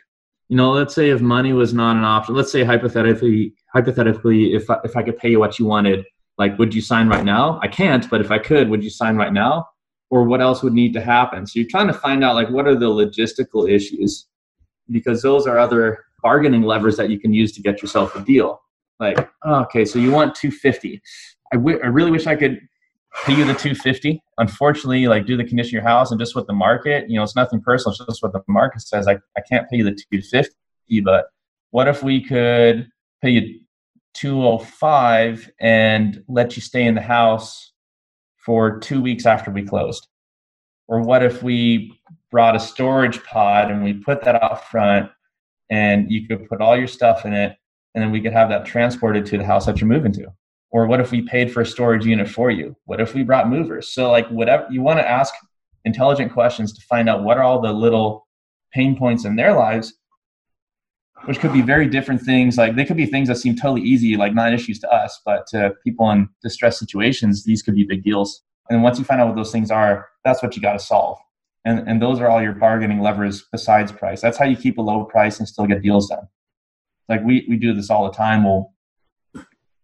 you 0.49 0.57
know, 0.57 0.73
let's 0.73 0.95
say 0.95 1.09
if 1.09 1.23
money 1.23 1.55
was 1.55 1.73
not 1.73 1.97
an 1.97 2.05
option, 2.05 2.35
let's 2.35 2.53
say 2.53 2.63
hypothetically, 2.63 3.55
hypothetically, 3.73 4.53
if 4.53 4.69
I, 4.69 4.77
if 4.85 4.99
I 4.99 5.03
could 5.03 5.17
pay 5.17 5.31
you 5.31 5.39
what 5.39 5.59
you 5.59 5.65
wanted, 5.65 6.05
like, 6.37 6.59
would 6.59 6.75
you 6.75 6.83
sign 6.83 7.09
right 7.09 7.25
now? 7.25 7.59
I 7.63 7.69
can't, 7.69 8.09
but 8.11 8.21
if 8.21 8.31
I 8.31 8.39
could, 8.39 8.69
would 8.69 8.85
you 8.85 8.91
sign 8.91 9.17
right 9.17 9.33
now? 9.33 9.67
Or 10.11 10.25
what 10.25 10.43
else 10.43 10.63
would 10.63 10.75
need 10.75 10.93
to 10.93 11.01
happen? 11.01 11.47
So 11.47 11.59
you're 11.59 11.71
trying 11.71 11.87
to 11.87 11.95
find 11.95 12.23
out 12.23 12.35
like 12.35 12.51
what 12.51 12.67
are 12.67 12.77
the 12.77 12.89
logistical 12.89 13.67
issues, 13.67 14.27
because 14.91 15.23
those 15.23 15.47
are 15.47 15.59
other 15.59 16.05
bargaining 16.23 16.65
levers 16.65 16.99
that 16.99 17.09
you 17.09 17.19
can 17.19 17.33
use 17.33 17.53
to 17.53 17.63
get 17.63 17.81
yourself 17.81 18.15
a 18.15 18.21
deal. 18.21 18.61
Like, 19.01 19.31
okay, 19.47 19.87
so 19.87 19.99
you 19.99 20.11
want 20.11 20.35
250. 20.35 21.01
I, 21.51 21.57
w- 21.57 21.81
I 21.83 21.87
really 21.87 22.11
wish 22.11 22.27
I 22.27 22.37
could 22.37 22.61
pay 23.25 23.35
you 23.35 23.45
the 23.45 23.55
250 23.55 24.23
unfortunately 24.39 25.07
like 25.07 25.27
do 25.27 25.37
the 25.37 25.45
condition 25.45 25.71
of 25.71 25.73
your 25.73 25.83
house 25.83 26.11
and 26.11 26.21
just 26.21 26.35
with 26.35 26.47
the 26.47 26.53
market 26.53 27.09
you 27.11 27.17
know 27.17 27.23
it's 27.23 27.37
nothing 27.37 27.61
personal 27.61 27.93
it's 27.93 28.05
just 28.05 28.23
what 28.23 28.33
the 28.33 28.41
market 28.49 28.81
says. 28.81 29.09
I, 29.09 29.19
I 29.37 29.41
can't 29.49 29.69
pay 29.69 29.79
you 29.79 29.85
the 29.85 29.91
250 29.91 30.55
but 31.03 31.27
what 31.71 31.89
if 31.89 32.03
we 32.03 32.23
could 32.23 32.89
pay 33.23 33.31
you 33.31 33.61
205 34.15 35.51
and 35.61 36.23
let 36.29 36.57
you 36.57 36.63
stay 36.63 36.85
in 36.85 36.95
the 36.95 37.01
house 37.01 37.73
for 38.37 38.79
two 38.79 39.01
weeks 39.01 39.27
after 39.27 39.51
we 39.51 39.63
closed? 39.63 40.09
Or 40.87 41.03
what 41.03 41.23
if 41.23 41.43
we 41.43 42.01
brought 42.31 42.57
a 42.57 42.61
storage 42.61 43.23
pod 43.25 43.71
and 43.71 43.85
we 43.85 43.95
put 43.95 44.23
that 44.25 44.43
out 44.43 44.69
front 44.71 45.11
and 45.71 46.11
you 46.11 46.27
could 46.27 46.49
put 46.49 46.61
all 46.61 46.77
your 46.77 46.87
stuff 46.87 47.27
in 47.27 47.35
it 47.35 47.57
and 47.95 48.03
then 48.03 48.11
we 48.11 48.21
could 48.21 48.33
have 48.33 48.49
that 48.49 48.65
transported 48.65 49.27
to 49.27 49.39
the 49.39 49.45
house 49.45 49.67
that 49.67 49.81
you're 49.81 49.89
moving 49.89 50.13
to 50.13 50.27
or 50.71 50.87
what 50.87 51.01
if 51.01 51.11
we 51.11 51.23
paid 51.23 51.53
for 51.53 51.61
a 51.61 51.67
storage 51.67 52.05
unit 52.05 52.29
for 52.29 52.51
you? 52.51 52.77
What 52.85 53.01
if 53.01 53.15
we 53.15 53.23
brought 53.23 53.49
movers? 53.49 53.93
So 53.93 54.11
like 54.11 54.29
whatever 54.29 54.67
you 54.71 54.83
want 54.83 54.99
to 54.99 55.09
ask 55.09 55.35
intelligent 55.85 56.33
questions 56.33 56.73
to 56.75 56.83
find 56.83 57.09
out 57.09 57.23
what 57.23 57.39
are 57.39 57.43
all 57.43 57.61
the 57.61 57.73
little 57.73 58.27
pain 58.73 58.97
points 58.97 59.25
in 59.25 59.37
their 59.37 59.55
lives 59.55 59.95
which 61.25 61.41
could 61.41 61.53
be 61.53 61.63
very 61.63 61.89
different 61.89 62.23
things. 62.23 62.57
Like 62.57 62.77
they 62.77 62.85
could 62.85 62.97
be 62.97 63.07
things 63.07 63.29
that 63.29 63.37
seem 63.37 63.57
totally 63.57 63.83
easy 63.83 64.17
like 64.17 64.35
not 64.35 64.53
issues 64.53 64.79
to 64.81 64.91
us 64.91 65.21
but 65.25 65.47
to 65.49 65.75
people 65.83 66.11
in 66.11 66.29
distressed 66.43 66.79
situations 66.79 67.45
these 67.45 67.63
could 67.63 67.75
be 67.75 67.85
big 67.85 68.05
deals. 68.05 68.43
And 68.71 68.83
once 68.83 68.99
you 68.99 69.05
find 69.05 69.21
out 69.21 69.29
what 69.29 69.37
those 69.37 69.53
things 69.53 69.71
are 69.71 70.09
that's 70.25 70.43
what 70.43 70.55
you 70.55 70.63
got 70.63 70.75
to 70.75 70.79
solve. 70.79 71.19
And, 71.65 71.89
and 71.89 72.01
those 72.01 72.21
are 72.21 72.29
all 72.29 72.43
your 72.43 72.53
bargaining 72.53 73.01
levers 73.01 73.47
besides 73.51 73.93
price. 73.93 74.21
That's 74.21 74.39
how 74.39 74.45
you 74.45 74.57
keep 74.57 74.79
a 74.79 74.83
low 74.83 75.05
price 75.05 75.39
and 75.39 75.49
still 75.49 75.67
get 75.67 75.83
deals 75.83 76.09
done. 76.09 76.29
Like 77.09 77.23
we, 77.25 77.47
we 77.49 77.57
do 77.57 77.75
this 77.75 77.91
all 77.91 78.05
the 78.05 78.17
time. 78.17 78.45
We'll 78.45 78.73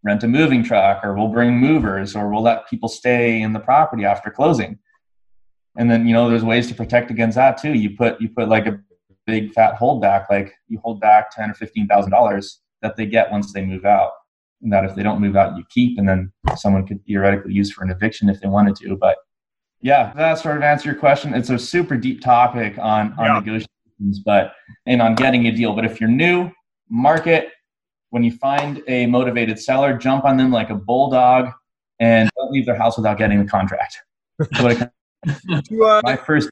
rent 0.04 0.22
a 0.22 0.28
moving 0.28 0.62
truck 0.62 1.02
or 1.02 1.14
we'll 1.14 1.28
bring 1.28 1.58
movers 1.58 2.14
or 2.14 2.30
we'll 2.30 2.42
let 2.42 2.68
people 2.68 2.88
stay 2.88 3.40
in 3.40 3.52
the 3.52 3.58
property 3.58 4.04
after 4.04 4.30
closing. 4.30 4.78
And 5.76 5.90
then 5.90 6.06
you 6.06 6.12
know 6.12 6.28
there's 6.28 6.44
ways 6.44 6.68
to 6.68 6.74
protect 6.74 7.10
against 7.10 7.36
that 7.36 7.60
too. 7.60 7.72
You 7.72 7.96
put 7.96 8.20
you 8.20 8.28
put 8.28 8.48
like 8.48 8.66
a 8.66 8.78
big 9.26 9.52
fat 9.52 9.76
holdback 9.80 10.26
like 10.30 10.52
you 10.68 10.78
hold 10.84 11.00
back 11.00 11.34
10 11.34 11.50
or 11.50 11.54
15 11.54 11.88
thousand 11.88 12.12
dollars 12.12 12.60
that 12.82 12.96
they 12.96 13.06
get 13.06 13.32
once 13.32 13.52
they 13.52 13.64
move 13.64 13.84
out. 13.84 14.12
And 14.62 14.72
that 14.72 14.84
if 14.84 14.94
they 14.94 15.02
don't 15.02 15.20
move 15.20 15.36
out 15.36 15.56
you 15.56 15.64
keep 15.70 15.98
and 15.98 16.08
then 16.08 16.32
someone 16.56 16.86
could 16.86 17.04
theoretically 17.06 17.52
use 17.52 17.72
for 17.72 17.82
an 17.82 17.90
eviction 17.90 18.28
if 18.28 18.40
they 18.40 18.48
wanted 18.48 18.76
to. 18.76 18.96
But 18.96 19.16
yeah 19.80 20.12
that 20.14 20.38
sort 20.38 20.58
of 20.58 20.62
answer 20.62 20.90
your 20.90 20.98
question. 20.98 21.34
It's 21.34 21.50
a 21.50 21.58
super 21.58 21.96
deep 21.96 22.20
topic 22.20 22.78
on 22.78 23.14
on 23.18 23.26
yeah. 23.26 23.40
negotiations 23.40 24.20
but 24.24 24.52
and 24.86 25.00
on 25.02 25.14
getting 25.14 25.46
a 25.46 25.50
deal. 25.50 25.72
But 25.72 25.86
if 25.86 26.00
you're 26.00 26.10
new 26.10 26.50
market 26.90 27.48
when 28.14 28.22
you 28.22 28.30
find 28.30 28.80
a 28.86 29.06
motivated 29.06 29.58
seller, 29.58 29.92
jump 29.92 30.24
on 30.24 30.36
them 30.36 30.52
like 30.52 30.70
a 30.70 30.74
bulldog 30.76 31.50
and 31.98 32.30
don't 32.36 32.52
leave 32.52 32.64
their 32.64 32.76
house 32.76 32.96
without 32.96 33.18
getting 33.18 33.44
the 33.44 33.50
contract. 33.50 33.98
Uh, 35.26 36.00
My 36.04 36.16
first, 36.16 36.50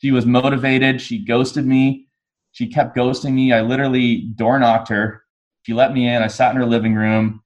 she 0.00 0.10
was 0.10 0.24
motivated. 0.26 1.00
She 1.00 1.24
ghosted 1.24 1.66
me. 1.66 2.08
She 2.52 2.66
kept 2.66 2.96
ghosting 2.96 3.34
me. 3.34 3.52
I 3.52 3.60
literally 3.60 4.22
door 4.34 4.58
knocked 4.58 4.88
her. 4.88 5.22
She 5.62 5.74
let 5.74 5.92
me 5.92 6.08
in. 6.08 6.22
I 6.22 6.26
sat 6.26 6.52
in 6.52 6.56
her 6.56 6.66
living 6.66 6.94
room. 6.94 7.42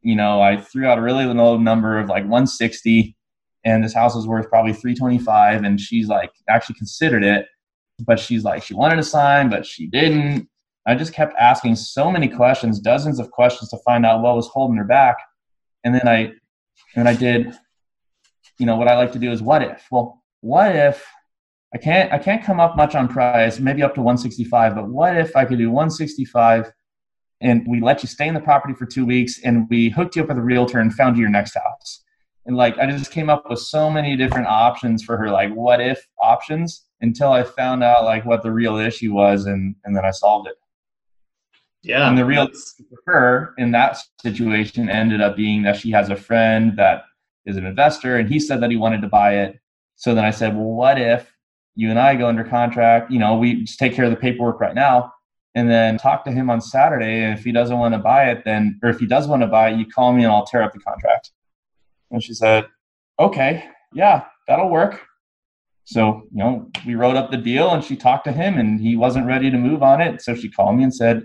You 0.00 0.16
know, 0.16 0.40
I 0.40 0.58
threw 0.58 0.86
out 0.86 0.98
a 0.98 1.02
really 1.02 1.26
low 1.26 1.58
number 1.58 1.98
of 1.98 2.08
like 2.08 2.22
160, 2.22 3.16
and 3.64 3.82
this 3.82 3.92
house 3.92 4.14
was 4.14 4.26
worth 4.26 4.48
probably 4.48 4.72
325. 4.72 5.64
And 5.64 5.78
she's 5.80 6.06
like, 6.08 6.30
actually 6.48 6.76
considered 6.76 7.24
it, 7.24 7.46
but 8.06 8.20
she's 8.20 8.44
like, 8.44 8.62
she 8.62 8.74
wanted 8.74 8.96
to 8.96 9.02
sign, 9.02 9.50
but 9.50 9.66
she 9.66 9.86
didn't. 9.86 10.48
I 10.86 10.94
just 10.94 11.12
kept 11.12 11.34
asking 11.36 11.76
so 11.76 12.10
many 12.10 12.28
questions, 12.28 12.78
dozens 12.78 13.18
of 13.18 13.30
questions 13.30 13.70
to 13.70 13.78
find 13.78 14.06
out 14.06 14.22
what 14.22 14.36
was 14.36 14.46
holding 14.46 14.76
her 14.76 14.84
back. 14.84 15.16
And 15.82 15.94
then 15.94 16.06
I, 16.06 16.32
and 16.94 17.08
I 17.08 17.14
did, 17.14 17.54
you 18.58 18.66
know, 18.66 18.76
what 18.76 18.88
I 18.88 18.96
like 18.96 19.12
to 19.12 19.18
do 19.18 19.32
is 19.32 19.42
what 19.42 19.62
if? 19.62 19.84
Well, 19.90 20.22
what 20.40 20.74
if 20.74 21.04
I 21.74 21.78
can't, 21.78 22.12
I 22.12 22.18
can't 22.18 22.44
come 22.44 22.60
up 22.60 22.76
much 22.76 22.94
on 22.94 23.08
price, 23.08 23.58
maybe 23.58 23.82
up 23.82 23.94
to 23.96 24.00
165, 24.00 24.76
but 24.76 24.88
what 24.88 25.16
if 25.16 25.34
I 25.34 25.44
could 25.44 25.58
do 25.58 25.70
165 25.70 26.70
and 27.40 27.66
we 27.68 27.80
let 27.80 28.02
you 28.02 28.08
stay 28.08 28.28
in 28.28 28.34
the 28.34 28.40
property 28.40 28.72
for 28.72 28.86
two 28.86 29.04
weeks 29.04 29.40
and 29.42 29.66
we 29.68 29.90
hooked 29.90 30.14
you 30.14 30.22
up 30.22 30.28
with 30.28 30.38
a 30.38 30.42
realtor 30.42 30.78
and 30.78 30.94
found 30.94 31.16
you 31.16 31.22
your 31.22 31.30
next 31.30 31.54
house? 31.54 32.04
And 32.46 32.56
like, 32.56 32.78
I 32.78 32.86
just 32.86 33.10
came 33.10 33.28
up 33.28 33.50
with 33.50 33.58
so 33.58 33.90
many 33.90 34.16
different 34.16 34.46
options 34.46 35.02
for 35.02 35.16
her, 35.16 35.30
like 35.30 35.52
what 35.52 35.80
if 35.80 36.06
options 36.22 36.84
until 37.00 37.32
I 37.32 37.42
found 37.42 37.82
out 37.82 38.04
like 38.04 38.24
what 38.24 38.44
the 38.44 38.52
real 38.52 38.76
issue 38.76 39.12
was 39.12 39.46
and, 39.46 39.74
and 39.84 39.96
then 39.96 40.04
I 40.04 40.12
solved 40.12 40.48
it. 40.48 40.54
Yeah. 41.86 42.08
And 42.08 42.18
the 42.18 42.24
real 42.24 42.48
for 42.48 42.98
her 43.06 43.54
in 43.58 43.70
that 43.70 43.96
situation 44.20 44.90
ended 44.90 45.20
up 45.20 45.36
being 45.36 45.62
that 45.62 45.76
she 45.76 45.92
has 45.92 46.10
a 46.10 46.16
friend 46.16 46.76
that 46.76 47.04
is 47.46 47.56
an 47.56 47.64
investor 47.64 48.16
and 48.16 48.28
he 48.28 48.40
said 48.40 48.60
that 48.62 48.72
he 48.72 48.76
wanted 48.76 49.02
to 49.02 49.08
buy 49.08 49.36
it. 49.36 49.60
So 49.94 50.12
then 50.12 50.24
I 50.24 50.32
said, 50.32 50.56
well, 50.56 50.64
what 50.64 51.00
if 51.00 51.32
you 51.76 51.90
and 51.90 51.98
I 51.98 52.16
go 52.16 52.26
under 52.26 52.42
contract? 52.42 53.12
You 53.12 53.20
know, 53.20 53.36
we 53.36 53.62
just 53.62 53.78
take 53.78 53.94
care 53.94 54.04
of 54.04 54.10
the 54.10 54.16
paperwork 54.16 54.60
right 54.60 54.74
now 54.74 55.12
and 55.54 55.70
then 55.70 55.96
talk 55.96 56.24
to 56.24 56.32
him 56.32 56.50
on 56.50 56.60
Saturday. 56.60 57.22
And 57.22 57.38
if 57.38 57.44
he 57.44 57.52
doesn't 57.52 57.78
want 57.78 57.94
to 57.94 57.98
buy 57.98 58.30
it, 58.30 58.44
then, 58.44 58.80
or 58.82 58.90
if 58.90 58.98
he 58.98 59.06
does 59.06 59.28
want 59.28 59.42
to 59.42 59.48
buy 59.48 59.70
it, 59.70 59.78
you 59.78 59.86
call 59.86 60.12
me 60.12 60.24
and 60.24 60.32
I'll 60.32 60.44
tear 60.44 60.62
up 60.62 60.72
the 60.72 60.80
contract. 60.80 61.30
And 62.10 62.20
she 62.20 62.34
said, 62.34 62.66
okay, 63.20 63.64
yeah, 63.94 64.24
that'll 64.48 64.70
work. 64.70 65.00
So, 65.84 66.22
you 66.32 66.38
know, 66.38 66.68
we 66.84 66.96
wrote 66.96 67.14
up 67.14 67.30
the 67.30 67.36
deal 67.36 67.70
and 67.70 67.84
she 67.84 67.94
talked 67.94 68.24
to 68.24 68.32
him 68.32 68.58
and 68.58 68.80
he 68.80 68.96
wasn't 68.96 69.26
ready 69.26 69.52
to 69.52 69.56
move 69.56 69.84
on 69.84 70.00
it. 70.00 70.20
So 70.20 70.34
she 70.34 70.50
called 70.50 70.76
me 70.76 70.82
and 70.82 70.92
said, 70.92 71.24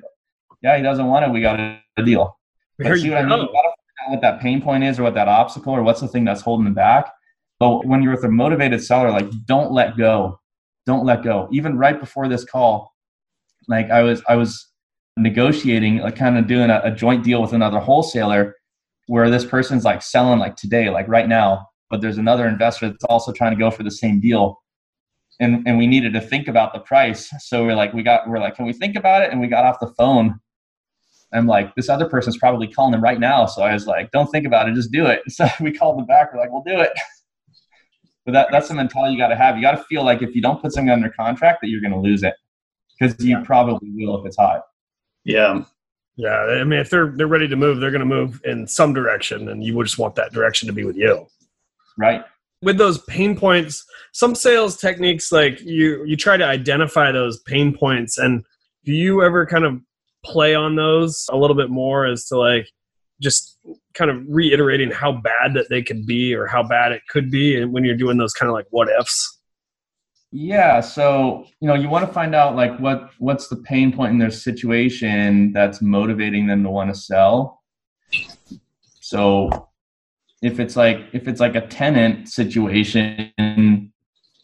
yeah, 0.61 0.77
he 0.77 0.83
doesn't 0.83 1.07
want 1.07 1.25
it. 1.25 1.31
We 1.31 1.41
got 1.41 1.59
a, 1.59 1.79
deal. 2.03 2.37
But 2.77 2.97
see 2.97 3.09
what 3.09 3.19
I 3.19 3.23
mean? 3.23 3.31
You 3.31 3.45
gotta 3.45 3.47
find 3.47 4.07
out 4.07 4.11
what 4.11 4.21
that 4.21 4.41
pain 4.41 4.61
point 4.61 4.83
is 4.83 4.99
or 4.99 5.03
what 5.03 5.13
that 5.13 5.27
obstacle 5.27 5.73
or 5.73 5.83
what's 5.83 6.01
the 6.01 6.07
thing 6.07 6.25
that's 6.25 6.41
holding 6.41 6.65
them 6.65 6.73
back. 6.73 7.11
But 7.59 7.85
when 7.85 8.01
you're 8.01 8.13
with 8.13 8.23
a 8.23 8.29
motivated 8.29 8.83
seller, 8.83 9.11
like 9.11 9.27
don't 9.45 9.71
let 9.71 9.97
go. 9.97 10.39
Don't 10.85 11.05
let 11.05 11.23
go. 11.23 11.47
Even 11.51 11.77
right 11.77 11.99
before 11.99 12.27
this 12.27 12.43
call, 12.43 12.93
like 13.67 13.91
I 13.91 14.01
was 14.01 14.23
I 14.27 14.35
was 14.35 14.67
negotiating, 15.17 15.97
like 15.97 16.15
kind 16.15 16.37
of 16.37 16.47
doing 16.47 16.69
a, 16.69 16.81
a 16.83 16.91
joint 16.91 17.23
deal 17.23 17.41
with 17.41 17.53
another 17.53 17.79
wholesaler 17.79 18.55
where 19.07 19.29
this 19.29 19.45
person's 19.45 19.83
like 19.83 20.01
selling 20.01 20.39
like 20.39 20.55
today, 20.55 20.89
like 20.89 21.07
right 21.07 21.27
now, 21.27 21.67
but 21.89 22.01
there's 22.01 22.17
another 22.17 22.47
investor 22.47 22.89
that's 22.89 23.03
also 23.05 23.31
trying 23.31 23.51
to 23.51 23.59
go 23.59 23.69
for 23.69 23.83
the 23.83 23.91
same 23.91 24.19
deal 24.19 24.61
and 25.41 25.67
and 25.67 25.77
we 25.77 25.87
needed 25.87 26.13
to 26.13 26.21
think 26.21 26.47
about 26.47 26.71
the 26.71 26.79
price 26.79 27.29
so 27.39 27.65
we're 27.65 27.75
like 27.75 27.93
we 27.93 28.03
got 28.03 28.29
we're 28.29 28.39
like 28.39 28.55
can 28.55 28.65
we 28.65 28.71
think 28.71 28.95
about 28.95 29.21
it 29.21 29.31
and 29.31 29.41
we 29.41 29.47
got 29.47 29.65
off 29.65 29.79
the 29.81 29.93
phone 29.97 30.39
I'm 31.33 31.47
like, 31.47 31.73
this 31.75 31.89
other 31.89 32.07
person's 32.09 32.37
probably 32.37 32.67
calling 32.67 32.91
them 32.91 33.01
right 33.01 33.19
now. 33.19 33.45
So 33.45 33.61
I 33.61 33.73
was 33.73 33.87
like, 33.87 34.11
don't 34.11 34.27
think 34.27 34.45
about 34.45 34.67
it, 34.67 34.75
just 34.75 34.91
do 34.91 35.05
it. 35.05 35.21
So 35.29 35.47
we 35.59 35.71
called 35.71 35.97
them 35.97 36.05
back. 36.05 36.33
We're 36.33 36.39
like, 36.39 36.51
we'll 36.51 36.63
do 36.63 36.79
it. 36.79 36.91
But 38.23 38.33
that, 38.33 38.49
that's 38.51 38.67
the 38.67 38.75
mentality 38.75 39.13
you 39.13 39.19
got 39.19 39.29
to 39.29 39.35
have. 39.35 39.55
You 39.55 39.63
got 39.63 39.71
to 39.71 39.83
feel 39.85 40.05
like 40.05 40.21
if 40.21 40.35
you 40.35 40.43
don't 40.43 40.61
put 40.61 40.71
something 40.73 40.91
under 40.91 41.09
contract, 41.09 41.59
that 41.61 41.69
you're 41.69 41.81
going 41.81 41.91
to 41.91 41.99
lose 41.99 42.21
it 42.21 42.35
because 42.99 43.15
you 43.23 43.37
yeah. 43.37 43.43
probably 43.43 43.89
will 43.95 44.19
if 44.19 44.27
it's 44.27 44.37
hot. 44.37 44.61
Yeah. 45.23 45.63
Yeah. 46.17 46.37
I 46.37 46.63
mean, 46.63 46.79
if 46.79 46.89
they're 46.89 47.13
they're 47.15 47.27
ready 47.27 47.47
to 47.47 47.55
move, 47.55 47.79
they're 47.79 47.91
going 47.91 47.99
to 47.99 48.05
move 48.05 48.39
in 48.45 48.67
some 48.67 48.93
direction, 48.93 49.49
and 49.49 49.63
you 49.63 49.75
would 49.75 49.87
just 49.87 49.97
want 49.97 50.15
that 50.15 50.33
direction 50.33 50.67
to 50.67 50.73
be 50.73 50.83
with 50.83 50.97
you. 50.97 51.25
Right. 51.97 52.23
With 52.61 52.77
those 52.77 52.99
pain 53.05 53.35
points, 53.35 53.83
some 54.13 54.35
sales 54.35 54.77
techniques 54.77 55.31
like 55.31 55.59
you 55.61 56.03
you 56.05 56.15
try 56.15 56.37
to 56.37 56.45
identify 56.45 57.11
those 57.11 57.39
pain 57.41 57.75
points, 57.75 58.17
and 58.17 58.43
do 58.85 58.91
you 58.91 59.23
ever 59.23 59.45
kind 59.45 59.65
of 59.65 59.81
play 60.23 60.55
on 60.55 60.75
those 60.75 61.27
a 61.31 61.37
little 61.37 61.55
bit 61.55 61.69
more 61.69 62.05
as 62.05 62.25
to 62.25 62.37
like 62.37 62.67
just 63.21 63.57
kind 63.93 64.09
of 64.09 64.23
reiterating 64.27 64.89
how 64.91 65.11
bad 65.11 65.53
that 65.53 65.69
they 65.69 65.81
could 65.81 66.05
be 66.05 66.33
or 66.33 66.47
how 66.47 66.63
bad 66.63 66.91
it 66.91 67.01
could 67.09 67.29
be 67.29 67.59
and 67.59 67.71
when 67.71 67.83
you're 67.83 67.95
doing 67.95 68.17
those 68.17 68.33
kind 68.33 68.49
of 68.49 68.53
like 68.53 68.67
what 68.69 68.89
ifs. 68.89 69.39
Yeah 70.31 70.79
so 70.79 71.45
you 71.59 71.67
know 71.67 71.75
you 71.75 71.89
want 71.89 72.07
to 72.07 72.13
find 72.13 72.33
out 72.33 72.55
like 72.55 72.77
what 72.79 73.09
what's 73.19 73.47
the 73.47 73.57
pain 73.57 73.91
point 73.91 74.11
in 74.11 74.17
their 74.17 74.31
situation 74.31 75.51
that's 75.53 75.81
motivating 75.81 76.47
them 76.47 76.63
to 76.63 76.69
want 76.69 76.93
to 76.93 76.99
sell. 76.99 77.61
So 78.99 79.69
if 80.41 80.59
it's 80.59 80.75
like 80.75 81.01
if 81.13 81.27
it's 81.27 81.39
like 81.39 81.55
a 81.55 81.67
tenant 81.67 82.29
situation 82.29 83.90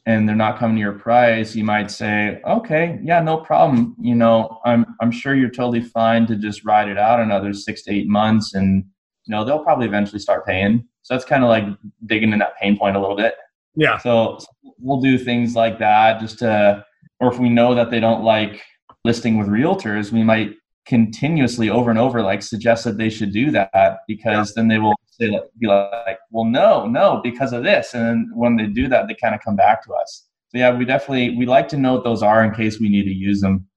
and 0.07 0.27
they're 0.27 0.37
not 0.37 0.57
coming 0.57 0.77
to 0.77 0.81
your 0.81 0.93
price, 0.93 1.53
you 1.53 1.65
might 1.65 1.91
say, 1.91 2.39
okay, 2.47 2.97
yeah, 3.03 3.21
no 3.21 3.37
problem. 3.37 3.93
You 4.01 4.15
know, 4.15 4.61
I'm 4.63 4.85
I'm 5.01 5.11
sure 5.11 5.35
you're 5.35 5.49
totally 5.49 5.81
fine 5.81 6.25
to 6.27 6.37
just 6.37 6.63
ride 6.63 6.87
it 6.87 6.97
out 6.97 7.19
another 7.19 7.53
six 7.53 7.83
to 7.83 7.93
eight 7.93 8.07
months, 8.07 8.53
and 8.53 8.85
you 9.25 9.31
know 9.35 9.43
they'll 9.43 9.63
probably 9.63 9.85
eventually 9.85 10.19
start 10.19 10.45
paying. 10.45 10.87
So 11.01 11.13
that's 11.13 11.25
kind 11.25 11.43
of 11.43 11.49
like 11.49 11.65
digging 12.05 12.31
in 12.31 12.39
that 12.39 12.57
pain 12.57 12.77
point 12.77 12.95
a 12.95 13.01
little 13.01 13.17
bit. 13.17 13.35
Yeah. 13.75 13.97
So, 13.97 14.37
so 14.39 14.47
we'll 14.79 15.01
do 15.01 15.17
things 15.17 15.55
like 15.55 15.77
that 15.79 16.21
just 16.21 16.39
to, 16.39 16.85
or 17.19 17.31
if 17.31 17.37
we 17.37 17.49
know 17.49 17.75
that 17.75 17.91
they 17.91 17.99
don't 17.99 18.23
like 18.23 18.61
listing 19.03 19.37
with 19.37 19.47
realtors, 19.47 20.11
we 20.11 20.23
might 20.23 20.55
continuously 20.87 21.69
over 21.69 21.89
and 21.89 21.99
over 21.99 22.21
like 22.21 22.41
suggest 22.41 22.85
that 22.85 22.97
they 22.97 23.09
should 23.09 23.33
do 23.33 23.51
that 23.51 23.99
because 24.07 24.53
then 24.55 24.69
they 24.69 24.79
will 24.79 24.95
say 25.19 25.29
like, 25.29 25.43
be 25.59 25.67
like, 25.67 26.17
well, 26.31 26.45
no, 26.45 26.85
no, 26.85 27.19
because 27.23 27.51
of 27.53 27.63
this. 27.63 27.93
And 27.93 28.05
then 28.05 28.31
when 28.33 28.55
they 28.55 28.67
do 28.67 28.87
that, 28.87 29.07
they 29.07 29.15
kind 29.15 29.35
of 29.35 29.41
come 29.41 29.55
back 29.55 29.83
to 29.85 29.93
us. 29.93 30.27
So 30.49 30.59
yeah, 30.59 30.75
we 30.75 30.85
definitely 30.85 31.35
we 31.35 31.45
like 31.45 31.67
to 31.69 31.77
know 31.77 31.95
what 31.95 32.03
those 32.05 32.23
are 32.23 32.43
in 32.43 32.53
case 32.53 32.79
we 32.79 32.89
need 32.89 33.03
to 33.03 33.13
use 33.13 33.41
them. 33.41 33.67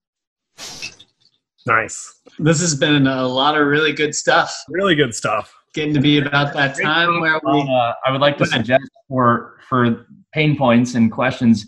Nice. 1.67 2.21
This 2.39 2.61
has 2.61 2.75
been 2.75 3.05
a 3.05 3.27
lot 3.27 3.59
of 3.59 3.67
really 3.67 3.91
good 3.91 4.15
stuff. 4.15 4.55
Really 4.69 4.95
good 4.95 5.13
stuff. 5.13 5.53
Getting 5.73 5.93
to 5.93 6.01
be 6.01 6.19
about 6.19 6.53
that 6.53 6.79
time 6.81 7.19
where 7.19 7.39
we. 7.43 7.61
Uh, 7.61 7.93
I 8.05 8.11
would 8.11 8.21
like 8.21 8.37
to 8.37 8.45
suggest 8.45 8.89
for 9.07 9.59
for 9.69 10.07
pain 10.33 10.57
points 10.57 10.95
and 10.95 11.11
questions. 11.11 11.67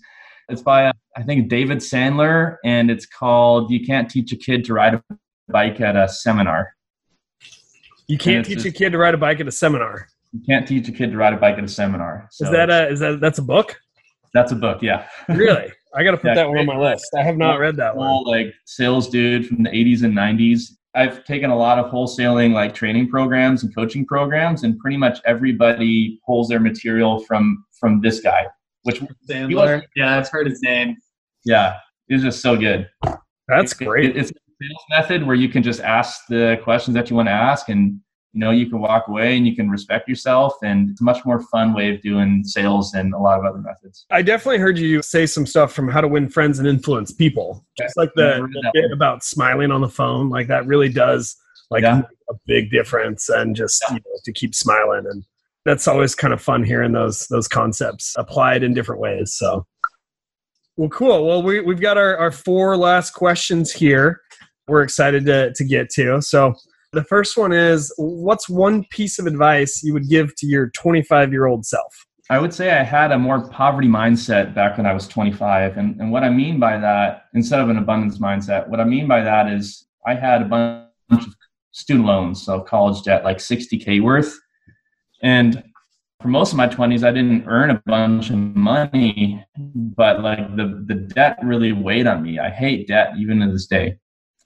It's 0.50 0.62
by 0.62 0.88
uh, 0.88 0.94
I 1.16 1.24
think 1.24 1.50
David 1.50 1.78
Sandler, 1.78 2.58
and 2.66 2.89
it's 2.89 3.06
called 3.06 3.72
"You 3.72 3.86
Can't 3.86 4.10
Teach 4.10 4.32
a 4.32 4.38
Kid 4.38 4.66
to 4.66 4.74
Ride 4.74 4.96
a 4.96 5.04
Bike 5.50 5.82
at 5.82 5.96
a 5.96 6.08
Seminar." 6.08 6.74
You 8.08 8.18
can't 8.18 8.46
teach 8.46 8.56
just, 8.56 8.68
a 8.68 8.72
kid 8.72 8.91
to 8.91 8.98
ride 8.98 9.14
a 9.14 9.18
bike 9.18 9.39
at 9.39 9.48
a 9.48 9.52
seminar. 9.52 10.08
You 10.34 10.41
can't 10.46 10.68
teach 10.68 10.88
a 10.88 10.91
kid 10.91 11.12
to 11.12 11.18
ride 11.18 11.34
a 11.34 11.38
bike 11.38 11.58
at 11.58 11.64
a 11.64 11.68
seminar. 11.68 12.28
So 12.32 12.46
is 12.46 12.52
that 12.52 12.70
a 12.70 12.89
is 12.89 13.00
that 13.00 13.20
that's 13.22 13.39
a 13.39 13.44
book? 13.44 13.80
That's 14.34 14.52
a 14.52 14.56
book, 14.56 14.82
yeah. 14.82 15.08
really? 15.30 15.72
I 15.96 16.04
got 16.04 16.12
to 16.12 16.18
put 16.18 16.30
yeah, 16.30 16.36
that 16.36 16.50
one 16.50 16.58
on 16.58 16.66
my 16.66 16.78
list. 16.78 17.06
I 17.16 17.22
have 17.22 17.38
not 17.38 17.60
read 17.60 17.78
that 17.78 17.96
one. 17.96 18.24
Like 18.24 18.52
sales 18.66 19.10
dude 19.10 19.48
from 19.48 19.62
the 19.62 19.70
80s 19.70 20.04
and 20.04 20.16
90s. 20.18 20.72
I've 20.96 21.24
taken 21.24 21.52
a 21.52 21.56
lot 21.56 21.78
of 21.78 21.91
wholesaling 21.91 22.52
like 22.52 22.74
training 22.74 23.10
programs 23.10 23.64
and 23.64 23.74
coaching 23.74 24.06
programs, 24.06 24.64
and 24.64 24.78
pretty 24.80 24.98
much 24.98 25.20
everybody 25.26 26.20
pulls 26.26 26.50
their 26.50 26.60
material 26.60 27.20
from 27.20 27.64
from 27.80 28.02
this 28.02 28.20
guy. 28.20 28.48
Which 28.84 29.02
Sandler. 29.30 29.84
Yeah, 29.96 30.18
I've 30.18 30.30
heard 30.30 30.48
his 30.48 30.62
name. 30.62 30.98
Yeah, 31.46 31.78
he's 32.08 32.22
just 32.22 32.41
so 32.41 32.58
good. 32.58 32.89
That's 33.48 33.74
great. 33.74 34.12
It, 34.12 34.18
it's 34.18 34.32
a 34.32 34.34
sales 34.68 34.84
method 34.89 35.26
where 35.26 35.36
you 35.36 35.49
can 35.49 35.64
just 35.64 35.82
ask 35.82 36.22
the 36.28 36.59
questions 36.64 36.95
that 36.95 37.09
you 37.09 37.16
want 37.16 37.28
to 37.28 37.34
ask, 37.34 37.70
and 37.70 37.99
you 38.34 38.39
know 38.39 38.51
you 38.51 38.68
can 38.68 38.80
walk 38.80 39.07
away 39.07 39.38
and 39.38 39.47
you 39.47 39.55
can 39.55 39.70
respect 39.70 40.09
yourself 40.09 40.55
and 40.64 40.89
it's 40.89 41.01
a 41.01 41.03
much 41.03 41.24
more 41.24 41.39
fun 41.39 41.74
way 41.74 41.93
of 41.93 42.01
doing 42.01 42.43
sales 42.43 42.91
than 42.91 43.14
a 43.14 43.22
lot 43.22 43.39
of 43.39 43.45
other 43.45 43.59
methods. 43.59 44.05
I 44.11 44.24
definitely 44.24 44.57
heard 44.57 44.78
you 44.78 45.01
say 45.03 45.26
some 45.26 45.45
stuff 45.45 45.72
from 45.72 45.88
how 45.88 46.01
to 46.01 46.07
win 46.07 46.30
friends 46.30 46.59
and 46.59 46.68
influence 46.68 47.11
people. 47.11 47.66
Just 47.78 47.95
like 47.95 48.11
the, 48.16 48.47
bit 48.74 48.91
about 48.91 49.24
smiling 49.24 49.72
on 49.72 49.82
the 49.82 49.89
phone 49.89 50.30
like 50.30 50.47
that 50.47 50.66
really 50.66 50.89
does 50.89 51.36
like 51.70 51.84
yeah. 51.84 52.01
a 52.30 52.34
big 52.47 52.72
difference 52.72 53.30
and 53.30 53.55
just 53.55 53.84
yeah. 53.88 53.95
you 53.95 53.99
know, 53.99 54.20
to 54.26 54.34
keep 54.34 54.55
smiling 54.55 55.05
and 55.09 55.24
that's 55.66 55.88
always 55.88 56.14
kind 56.14 56.34
of 56.34 56.41
fun 56.41 56.64
hearing 56.64 56.91
those 56.91 57.28
those 57.28 57.47
concepts 57.47 58.16
applied 58.18 58.64
in 58.64 58.74
different 58.74 58.99
ways 58.99 59.34
so. 59.34 59.66
Well 60.76 60.89
cool. 60.89 61.28
Well 61.28 61.43
we, 61.43 61.59
we've 61.59 61.80
got 61.80 61.99
our, 61.99 62.18
our 62.18 62.32
four 62.32 62.76
last 62.76 63.11
questions 63.11 63.72
here 63.72 64.22
we're 64.68 64.84
excited 64.84 65.26
to, 65.26 65.53
to 65.53 65.64
get 65.64 65.89
to 65.89 66.22
so 66.22 66.55
the 66.93 67.03
first 67.03 67.38
one 67.38 67.51
is 67.51 67.91
what's 67.97 68.47
one 68.47 68.86
piece 68.86 69.18
of 69.18 69.26
advice 69.26 69.84
you 69.84 69.93
would 69.93 70.07
give 70.07 70.36
to 70.36 70.45
your 70.45 70.70
25 70.70 71.32
year 71.32 71.47
old 71.47 71.66
self? 71.66 72.05
I 72.30 72.39
would 72.39 72.53
say 72.53 72.72
I 72.72 72.84
had 72.84 73.11
a 73.11 73.18
more 73.18 73.49
poverty 73.49 73.88
mindset 73.88 74.53
back 74.53 74.78
when 74.78 74.86
I 74.86 74.93
was 74.93 75.07
25. 75.07 75.78
And, 75.78 75.99
and 75.99 76.11
what 76.11 76.24
I 76.24 76.30
mean 76.30 76.59
by 76.59 76.78
that, 76.78 77.26
instead 77.34 77.59
of 77.59 77.70
an 77.70 77.78
abundance 77.78 78.20
mindset, 78.20 78.68
what 78.70 78.80
I 78.80 78.86
mean 78.86 79.07
by 79.07 79.22
that 79.22 79.51
is 79.51 79.88
I 80.05 80.14
had 80.14 80.43
a 80.43 80.45
bunch 80.45 80.88
of 81.11 81.36
student 81.72 82.05
loans, 82.05 82.43
so 82.43 82.61
college 82.61 83.03
debt, 83.03 83.24
like 83.24 83.39
60K 83.39 84.01
worth. 84.01 84.39
And 85.22 85.64
for 86.22 86.28
most 86.28 86.51
of 86.51 86.57
my 86.57 86.68
20s, 86.68 87.03
I 87.03 87.11
didn't 87.11 87.45
earn 87.47 87.72
a 87.72 87.82
bunch 87.86 88.30
of 88.30 88.38
money, 88.38 89.43
but 89.57 90.22
like 90.22 90.55
the, 90.55 90.84
the 90.86 90.95
debt 90.95 91.39
really 91.43 91.74
weighed 91.74 92.07
on 92.07 92.22
me. 92.22 92.39
I 92.39 92.49
hate 92.49 92.88
debt 92.88 93.14
even 93.18 93.39
to 93.39 93.51
this 93.51 93.66
day. 93.66 93.97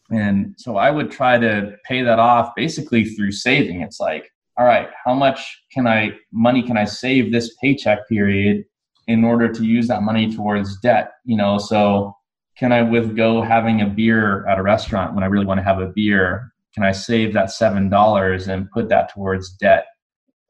And 0.10 0.56
so 0.58 0.78
I 0.78 0.90
would 0.90 1.12
try 1.12 1.38
to 1.38 1.76
pay 1.86 2.02
that 2.02 2.20
off 2.20 2.56
basically 2.56 3.06
through 3.06 3.32
saving. 3.32 3.82
It's 3.82 4.00
like, 4.00 4.32
all 4.58 4.66
right, 4.66 4.90
how 5.06 5.14
much 5.14 5.62
can 5.72 5.86
I 5.86 6.12
money 6.32 6.64
can 6.64 6.78
I 6.78 6.86
save 6.86 7.32
this 7.32 7.56
paycheck 7.62 8.08
period 8.08 8.64
in 9.08 9.24
order 9.24 9.52
to 9.52 9.64
use 9.64 9.88
that 9.88 10.04
money 10.04 10.34
towards 10.34 10.80
debt? 10.80 11.12
You 11.26 11.38
know, 11.38 11.58
so 11.58 12.16
can 12.58 12.72
I 12.72 12.84
go 13.06 13.42
having 13.42 13.82
a 13.82 13.88
beer 13.88 14.48
at 14.48 14.58
a 14.58 14.64
restaurant 14.64 15.14
when 15.14 15.24
I 15.24 15.28
really 15.28 15.46
want 15.46 15.60
to 15.60 15.64
have 15.64 15.80
a 15.80 15.92
beer? 15.94 16.52
Can 16.74 16.84
I 16.84 16.92
save 16.92 17.34
that 17.34 17.52
seven 17.52 17.90
dollars 17.90 18.48
and 18.48 18.72
put 18.72 18.90
that 18.90 19.14
towards 19.14 19.52
debt? 19.52 19.86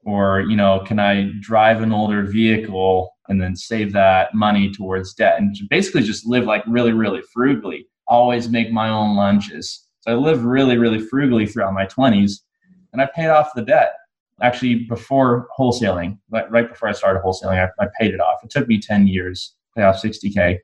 Or, 0.04 0.40
you 0.40 0.56
know, 0.56 0.82
can 0.86 0.98
I 0.98 1.30
drive 1.40 1.82
an 1.82 1.92
older 1.92 2.22
vehicle 2.22 3.10
and 3.28 3.42
then 3.42 3.54
save 3.56 3.92
that 3.92 4.32
money 4.34 4.72
towards 4.72 5.12
debt 5.12 5.38
and 5.38 5.54
basically 5.68 6.02
just 6.02 6.26
live 6.26 6.44
like 6.44 6.62
really, 6.66 6.92
really 6.92 7.20
frugally? 7.32 7.86
Always 8.08 8.48
make 8.48 8.72
my 8.72 8.88
own 8.88 9.16
lunches. 9.16 9.86
So 10.00 10.12
I 10.12 10.14
lived 10.14 10.42
really, 10.42 10.78
really 10.78 10.98
frugally 10.98 11.46
throughout 11.46 11.74
my 11.74 11.86
20s 11.86 12.40
and 12.92 13.02
I 13.02 13.08
paid 13.14 13.28
off 13.28 13.50
the 13.54 13.62
debt. 13.62 13.94
Actually, 14.40 14.86
before 14.88 15.48
wholesaling, 15.58 16.18
right 16.30 16.68
before 16.68 16.88
I 16.88 16.92
started 16.92 17.22
wholesaling, 17.22 17.68
I, 17.80 17.84
I 17.84 17.88
paid 17.98 18.14
it 18.14 18.20
off. 18.20 18.38
It 18.44 18.50
took 18.50 18.68
me 18.68 18.80
10 18.80 19.08
years 19.08 19.54
to 19.74 19.80
pay 19.80 19.84
off 19.84 20.00
60K. 20.00 20.58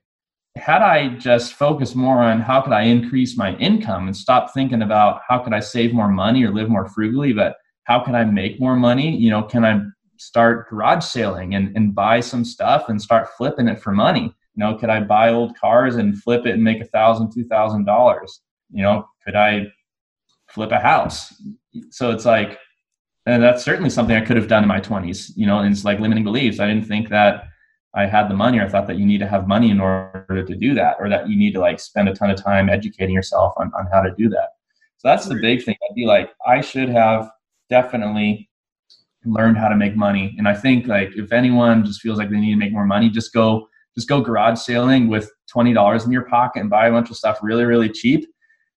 Had 0.57 0.82
I 0.82 1.09
just 1.16 1.55
focused 1.55 1.97
more 1.97 2.18
on 2.22 2.40
how 2.40 2.61
could 2.61 2.72
I 2.72 2.82
increase 2.82 3.36
my 3.36 3.57
income 3.57 4.07
and 4.07 4.16
stop 4.16 4.55
thinking 4.55 4.82
about 4.82 5.22
how 5.28 5.40
could 5.40 5.53
I 5.53 5.59
save 5.59 5.92
more 5.92 6.09
money 6.09 6.45
or 6.45 6.53
live 6.53 6.68
more 6.68 6.88
frugally, 6.88 7.32
but 7.32 7.57
how 7.84 7.99
can 7.99 8.14
I 8.14 8.24
make 8.24 8.61
more 8.61 8.76
money? 8.76 9.16
You 9.16 9.30
know, 9.30 9.42
can 9.42 9.64
I 9.64 9.80
start 10.16 10.70
garage 10.70 11.05
selling 11.05 11.57
and, 11.57 11.76
and 11.76 11.95
buy 11.95 12.20
some 12.20 12.45
stuff 12.45 12.88
and 12.88 13.03
start 13.03 13.30
flipping 13.36 13.66
it 13.66 13.80
for 13.80 13.90
money? 13.90 14.32
You 14.57 14.61
know, 14.64 14.74
could 14.76 14.90
I 14.90 15.00
buy 15.00 15.30
old 15.30 15.57
cars 15.57 15.96
and 15.96 16.20
flip 16.22 16.46
it 16.46 16.55
and 16.55 16.62
make 16.62 16.80
a 16.80 16.86
thousand, 16.86 17.32
two 17.32 17.44
thousand 17.44 17.84
dollars? 17.84 18.40
You 18.70 18.82
know, 18.82 19.09
could 19.24 19.36
I 19.36 19.66
flip 20.48 20.70
a 20.72 20.78
house? 20.78 21.34
So 21.90 22.11
it's 22.11 22.24
like, 22.24 22.59
and 23.26 23.42
that's 23.42 23.64
certainly 23.64 23.90
something 23.90 24.14
I 24.14 24.24
could 24.24 24.36
have 24.36 24.48
done 24.48 24.62
in 24.62 24.68
my 24.68 24.80
20s. 24.80 25.32
You 25.34 25.46
know, 25.46 25.59
and 25.59 25.72
it's 25.72 25.84
like 25.84 25.98
limiting 25.98 26.24
beliefs. 26.24 26.61
I 26.61 26.68
didn't 26.68 26.86
think 26.86 27.09
that 27.09 27.44
I 27.94 28.07
had 28.07 28.28
the 28.28 28.34
money, 28.34 28.59
or 28.59 28.64
I 28.64 28.68
thought 28.68 28.86
that 28.88 28.98
you 28.98 29.07
need 29.07 29.18
to 29.18 29.26
have 29.26 29.48
money 29.48 29.70
in 29.70 29.80
order 29.80 30.44
to 30.44 30.55
do 30.57 30.74
that, 30.74 30.96
or 31.00 31.09
that 31.09 31.28
you 31.28 31.36
need 31.36 31.52
to 31.55 31.61
like 31.61 31.80
spend 31.80 32.09
a 32.09 32.14
ton 32.14 32.30
of 32.30 32.42
time 32.42 32.68
educating 32.68 33.14
yourself 33.14 33.55
on, 33.57 33.72
on 33.78 33.86
how 33.92 34.02
to 34.02 34.14
do 34.16 34.28
that. 34.28 34.50
So 34.98 35.09
that's 35.09 35.26
the 35.26 35.36
big 35.36 35.64
thing. 35.64 35.76
I'd 35.88 35.94
be 35.94 36.07
like, 36.07 36.30
I 36.46 36.61
should 36.61 36.88
have 36.88 37.30
definitely 37.70 38.48
learned 39.24 39.57
how 39.57 39.68
to 39.68 39.76
make 39.76 39.96
money. 39.96 40.34
And 40.38 40.48
I 40.48 40.55
think 40.55 40.86
like 40.86 41.11
if 41.16 41.32
anyone 41.32 41.84
just 41.84 42.00
feels 42.00 42.18
like 42.18 42.30
they 42.30 42.38
need 42.38 42.52
to 42.52 42.59
make 42.59 42.72
more 42.72 42.86
money, 42.86 43.11
just 43.11 43.32
go 43.32 43.68
just 43.95 44.09
go 44.09 44.20
garage 44.20 44.59
sailing 44.59 45.09
with 45.09 45.30
$20 45.55 46.05
in 46.05 46.12
your 46.12 46.24
pocket 46.24 46.61
and 46.61 46.70
buy 46.70 46.88
a 46.88 46.90
bunch 46.90 47.11
of 47.11 47.16
stuff 47.16 47.38
really, 47.42 47.64
really 47.64 47.88
cheap 47.88 48.26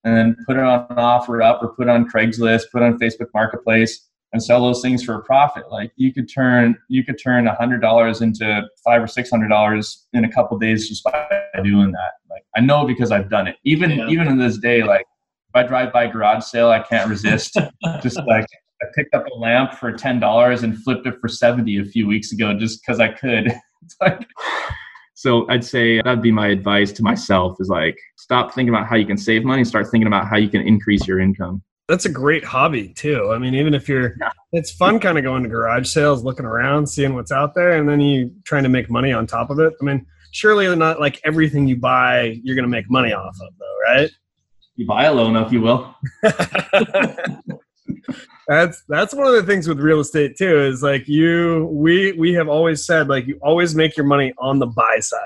and 0.03 0.16
then 0.16 0.38
put 0.47 0.55
it 0.55 0.63
on 0.63 0.88
OfferUp 0.89 1.61
or 1.63 1.74
put 1.76 1.88
it 1.88 1.89
on 1.89 2.09
Craigslist, 2.09 2.63
put 2.72 2.84
on 2.84 2.97
Facebook 2.99 3.28
Marketplace 3.34 4.07
and 4.32 4.43
sell 4.43 4.61
those 4.61 4.82
things 4.82 5.03
for 5.03 5.16
a 5.16 5.24
profit. 5.24 5.72
Like 5.72 5.91
you 5.95 6.13
could 6.13 6.32
turn 6.32 6.78
you 6.89 7.03
could 7.03 7.18
turn 7.22 7.47
a 7.47 7.55
hundred 7.55 7.82
dollars 7.82 8.22
into 8.22 8.63
five 8.84 9.01
or 9.01 9.07
six 9.07 9.30
hundred 9.30 9.47
dollars 9.47 10.05
in 10.13 10.26
a 10.26 10.32
couple 10.32 10.57
days 10.59 10.88
just 10.88 11.03
by 11.03 11.28
doing 11.63 11.91
that. 11.91 12.11
Like 12.30 12.43
I 12.55 12.61
know 12.61 12.86
because 12.86 13.11
I've 13.11 13.30
done 13.30 13.47
it. 13.47 13.55
Even 13.63 13.91
yeah. 13.91 14.07
even 14.07 14.28
in 14.28 14.38
this 14.38 14.57
day, 14.57 14.84
like 14.84 15.05
if 15.49 15.55
I 15.55 15.63
drive 15.63 15.91
by 15.91 16.07
garage 16.07 16.43
sale, 16.43 16.70
I 16.70 16.80
can't 16.82 17.09
resist. 17.09 17.57
just 18.03 18.18
like 18.28 18.45
I 18.82 18.86
picked 18.93 19.16
up 19.16 19.26
a 19.26 19.36
lamp 19.36 19.74
for 19.74 19.91
ten 19.91 20.20
dollars 20.20 20.63
and 20.63 20.78
flipped 20.84 21.07
it 21.07 21.16
for 21.20 21.30
seventy 21.30 21.80
a 21.80 21.86
few 21.86 22.05
weeks 22.05 22.32
ago 22.32 22.53
just 22.53 22.82
because 22.82 22.99
I 22.99 23.09
could. 23.09 23.51
It's 23.84 23.97
like 24.01 24.28
so 25.26 25.49
I'd 25.49 25.65
say 25.65 26.03
that'd 26.03 26.21
be 26.21 26.32
my 26.32 26.49
advice 26.49 26.91
to 26.91 27.01
myself 27.01 27.57
is 27.59 27.67
like 27.67 27.97
stop 28.15 28.53
thinking 28.53 28.71
about 28.71 28.86
how 28.86 28.95
you 28.95 29.07
can 29.07 29.17
save 29.17 29.43
money, 29.43 29.65
start 29.65 29.88
thinking 29.89 30.05
about 30.05 30.28
how 30.28 30.38
you 30.38 30.47
can 30.47 30.61
increase 30.61 31.07
your 31.07 31.19
income. 31.19 31.63
That's 31.88 32.05
a 32.05 32.09
great 32.09 32.43
hobby 32.43 32.89
too. 32.89 33.32
I 33.32 33.39
mean, 33.39 33.55
even 33.55 33.73
if 33.73 33.89
you're, 33.89 34.13
yeah. 34.21 34.30
it's 34.51 34.71
fun 34.71 34.99
kind 34.99 35.17
of 35.17 35.23
going 35.23 35.41
to 35.41 35.49
garage 35.49 35.89
sales, 35.89 36.23
looking 36.23 36.45
around, 36.45 36.86
seeing 36.86 37.15
what's 37.15 37.32
out 37.32 37.55
there, 37.55 37.71
and 37.71 37.89
then 37.89 38.01
you 38.01 38.36
trying 38.43 38.61
to 38.65 38.69
make 38.69 38.88
money 38.91 39.13
on 39.13 39.26
top 39.26 39.49
of 39.49 39.57
it. 39.57 39.73
I 39.82 39.84
mean, 39.84 40.05
surely 40.30 40.73
not 40.76 40.99
like 40.99 41.19
everything 41.26 41.67
you 41.67 41.78
buy 41.78 42.39
you're 42.43 42.55
going 42.55 42.61
to 42.61 42.69
make 42.69 42.88
money 42.91 43.11
off 43.11 43.36
of, 43.41 43.53
though, 43.57 43.78
right? 43.84 44.11
You 44.76 44.86
buy 44.86 45.05
a 45.05 45.13
loan, 45.13 45.36
if 45.38 45.51
you 45.51 45.61
will. 45.61 45.95
that's 48.48 48.84
that's 48.88 49.14
one 49.14 49.28
of 49.28 49.34
the 49.34 49.43
things 49.43 49.68
with 49.68 49.80
real 49.80 50.00
estate 50.00 50.38
too 50.38 50.60
is 50.62 50.84
like 50.84 51.08
you 51.08 51.68
we 51.72 52.12
we 52.14 52.34
have 52.34 52.48
always 52.48 52.86
said 52.86 53.08
like 53.08 53.26
you 53.28 53.39
always 53.41 53.76
make 53.76 53.98
your 53.98 54.06
money 54.06 54.34
on 54.38 54.60
the 54.60 54.68
buy 54.68 54.98
side. 55.00 55.20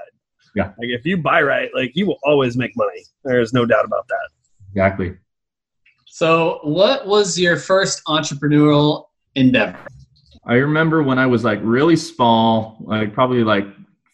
Yeah. 0.56 0.68
Like 0.78 0.90
if 0.90 1.06
you 1.06 1.18
buy 1.18 1.42
right 1.42 1.70
like 1.76 1.92
you 1.96 2.06
will 2.06 2.20
always 2.24 2.58
make 2.58 2.76
money. 2.76 3.04
There's 3.24 3.54
no 3.54 3.66
doubt 3.66 3.86
about 3.86 4.08
that. 4.08 4.30
Exactly. 4.72 5.18
So 6.06 6.60
what 6.64 7.08
was 7.08 7.38
your 7.38 7.58
first 7.58 8.02
entrepreneurial 8.08 9.06
endeavor? 9.36 9.78
I 10.46 10.56
remember 10.56 11.04
when 11.04 11.20
i 11.20 11.28
was 11.28 11.44
like 11.44 11.60
really 11.62 11.96
small 11.96 12.78
like 12.82 13.14
probably 13.14 13.44
like 13.44 13.66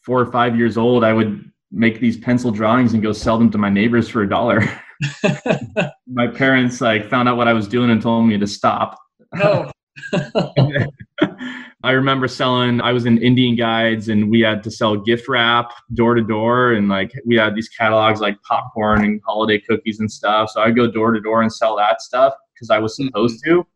four 0.04 0.20
or 0.20 0.32
five 0.32 0.56
years 0.58 0.78
old 0.78 1.04
i 1.04 1.14
would 1.14 1.50
make 1.72 2.00
these 2.00 2.18
pencil 2.18 2.52
drawings 2.52 2.94
and 2.94 3.02
go 3.02 3.12
sell 3.12 3.38
them 3.38 3.50
to 3.52 3.58
my 3.58 3.70
neighbors 3.70 4.10
for 4.10 4.24
a 4.24 4.30
dollar 4.30 4.62
my 6.08 6.28
parents 6.28 6.82
like 6.82 7.10
found 7.10 7.30
out 7.30 7.38
what 7.38 7.48
I 7.48 7.54
was 7.54 7.68
doing 7.68 7.90
and 7.90 8.02
told 8.02 8.28
me 8.28 8.38
to 8.38 8.48
stop. 8.48 9.00
No. 9.34 9.72
I 11.86 11.92
remember 11.92 12.28
selling, 12.28 12.82
I 12.82 12.92
was 12.94 13.06
in 13.06 13.22
Indian 13.22 13.56
Guides 13.56 14.10
and 14.10 14.32
we 14.32 14.40
had 14.40 14.64
to 14.64 14.72
sell 14.72 14.98
gift 14.98 15.28
wrap 15.28 15.72
door 15.94 16.16
to 16.16 16.24
door. 16.24 16.74
And 16.74 16.90
like 16.90 17.12
we 17.28 17.36
had 17.36 17.54
these 17.54 17.70
catalogs 17.70 18.22
like 18.22 18.42
popcorn 18.42 19.04
and 19.04 19.22
holiday 19.24 19.60
cookies 19.60 20.00
and 20.00 20.12
stuff. 20.12 20.50
So 20.50 20.62
I'd 20.62 20.76
go 20.76 20.90
door 20.90 21.12
to 21.12 21.22
door 21.22 21.44
and 21.44 21.54
sell 21.54 21.78
that 21.78 22.02
stuff 22.02 22.34
because 22.56 22.72
I 22.72 22.80
was 22.80 22.94
mm-hmm. 22.94 23.08
supposed 23.08 23.44
to. 23.46 23.68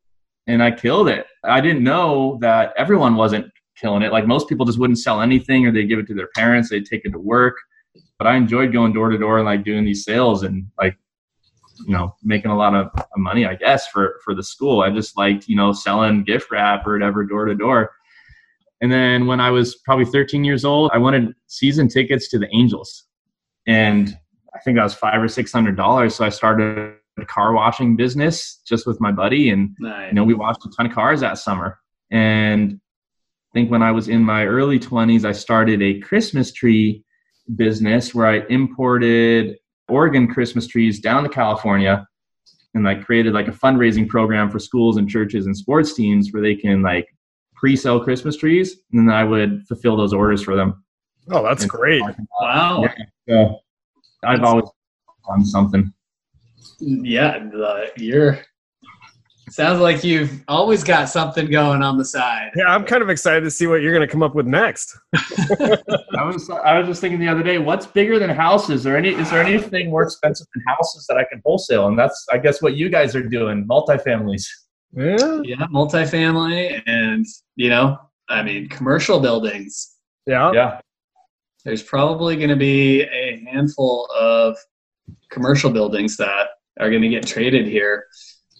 And 0.47 0.63
I 0.63 0.71
killed 0.71 1.07
it. 1.07 1.27
I 1.43 1.61
didn't 1.61 1.83
know 1.83 2.39
that 2.41 2.73
everyone 2.77 3.15
wasn't 3.15 3.45
killing 3.79 4.01
it. 4.01 4.11
Like 4.11 4.25
most 4.25 4.49
people 4.49 4.65
just 4.65 4.79
wouldn't 4.79 4.97
sell 4.97 5.21
anything 5.21 5.67
or 5.67 5.71
they'd 5.71 5.87
give 5.87 5.99
it 5.99 6.07
to 6.07 6.15
their 6.15 6.29
parents, 6.35 6.71
they'd 6.71 6.87
take 6.87 7.05
it 7.05 7.11
to 7.11 7.19
work. 7.19 7.57
But 8.17 8.27
I 8.27 8.35
enjoyed 8.35 8.73
going 8.73 8.91
door 8.91 9.09
to 9.09 9.19
door 9.19 9.37
and 9.37 9.45
like 9.45 9.63
doing 9.63 9.85
these 9.85 10.03
sales 10.03 10.41
and 10.41 10.65
like 10.79 10.97
you 11.85 11.93
know 11.93 12.15
making 12.23 12.51
a 12.51 12.57
lot 12.57 12.75
of 12.75 12.89
money 13.17 13.45
i 13.45 13.55
guess 13.55 13.87
for 13.87 14.19
for 14.23 14.35
the 14.35 14.43
school 14.43 14.81
i 14.81 14.89
just 14.89 15.17
liked 15.17 15.47
you 15.47 15.55
know 15.55 15.71
selling 15.71 16.23
gift 16.23 16.51
wrap 16.51 16.85
or 16.85 16.93
whatever 16.93 17.23
door 17.25 17.45
to 17.45 17.55
door 17.55 17.91
and 18.81 18.91
then 18.91 19.27
when 19.27 19.39
I 19.39 19.51
was 19.51 19.75
probably 19.75 20.05
13 20.05 20.43
years 20.43 20.63
old, 20.63 20.91
I 20.93 20.97
wanted 20.97 21.33
season 21.47 21.87
tickets 21.87 22.29
to 22.29 22.39
the 22.39 22.47
Angels. 22.53 23.05
And 23.67 24.17
I 24.55 24.59
think 24.59 24.77
that 24.77 24.83
was 24.83 24.93
five 24.93 25.21
or 25.21 25.27
six 25.27 25.51
hundred 25.51 25.75
dollars. 25.75 26.15
So 26.15 26.25
I 26.25 26.29
started 26.29 26.95
a 27.19 27.25
car 27.25 27.53
washing 27.53 27.95
business 27.95 28.61
just 28.65 28.87
with 28.87 28.99
my 29.01 29.11
buddy. 29.11 29.49
And 29.49 29.75
nice. 29.79 30.09
you 30.09 30.15
know, 30.15 30.23
we 30.23 30.33
washed 30.33 30.65
a 30.65 30.69
ton 30.75 30.85
of 30.85 30.93
cars 30.93 31.19
that 31.19 31.37
summer. 31.37 31.79
And 32.09 32.79
I 33.51 33.51
think 33.53 33.69
when 33.69 33.83
I 33.83 33.91
was 33.91 34.07
in 34.07 34.23
my 34.23 34.45
early 34.45 34.79
20s, 34.79 35.25
I 35.25 35.33
started 35.33 35.81
a 35.81 35.99
Christmas 35.99 36.51
tree 36.51 37.03
business 37.55 38.15
where 38.15 38.27
I 38.27 38.45
imported 38.49 39.57
Oregon 39.89 40.27
Christmas 40.27 40.67
trees 40.67 40.99
down 40.99 41.23
to 41.23 41.29
California 41.29 42.07
and 42.73 42.83
like 42.83 43.03
created 43.03 43.33
like 43.33 43.47
a 43.47 43.51
fundraising 43.51 44.07
program 44.07 44.49
for 44.49 44.59
schools 44.59 44.97
and 44.97 45.09
churches 45.09 45.45
and 45.45 45.57
sports 45.57 45.93
teams 45.93 46.31
where 46.31 46.41
they 46.41 46.55
can 46.55 46.81
like 46.81 47.07
pre-sell 47.55 47.99
Christmas 47.99 48.37
trees, 48.37 48.77
and 48.93 49.07
then 49.07 49.13
I 49.13 49.23
would 49.23 49.65
fulfill 49.67 49.97
those 49.97 50.13
orders 50.13 50.41
for 50.41 50.55
them. 50.55 50.83
Oh, 51.29 51.43
that's 51.43 51.63
and 51.63 51.69
great! 51.69 52.01
Wow. 52.39 52.87
Yeah, 53.27 53.49
so 53.51 53.59
I've 54.23 54.43
always 54.43 54.69
done 55.27 55.45
something. 55.45 55.93
Yeah, 56.79 57.39
the, 57.39 57.91
you're. 57.97 58.39
Sounds 59.49 59.79
like 59.79 60.03
you've 60.03 60.43
always 60.47 60.83
got 60.83 61.09
something 61.09 61.49
going 61.49 61.81
on 61.81 61.97
the 61.97 62.05
side. 62.05 62.51
Yeah, 62.55 62.65
I'm 62.65 62.85
kind 62.85 63.01
of 63.01 63.09
excited 63.09 63.41
to 63.41 63.51
see 63.51 63.67
what 63.67 63.81
you're 63.81 63.93
going 63.93 64.07
to 64.07 64.11
come 64.11 64.23
up 64.23 64.35
with 64.35 64.45
next. 64.45 64.97
I 65.15 66.23
was 66.23 66.49
I 66.49 66.77
was 66.79 66.87
just 66.87 67.01
thinking 67.01 67.19
the 67.19 67.27
other 67.27 67.43
day, 67.43 67.57
what's 67.57 67.85
bigger 67.85 68.19
than 68.19 68.29
houses? 68.29 68.85
Or 68.85 68.95
any 68.95 69.09
is 69.09 69.29
there 69.29 69.41
anything 69.41 69.89
more 69.89 70.03
expensive 70.03 70.47
than 70.53 70.63
houses 70.67 71.05
that 71.07 71.17
I 71.17 71.23
can 71.23 71.41
wholesale? 71.45 71.87
And 71.87 71.97
that's 71.97 72.25
I 72.31 72.37
guess 72.37 72.61
what 72.61 72.75
you 72.75 72.89
guys 72.89 73.15
are 73.15 73.27
doing, 73.27 73.65
multifamilies. 73.65 74.45
Yeah. 74.95 75.41
Yeah, 75.43 75.67
multifamily 75.73 76.81
and, 76.87 77.25
you 77.55 77.69
know, 77.69 77.97
I 78.27 78.43
mean, 78.43 78.69
commercial 78.69 79.19
buildings. 79.19 79.95
Yeah. 80.25 80.51
Yeah. 80.53 80.81
There's 81.65 81.83
probably 81.83 82.37
going 82.37 82.49
to 82.49 82.55
be 82.55 83.01
a 83.03 83.43
handful 83.51 84.07
of 84.17 84.57
commercial 85.29 85.69
buildings 85.69 86.17
that 86.17 86.47
are 86.79 86.89
going 86.89 87.01
to 87.01 87.09
get 87.09 87.27
traded 87.27 87.67
here 87.67 88.05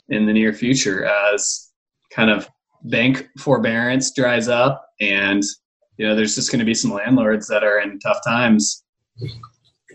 in 0.10 0.26
the 0.26 0.34
near 0.34 0.53
future 0.53 1.05
as 1.05 1.72
kind 2.12 2.30
of 2.30 2.49
bank 2.84 3.28
forbearance 3.38 4.14
dries 4.14 4.47
up 4.47 4.86
and 5.01 5.43
you 5.97 6.07
know 6.07 6.16
there's 6.16 6.36
just 6.36 6.51
going 6.51 6.60
to 6.60 6.66
be 6.66 6.74
some 6.74 6.91
landlords 6.91 7.47
that 7.47 7.64
are 7.64 7.80
in 7.80 7.99
tough 7.99 8.20
times 8.26 8.84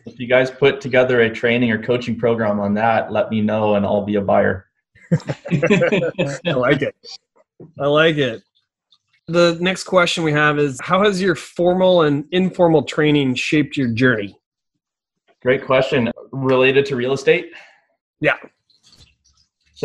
if 0.07 0.19
you 0.19 0.29
guys 0.29 0.51
put 0.51 0.81
together 0.81 1.23
a 1.23 1.31
training 1.31 1.71
or 1.71 1.83
coaching 1.83 2.17
program 2.17 2.61
on 2.61 2.75
that 2.75 3.11
let 3.11 3.31
me 3.31 3.41
know 3.41 3.77
and 3.77 3.87
i'll 3.87 4.05
be 4.05 4.17
a 4.17 4.21
buyer 4.21 4.67
I 5.51 6.53
like 6.53 6.83
it. 6.83 6.95
I 7.79 7.87
like 7.87 8.17
it. 8.17 8.43
The 9.27 9.57
next 9.61 9.85
question 9.85 10.25
we 10.25 10.33
have 10.33 10.59
is 10.59 10.79
How 10.83 11.03
has 11.05 11.21
your 11.21 11.35
formal 11.35 12.03
and 12.03 12.25
informal 12.31 12.83
training 12.83 13.35
shaped 13.37 13.77
your 13.77 13.89
journey? 13.89 14.37
Great 15.43 15.65
question. 15.65 16.11
Related 16.33 16.87
to 16.87 16.97
real 16.97 17.13
estate? 17.13 17.53
Yeah. 18.21 18.37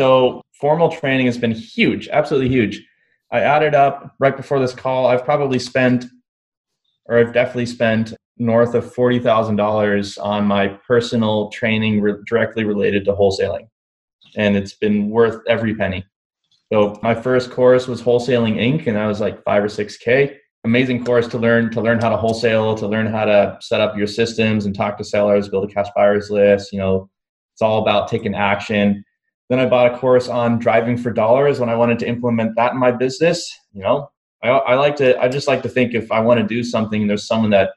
So, 0.00 0.40
formal 0.54 0.90
training 0.90 1.26
has 1.26 1.36
been 1.36 1.50
huge, 1.50 2.08
absolutely 2.08 2.48
huge. 2.48 2.82
I 3.30 3.40
added 3.40 3.74
up 3.74 4.14
right 4.18 4.34
before 4.34 4.58
this 4.58 4.72
call, 4.72 5.06
I've 5.06 5.26
probably 5.26 5.58
spent, 5.58 6.06
or 7.04 7.18
I've 7.18 7.34
definitely 7.34 7.66
spent 7.66 8.14
north 8.38 8.74
of 8.74 8.94
$40,000 8.94 10.18
on 10.24 10.46
my 10.46 10.68
personal 10.88 11.50
training 11.50 12.00
re- 12.00 12.14
directly 12.26 12.64
related 12.64 13.04
to 13.04 13.12
wholesaling 13.12 13.68
and 14.38 14.56
it's 14.56 14.72
been 14.72 15.10
worth 15.10 15.42
every 15.46 15.74
penny. 15.74 16.02
So 16.72 16.98
my 17.02 17.14
first 17.14 17.50
course 17.50 17.86
was 17.86 18.00
wholesaling 18.00 18.56
Inc. 18.56 18.86
and 18.86 18.96
that 18.96 19.04
was 19.04 19.20
like 19.20 19.44
five 19.44 19.62
or 19.62 19.68
six 19.68 19.98
K. 19.98 20.38
Amazing 20.64 21.04
course 21.04 21.28
to 21.28 21.36
learn 21.36 21.70
to 21.72 21.82
learn 21.82 22.00
how 22.00 22.08
to 22.08 22.16
wholesale, 22.16 22.74
to 22.76 22.86
learn 22.86 23.06
how 23.06 23.26
to 23.26 23.58
set 23.60 23.82
up 23.82 23.98
your 23.98 24.06
systems 24.06 24.64
and 24.64 24.74
talk 24.74 24.96
to 24.96 25.04
sellers, 25.04 25.50
build 25.50 25.70
a 25.70 25.74
cash 25.74 25.88
buyers 25.94 26.30
list. 26.30 26.72
You 26.72 26.78
know, 26.78 27.10
it's 27.52 27.60
all 27.60 27.82
about 27.82 28.08
taking 28.08 28.34
action. 28.34 29.04
Then 29.50 29.58
I 29.58 29.66
bought 29.66 29.92
a 29.92 29.98
course 29.98 30.28
on 30.28 30.58
driving 30.58 30.96
for 30.96 31.10
dollars 31.10 31.60
when 31.60 31.68
I 31.68 31.74
wanted 31.74 31.98
to 31.98 32.08
implement 32.08 32.56
that 32.56 32.72
in 32.72 32.78
my 32.78 32.92
business. 32.92 33.54
You 33.72 33.82
know, 33.82 34.10
I, 34.42 34.48
I 34.48 34.74
like 34.76 34.96
to 34.96 35.20
I 35.20 35.28
just 35.28 35.48
like 35.48 35.62
to 35.64 35.68
think 35.68 35.92
if 35.92 36.10
I 36.10 36.20
want 36.20 36.40
to 36.40 36.46
do 36.46 36.64
something, 36.64 37.06
there's 37.06 37.26
someone 37.26 37.50
that 37.50 37.70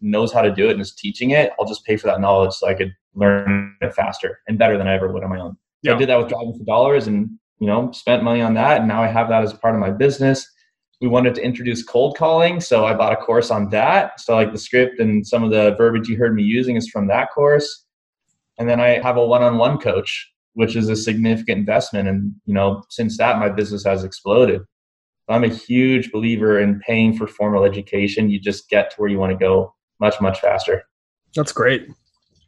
knows 0.00 0.32
how 0.32 0.42
to 0.42 0.52
do 0.52 0.68
it 0.68 0.72
and 0.72 0.80
is 0.80 0.94
teaching 0.94 1.30
it, 1.30 1.52
I'll 1.58 1.66
just 1.66 1.84
pay 1.84 1.96
for 1.96 2.06
that 2.06 2.20
knowledge 2.20 2.54
so 2.54 2.66
I 2.66 2.74
could 2.74 2.94
learn 3.14 3.76
it 3.80 3.94
faster 3.94 4.40
and 4.48 4.58
better 4.58 4.78
than 4.78 4.88
I 4.88 4.94
ever 4.94 5.12
would 5.12 5.22
on 5.22 5.30
my 5.30 5.40
own. 5.40 5.56
Yeah. 5.82 5.94
I 5.94 5.98
did 5.98 6.08
that 6.08 6.18
with 6.18 6.28
driving 6.28 6.56
for 6.56 6.64
dollars 6.64 7.06
and, 7.06 7.30
you 7.58 7.66
know, 7.66 7.90
spent 7.92 8.22
money 8.22 8.40
on 8.40 8.54
that. 8.54 8.78
And 8.78 8.88
now 8.88 9.02
I 9.02 9.08
have 9.08 9.28
that 9.28 9.42
as 9.42 9.52
part 9.52 9.74
of 9.74 9.80
my 9.80 9.90
business. 9.90 10.50
We 11.00 11.08
wanted 11.08 11.34
to 11.36 11.42
introduce 11.42 11.82
cold 11.82 12.16
calling. 12.16 12.60
So 12.60 12.84
I 12.84 12.94
bought 12.94 13.12
a 13.12 13.16
course 13.16 13.50
on 13.50 13.70
that. 13.70 14.20
So 14.20 14.34
like 14.34 14.52
the 14.52 14.58
script 14.58 15.00
and 15.00 15.26
some 15.26 15.42
of 15.42 15.50
the 15.50 15.74
verbiage 15.76 16.08
you 16.08 16.16
heard 16.16 16.34
me 16.34 16.42
using 16.42 16.76
is 16.76 16.88
from 16.88 17.08
that 17.08 17.30
course. 17.30 17.84
And 18.58 18.68
then 18.68 18.80
I 18.80 19.00
have 19.00 19.16
a 19.16 19.26
one-on-one 19.26 19.78
coach, 19.78 20.29
which 20.54 20.76
is 20.76 20.88
a 20.88 20.96
significant 20.96 21.58
investment. 21.58 22.08
And, 22.08 22.34
you 22.44 22.54
know, 22.54 22.82
since 22.88 23.16
that, 23.18 23.38
my 23.38 23.48
business 23.48 23.84
has 23.84 24.04
exploded. 24.04 24.62
I'm 25.28 25.44
a 25.44 25.48
huge 25.48 26.10
believer 26.10 26.58
in 26.58 26.80
paying 26.80 27.16
for 27.16 27.28
formal 27.28 27.64
education. 27.64 28.30
You 28.30 28.40
just 28.40 28.68
get 28.68 28.90
to 28.90 28.96
where 28.96 29.08
you 29.08 29.18
want 29.18 29.30
to 29.30 29.38
go 29.38 29.74
much, 30.00 30.20
much 30.20 30.40
faster. 30.40 30.82
That's 31.36 31.52
great 31.52 31.86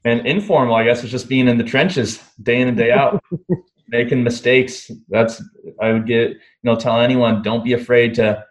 and 0.05 0.27
informal 0.27 0.75
i 0.75 0.85
guess 0.85 1.05
is 1.05 1.11
just 1.11 1.29
being 1.29 1.49
in 1.49 1.59
the 1.59 1.65
trenches 1.65 2.23
day 2.43 2.61
in 2.61 2.69
and 2.69 2.77
day 2.77 2.91
out 2.91 3.23
making 3.89 4.23
mistakes 4.23 4.91
that's 5.09 5.43
i 5.81 5.93
would 5.93 6.07
get 6.07 6.31
you 6.31 6.39
know 6.65 6.77
tell 6.77 7.01
anyone 7.01 7.43
don't 7.43 7.65
be 7.65 7.73
afraid 7.73 8.15
to 8.15 8.43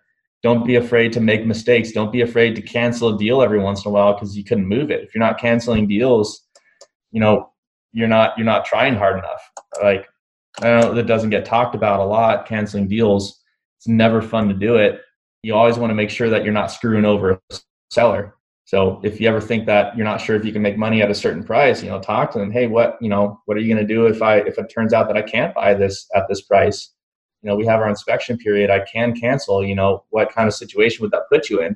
don't 0.44 0.66
be 0.66 0.76
afraid 0.76 1.14
to 1.14 1.20
make 1.20 1.46
mistakes 1.46 1.92
don't 1.92 2.12
be 2.12 2.22
afraid 2.22 2.56
to 2.56 2.62
cancel 2.62 3.16
a 3.16 3.18
deal 3.18 3.42
every 3.42 3.60
once 3.60 3.86
in 3.86 3.90
a 3.90 3.94
while 3.94 4.14
because 4.14 4.38
you 4.38 4.44
couldn't 4.44 4.68
move 4.68 4.92
it 4.92 5.04
if 5.04 5.14
you're 5.14 5.24
not 5.24 5.40
canceling 5.40 5.88
deals 5.88 6.48
you 7.12 7.20
know 7.20 7.51
you're 7.94 8.08
not 8.08 8.38
you're 8.38 8.46
not 8.46 8.66
trying 8.66 8.96
hard 8.96 9.18
enough 9.18 9.52
like 9.82 10.08
i 10.62 10.68
know 10.68 10.94
that 10.94 11.08
doesn't 11.08 11.30
get 11.30 11.46
talked 11.46 11.76
about 11.76 12.00
a 12.00 12.04
lot 12.04 12.46
canceling 12.46 12.88
deals 12.88 13.42
it's 13.78 13.88
never 13.88 14.22
fun 14.22 14.48
to 14.48 14.54
do 14.54 14.76
it 14.78 15.02
you 15.44 15.56
always 15.56 15.78
want 15.78 15.90
to 15.90 15.96
make 15.96 16.10
sure 16.10 16.30
that 16.30 16.44
you're 16.44 16.54
not 16.54 16.72
screwing 16.72 17.06
over 17.06 17.32
a 17.32 17.60
seller 17.90 18.36
so 18.72 19.02
if 19.04 19.20
you 19.20 19.28
ever 19.28 19.42
think 19.42 19.66
that 19.66 19.98
you're 19.98 20.06
not 20.06 20.22
sure 20.22 20.38
if 20.38 20.46
you 20.46 20.54
can 20.54 20.62
make 20.62 20.78
money 20.78 21.02
at 21.02 21.12
a 21.12 21.14
certain 21.14 21.44
price, 21.44 21.84
you 21.84 21.90
know, 21.90 22.00
talk 22.00 22.32
to 22.32 22.40
them. 22.40 22.50
Hey, 22.50 22.68
what 22.68 22.98
you 23.02 23.10
know, 23.10 23.42
what 23.44 23.58
are 23.58 23.60
you 23.60 23.68
going 23.68 23.86
to 23.86 23.94
do 23.94 24.06
if 24.06 24.22
I 24.22 24.38
if 24.38 24.58
it 24.58 24.72
turns 24.74 24.94
out 24.94 25.08
that 25.08 25.18
I 25.18 25.22
can't 25.22 25.54
buy 25.54 25.74
this 25.74 26.08
at 26.16 26.30
this 26.30 26.44
price? 26.44 26.94
You 27.42 27.50
know, 27.50 27.58
we 27.58 27.66
have 27.66 27.82
our 27.82 27.90
inspection 27.90 28.38
period. 28.38 28.70
I 28.70 28.86
can 28.86 29.14
cancel. 29.14 29.62
You 29.62 29.76
know, 29.76 30.06
what 30.12 30.32
kind 30.32 30.48
of 30.48 30.54
situation 30.54 31.02
would 31.02 31.12
that 31.12 31.28
put 31.30 31.50
you 31.50 31.62
in? 31.62 31.76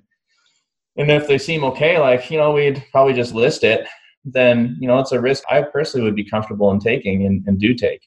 And 0.95 1.11
if 1.11 1.27
they 1.27 1.37
seem 1.37 1.65
okay, 1.65 1.99
like 1.99 2.31
you 2.31 2.37
know, 2.37 2.53
we'd 2.53 2.81
probably 2.93 3.13
just 3.13 3.33
list 3.33 3.65
it. 3.65 3.85
Then 4.25 4.75
you 4.79 4.87
know, 4.87 4.99
it's 4.99 5.11
a 5.11 5.21
risk 5.21 5.43
I 5.49 5.61
personally 5.61 6.03
would 6.03 6.15
be 6.15 6.23
comfortable 6.23 6.71
in 6.71 6.79
taking 6.79 7.25
and, 7.25 7.43
and 7.47 7.59
do 7.59 7.73
take. 7.73 8.01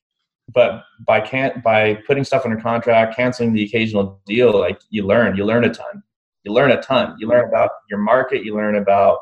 But 0.53 0.85
by 1.07 1.21
can't 1.21 1.63
by 1.63 1.95
putting 2.07 2.25
stuff 2.25 2.45
under 2.45 2.61
contract, 2.61 3.17
canceling 3.17 3.53
the 3.53 3.65
occasional 3.65 4.21
deal, 4.27 4.59
like 4.59 4.81
you 4.91 5.07
learn, 5.07 5.37
you 5.37 5.45
learn 5.45 5.65
a 5.65 5.73
ton 5.73 6.03
you 6.49 6.55
learn 6.55 6.71
a 6.71 6.81
ton. 6.81 7.15
You 7.19 7.29
learn 7.29 7.47
about 7.47 7.71
your 7.91 7.99
market, 7.99 8.45
you 8.45 8.55
learn 8.55 8.77
about 8.77 9.19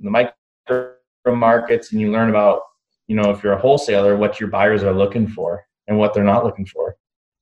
the 0.00 0.10
micro 0.10 0.94
markets, 1.26 1.92
and 1.92 2.00
you 2.00 2.10
learn 2.10 2.30
about, 2.30 2.62
you 3.06 3.16
know, 3.16 3.30
if 3.30 3.42
you're 3.42 3.52
a 3.52 3.60
wholesaler, 3.60 4.16
what 4.16 4.40
your 4.40 4.48
buyers 4.48 4.82
are 4.82 4.94
looking 4.94 5.28
for 5.28 5.64
and 5.88 5.98
what 5.98 6.14
they're 6.14 6.24
not 6.24 6.44
looking 6.44 6.66
for. 6.66 6.96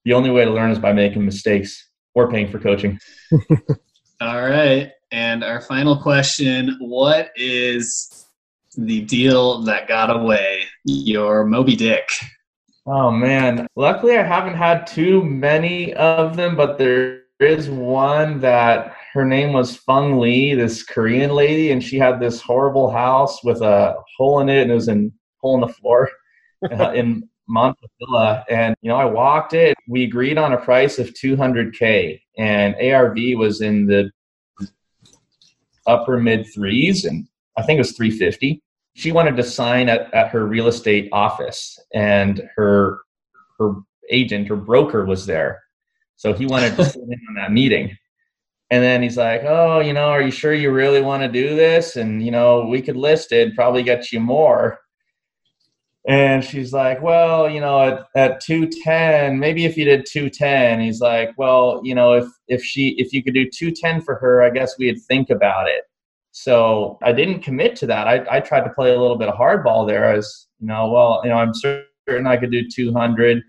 The 0.05 0.13
only 0.13 0.31
way 0.31 0.45
to 0.45 0.51
learn 0.51 0.71
is 0.71 0.79
by 0.79 0.93
making 0.93 1.25
mistakes 1.25 1.89
or 2.15 2.31
paying 2.31 2.51
for 2.51 2.59
coaching. 2.59 2.99
All 4.21 4.43
right. 4.43 4.91
And 5.13 5.45
our 5.45 5.61
final 5.61 5.97
question 5.97 6.77
What 6.81 7.31
is 7.37 8.28
the 8.79 9.01
deal 9.03 9.61
that 9.63 9.89
got 9.89 10.15
away? 10.15 10.63
Your 10.85 11.45
Moby 11.45 11.77
Dick. 11.77 12.09
Oh, 12.87 13.11
man. 13.11 13.67
Luckily, 13.77 14.17
I 14.17 14.23
haven't 14.23 14.55
had 14.55 14.87
too 14.87 15.23
many 15.25 15.93
of 15.95 16.37
them, 16.37 16.57
but 16.57 16.79
there 16.79 17.23
is 17.41 17.69
one 17.69 18.41
that 18.41 18.95
her 19.13 19.25
name 19.25 19.53
was 19.53 19.77
Fung 19.77 20.19
Lee, 20.19 20.55
this 20.55 20.83
Korean 20.85 21.31
lady, 21.31 21.73
and 21.73 21.83
she 21.83 21.99
had 21.99 22.21
this 22.21 22.41
horrible 22.41 22.91
house 22.91 23.43
with 23.43 23.61
a 23.63 23.97
hole 24.17 24.41
in 24.41 24.49
it, 24.49 24.63
and 24.63 24.71
it 24.71 24.75
was 24.75 24.89
in 24.89 25.13
hole 25.41 25.57
in 25.57 25.61
the 25.61 25.75
floor 25.75 26.09
uh, 26.71 26.93
in 26.93 27.29
Montavilla, 27.51 28.45
and 28.49 28.77
you 28.81 28.89
know, 28.91 28.97
I 28.97 29.07
walked 29.07 29.55
it. 29.55 29.77
We 29.89 30.05
agreed 30.05 30.39
on 30.39 30.53
a 30.53 30.59
price 30.59 30.99
of 30.99 31.09
200k, 31.15 32.21
and 32.37 32.75
ARV 32.77 33.17
was 33.37 33.61
in 33.61 33.87
the 33.87 34.11
upper 35.87 36.19
mid 36.19 36.47
threes, 36.55 37.05
and 37.05 37.27
I 37.57 37.63
think 37.63 37.79
it 37.79 37.81
was 37.81 37.93
350. 37.93 38.63
She 38.99 39.13
wanted 39.13 39.37
to 39.37 39.45
sign 39.45 39.89
at, 39.89 40.13
at 40.13 40.31
her 40.31 40.45
real 40.45 40.67
estate 40.67 41.09
office, 41.13 41.79
and 41.95 42.43
her 42.57 42.99
her 43.61 43.75
agent, 44.11 44.49
her 44.49 44.57
broker, 44.57 45.05
was 45.05 45.25
there, 45.25 45.63
so 46.17 46.33
he 46.33 46.47
wanted 46.47 46.75
to 46.75 46.85
sit 46.91 47.03
in 47.03 47.21
on 47.29 47.35
that 47.37 47.53
meeting. 47.53 47.97
And 48.73 48.83
then 48.83 49.01
he's 49.01 49.17
like, 49.17 49.43
"Oh, 49.45 49.79
you 49.79 49.93
know, 49.93 50.09
are 50.09 50.21
you 50.21 50.33
sure 50.33 50.53
you 50.53 50.73
really 50.73 51.01
want 51.01 51.23
to 51.23 51.29
do 51.29 51.55
this? 51.55 51.95
And 51.95 52.25
you 52.25 52.33
know, 52.33 52.67
we 52.67 52.83
could 52.83 52.97
list 52.97 53.31
it, 53.31 53.55
probably 53.55 53.85
get 53.85 54.11
you 54.11 54.19
more." 54.19 54.81
And 56.09 56.43
she's 56.43 56.73
like, 56.73 57.01
well, 57.01 57.49
you 57.49 57.61
know, 57.61 57.81
at, 57.81 58.07
at 58.17 58.41
210, 58.41 59.39
maybe 59.39 59.65
if 59.65 59.77
you 59.77 59.85
did 59.85 60.07
210, 60.07 60.81
he's 60.81 61.01
like, 61.01 61.37
well, 61.37 61.83
you 61.85 61.95
know, 61.95 62.15
if, 62.15 62.27
if 62.49 62.65
she, 62.65 62.97
if 62.99 63.13
you 63.13 63.23
could 63.23 63.35
do 63.35 63.45
210 63.45 64.01
for 64.01 64.15
her, 64.15 64.43
I 64.43 64.49
guess 64.49 64.79
we'd 64.79 65.03
think 65.03 65.29
about 65.29 65.69
it. 65.69 65.83
So 66.41 66.99
I 67.03 67.11
didn't 67.11 67.41
commit 67.41 67.75
to 67.77 67.87
that. 67.89 68.07
I, 68.07 68.25
I 68.31 68.39
tried 68.39 68.61
to 68.61 68.71
play 68.71 68.95
a 68.95 69.01
little 69.01 69.19
bit 69.19 69.29
of 69.29 69.35
hardball 69.35 69.89
there 69.89 70.05
as, 70.05 70.47
you 70.61 70.69
know, 70.69 70.89
well, 70.89 71.21
you 71.25 71.31
know, 71.31 71.37
I'm 71.37 71.53
certain 71.53 72.29
I 72.29 72.37
could 72.37 72.53
do 72.53 72.63
200, 72.69 73.43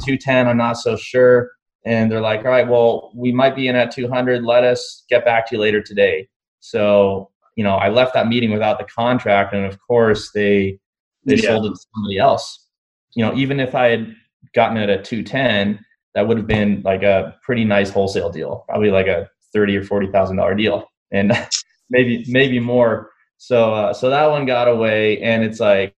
210. 0.00 0.48
I'm 0.48 0.56
not 0.56 0.78
so 0.78 0.96
sure. 0.96 1.50
And 1.84 2.10
they're 2.10 2.22
like, 2.22 2.40
all 2.46 2.50
right, 2.50 2.66
well, 2.66 3.12
we 3.14 3.30
might 3.30 3.54
be 3.54 3.68
in 3.68 3.76
at 3.76 3.90
200. 3.90 4.42
Let 4.42 4.64
us 4.64 5.04
get 5.10 5.22
back 5.22 5.50
to 5.50 5.56
you 5.56 5.60
later 5.60 5.82
today. 5.82 6.30
So, 6.60 7.30
you 7.56 7.64
know, 7.64 7.74
I 7.74 7.90
left 7.90 8.14
that 8.14 8.26
meeting 8.26 8.52
without 8.52 8.78
the 8.78 8.86
contract. 8.86 9.52
And 9.52 9.66
of 9.66 9.78
course, 9.86 10.30
they, 10.32 10.78
they 11.26 11.34
yeah. 11.34 11.50
sold 11.50 11.66
it 11.66 11.74
to 11.74 11.80
somebody 11.94 12.16
else. 12.16 12.68
You 13.14 13.26
know, 13.26 13.34
even 13.34 13.60
if 13.60 13.74
I 13.74 13.88
had 13.88 14.16
gotten 14.54 14.78
it 14.78 14.88
at 14.88 15.04
210, 15.04 15.84
that 16.14 16.26
would 16.26 16.38
have 16.38 16.46
been 16.46 16.80
like 16.86 17.02
a 17.02 17.36
pretty 17.42 17.64
nice 17.64 17.90
wholesale 17.90 18.30
deal, 18.30 18.64
probably 18.66 18.90
like 18.90 19.08
a 19.08 19.28
thirty 19.52 19.76
or 19.76 19.84
forty 19.84 20.06
thousand 20.10 20.38
dollar 20.38 20.54
deal, 20.54 20.88
and 21.12 21.32
maybe 21.90 22.24
maybe 22.28 22.60
more. 22.60 23.10
So 23.38 23.74
uh, 23.74 23.92
so 23.92 24.10
that 24.10 24.30
one 24.30 24.46
got 24.46 24.68
away, 24.68 25.20
and 25.20 25.44
it's 25.44 25.60
like 25.60 25.94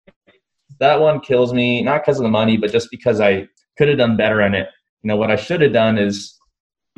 that 0.79 1.01
one 1.01 1.21
kills 1.21 1.53
me 1.53 1.83
not 1.83 2.03
because 2.03 2.19
of 2.19 2.25
the 2.25 2.31
money, 2.31 2.57
but 2.57 2.73
just 2.73 2.91
because 2.91 3.21
I 3.21 3.49
could 3.77 3.89
have 3.89 3.99
done 3.99 4.17
better 4.17 4.43
on 4.43 4.55
it. 4.55 4.69
You 5.03 5.09
know, 5.09 5.17
what 5.17 5.31
I 5.31 5.37
should 5.37 5.61
have 5.63 5.73
done 5.73 5.99
is 5.99 6.39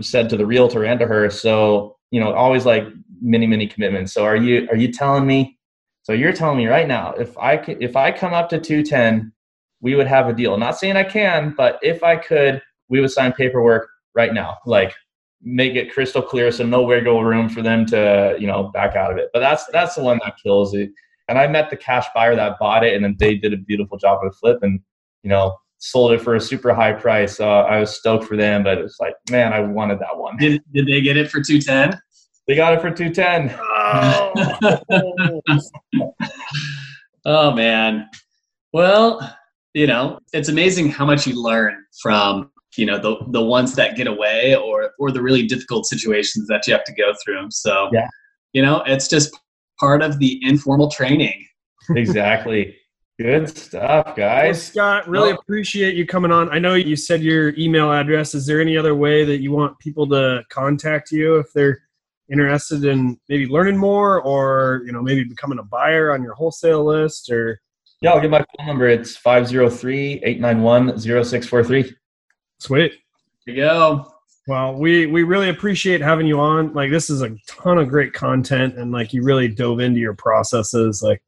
said 0.01 0.29
to 0.31 0.37
the 0.37 0.47
realtor 0.47 0.85
and 0.85 0.99
to 1.01 1.07
her. 1.07 1.31
So 1.31 1.97
you 2.11 2.21
know, 2.21 2.33
always 2.33 2.67
like 2.67 2.85
many 3.21 3.47
many 3.47 3.67
commitments. 3.67 4.13
So 4.13 4.25
are 4.25 4.37
you 4.37 4.69
are 4.71 4.77
you 4.77 4.93
telling 4.93 5.27
me 5.27 5.59
so 6.03 6.13
you're 6.13 6.33
telling 6.33 6.59
me 6.59 6.67
right 6.67 6.89
now, 6.89 7.13
if 7.13 7.39
I 7.39 7.55
if 7.81 7.97
I 7.97 8.11
come 8.11 8.35
up 8.35 8.49
to 8.51 8.59
210, 8.59 9.33
we 9.81 9.95
would 9.95 10.09
have 10.09 10.29
a 10.29 10.33
deal. 10.33 10.57
not 10.59 10.79
saying 10.79 10.97
I 10.97 11.05
can, 11.05 11.55
but 11.57 11.79
if 11.83 12.03
I 12.03 12.17
could, 12.17 12.61
we 12.89 13.01
would 13.01 13.11
sign 13.11 13.33
paperwork 13.33 13.89
right 14.15 14.35
now. 14.35 14.59
Like 14.67 14.95
make 15.43 15.75
it 15.75 15.93
crystal 15.93 16.23
clear, 16.23 16.51
so 16.53 16.65
no 16.65 16.83
wiggle 16.83 17.25
room 17.25 17.49
for 17.49 17.63
them 17.63 17.87
to 17.87 18.37
you 18.39 18.47
know 18.47 18.65
back 18.75 18.97
out 18.97 19.11
of 19.11 19.19
it. 19.19 19.31
But 19.33 19.41
that's 19.41 19.67
that's 19.73 19.95
the 19.95 20.03
one 20.03 20.21
that 20.25 20.37
kills 20.43 20.75
it. 20.75 20.91
And 21.29 21.39
I 21.39 21.47
met 21.47 21.71
the 21.71 21.77
cash 21.77 22.07
buyer 22.15 22.35
that 22.37 22.59
bought 22.59 22.85
it, 22.85 22.95
and 22.95 23.05
then 23.05 23.17
they 23.19 23.37
did 23.37 23.53
a 23.53 23.57
beautiful 23.57 23.99
job 23.99 24.19
of 24.23 24.31
the 24.33 24.37
flip, 24.37 24.59
and 24.63 24.81
you 25.23 25.31
know 25.31 25.57
sold 25.83 26.13
it 26.13 26.23
for 26.23 26.37
a 26.37 26.41
super 26.41 26.73
high 26.73 26.93
price. 26.93 27.37
So 27.37 27.51
I 27.51 27.81
was 27.81 27.97
stoked 27.97 28.25
for 28.25 28.37
them, 28.37 28.63
but 28.63 28.79
it's 28.79 29.01
like, 29.01 29.15
man, 29.31 29.53
I 29.53 29.59
wanted 29.61 29.99
that 29.99 30.17
one. 30.17 30.37
Did, 30.37 30.63
did 30.73 30.87
they 30.87 31.01
get 31.01 31.17
it 31.17 31.29
for 31.29 31.43
210? 31.43 32.01
They 32.47 32.55
got 32.55 32.73
it 32.73 32.81
for 32.81 32.93
210. 32.93 33.59
Oh. 33.61 34.33
oh 37.27 37.51
man. 37.51 38.09
Well, 38.73 39.37
you 39.75 39.89
know, 39.89 40.21
it's 40.33 40.49
amazing 40.49 40.91
how 40.91 41.05
much 41.05 41.27
you 41.27 41.43
learn 41.43 41.85
from, 42.01 42.53
you 42.77 42.87
know, 42.87 42.99
the 42.99 43.17
the 43.31 43.43
ones 43.43 43.75
that 43.75 43.97
get 43.97 44.07
away 44.07 44.57
or 44.57 44.93
or 44.99 45.11
the 45.11 45.23
really 45.23 45.47
difficult 45.47 45.87
situations 45.87 46.49
that 46.49 46.67
you 46.67 46.73
have 46.73 46.85
to 46.85 46.95
go 46.95 47.13
through. 47.25 47.51
So, 47.51 47.91
yeah. 47.93 48.09
you 48.53 48.63
know, 48.63 48.83
it's 48.87 49.09
just 49.09 49.37
part 49.79 50.03
of 50.03 50.19
the 50.19 50.41
informal 50.43 50.91
training. 50.91 51.47
exactly. 51.91 52.77
Good 53.19 53.57
stuff, 53.57 54.17
guys. 54.17 54.75
Well, 54.75 54.95
Scott, 55.01 55.09
really 55.09 55.33
well, 55.33 55.41
appreciate 55.41 55.95
you 55.95 56.07
coming 56.07 56.33
on. 56.33 56.49
I 56.49 56.59
know 56.59 56.75
you 56.75 56.97
said 56.97 57.23
your 57.23 57.55
email 57.57 57.93
address. 57.93 58.35
Is 58.35 58.47
there 58.47 58.61
any 58.61 58.77
other 58.77 58.95
way 58.95 59.25
that 59.25 59.41
you 59.41 59.53
want 59.53 59.79
people 59.79 60.09
to 60.09 60.43
contact 60.51 61.13
you 61.13 61.37
if 61.37 61.53
they're 61.53 61.83
interested 62.33 62.85
in 62.85 63.19
maybe 63.29 63.47
learning 63.47 63.77
more 63.77 64.23
or 64.23 64.83
you 64.87 64.93
know 64.93 65.03
maybe 65.03 65.25
becoming 65.25 65.59
a 65.59 65.63
buyer 65.63 66.13
on 66.13 66.23
your 66.23 66.35
wholesale 66.35 66.85
list 66.85 67.31
or 67.31 67.61
yeah 68.01 68.11
i'll 68.11 68.21
give 68.21 68.31
my 68.31 68.45
phone 68.57 68.69
number 68.69 68.89
it's 68.89 69.19
503-891-0643 69.19 71.95
sweet 72.63 72.93
there 73.47 73.55
you 73.55 73.63
go 73.63 74.13
well 74.47 74.75
we 74.75 75.07
we 75.07 75.23
really 75.23 75.49
appreciate 75.49 76.01
having 76.01 76.27
you 76.27 76.41
on 76.41 76.73
like 76.75 76.91
this 76.91 77.11
is 77.11 77.23
a 77.23 77.35
ton 77.47 77.79
of 77.79 77.89
great 77.89 78.13
content 78.13 78.77
and 78.77 78.93
like 78.93 79.13
you 79.13 79.23
really 79.23 79.49
dove 79.49 79.81
into 79.81 80.01
your 80.01 80.15
processes 80.15 81.03
like 81.03 81.23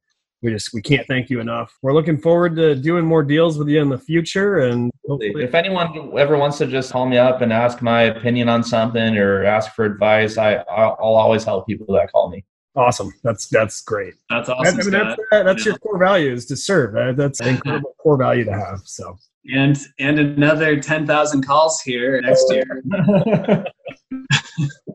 we 0.45 0.51
just 0.51 0.75
we 0.75 0.83
can't 0.83 1.07
thank 1.09 1.31
you 1.31 1.41
enough. 1.41 1.77
We're 1.81 1.95
looking 1.95 2.19
forward 2.19 2.55
to 2.57 2.75
doing 2.75 3.05
more 3.05 3.23
deals 3.23 3.59
with 3.59 3.67
you 3.67 3.81
in 3.81 3.89
the 3.89 3.99
future. 3.99 4.59
And 4.59 4.93
if 5.05 5.55
anyone 5.55 6.13
ever 6.19 6.37
wants 6.37 6.59
to 6.59 6.67
just 6.67 6.93
call 6.93 7.07
me 7.07 7.17
up 7.17 7.41
and 7.41 7.51
ask 7.51 7.81
my 7.81 8.03
opinion 8.03 8.51
on 8.51 8.63
something 8.63 9.17
or 9.17 9.45
ask 9.45 9.73
for 9.73 9.87
advice, 9.87 10.37
I 10.37 10.57
I'll 10.71 10.97
always 11.01 11.45
help 11.45 11.67
people 11.67 11.95
that 11.95 12.13
call 12.13 12.29
me. 12.29 12.45
Awesome. 12.77 13.11
That's 13.23 13.49
that's 13.49 13.81
great. 13.81 14.15
That's 14.29 14.51
awesome. 14.51 14.81
I 14.81 14.83
mean, 14.83 14.91
that's, 14.91 15.21
uh, 15.33 15.43
that's 15.45 15.65
yeah. 15.65 15.71
your 15.71 15.79
core 15.79 15.99
values 15.99 16.45
to 16.47 16.57
serve. 16.57 16.95
Uh, 16.95 17.13
that's 17.13 17.41
an 17.41 17.49
incredible 17.49 17.95
core 17.99 18.19
value 18.19 18.45
to 18.45 18.53
have. 18.53 18.81
So 18.85 19.17
and 19.53 19.79
and 19.99 20.19
another 20.19 20.81
ten 20.81 21.07
thousand 21.07 21.47
calls 21.47 21.81
here 21.81 22.21
next 22.21 22.45
year. 22.51 22.83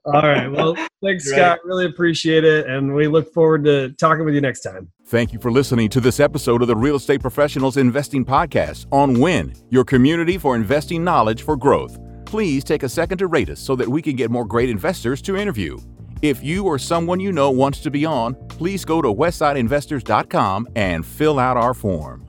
All 0.05 0.21
right. 0.21 0.47
Well, 0.47 0.75
thanks, 1.03 1.25
Scott. 1.25 1.59
Really 1.63 1.85
appreciate 1.85 2.43
it. 2.43 2.67
And 2.67 2.95
we 2.95 3.07
look 3.07 3.31
forward 3.33 3.63
to 3.65 3.91
talking 3.93 4.25
with 4.25 4.33
you 4.33 4.41
next 4.41 4.61
time. 4.61 4.91
Thank 5.05 5.33
you 5.33 5.39
for 5.39 5.51
listening 5.51 5.89
to 5.89 6.01
this 6.01 6.19
episode 6.19 6.61
of 6.61 6.67
the 6.67 6.75
Real 6.75 6.95
Estate 6.95 7.21
Professionals 7.21 7.77
Investing 7.77 8.25
Podcast 8.25 8.85
on 8.91 9.19
WIN, 9.19 9.53
your 9.69 9.83
community 9.83 10.37
for 10.37 10.55
investing 10.55 11.03
knowledge 11.03 11.43
for 11.43 11.55
growth. 11.55 11.99
Please 12.25 12.63
take 12.63 12.83
a 12.83 12.89
second 12.89 13.17
to 13.17 13.27
rate 13.27 13.49
us 13.49 13.59
so 13.59 13.75
that 13.75 13.87
we 13.87 14.01
can 14.01 14.15
get 14.15 14.31
more 14.31 14.45
great 14.45 14.69
investors 14.69 15.21
to 15.23 15.35
interview. 15.35 15.77
If 16.21 16.43
you 16.43 16.65
or 16.65 16.77
someone 16.77 17.19
you 17.19 17.31
know 17.31 17.49
wants 17.49 17.79
to 17.81 17.91
be 17.91 18.05
on, 18.05 18.35
please 18.49 18.83
go 18.85 19.01
to 19.01 19.07
westsideinvestors.com 19.07 20.67
and 20.75 21.05
fill 21.05 21.39
out 21.39 21.57
our 21.57 21.73
form. 21.73 22.28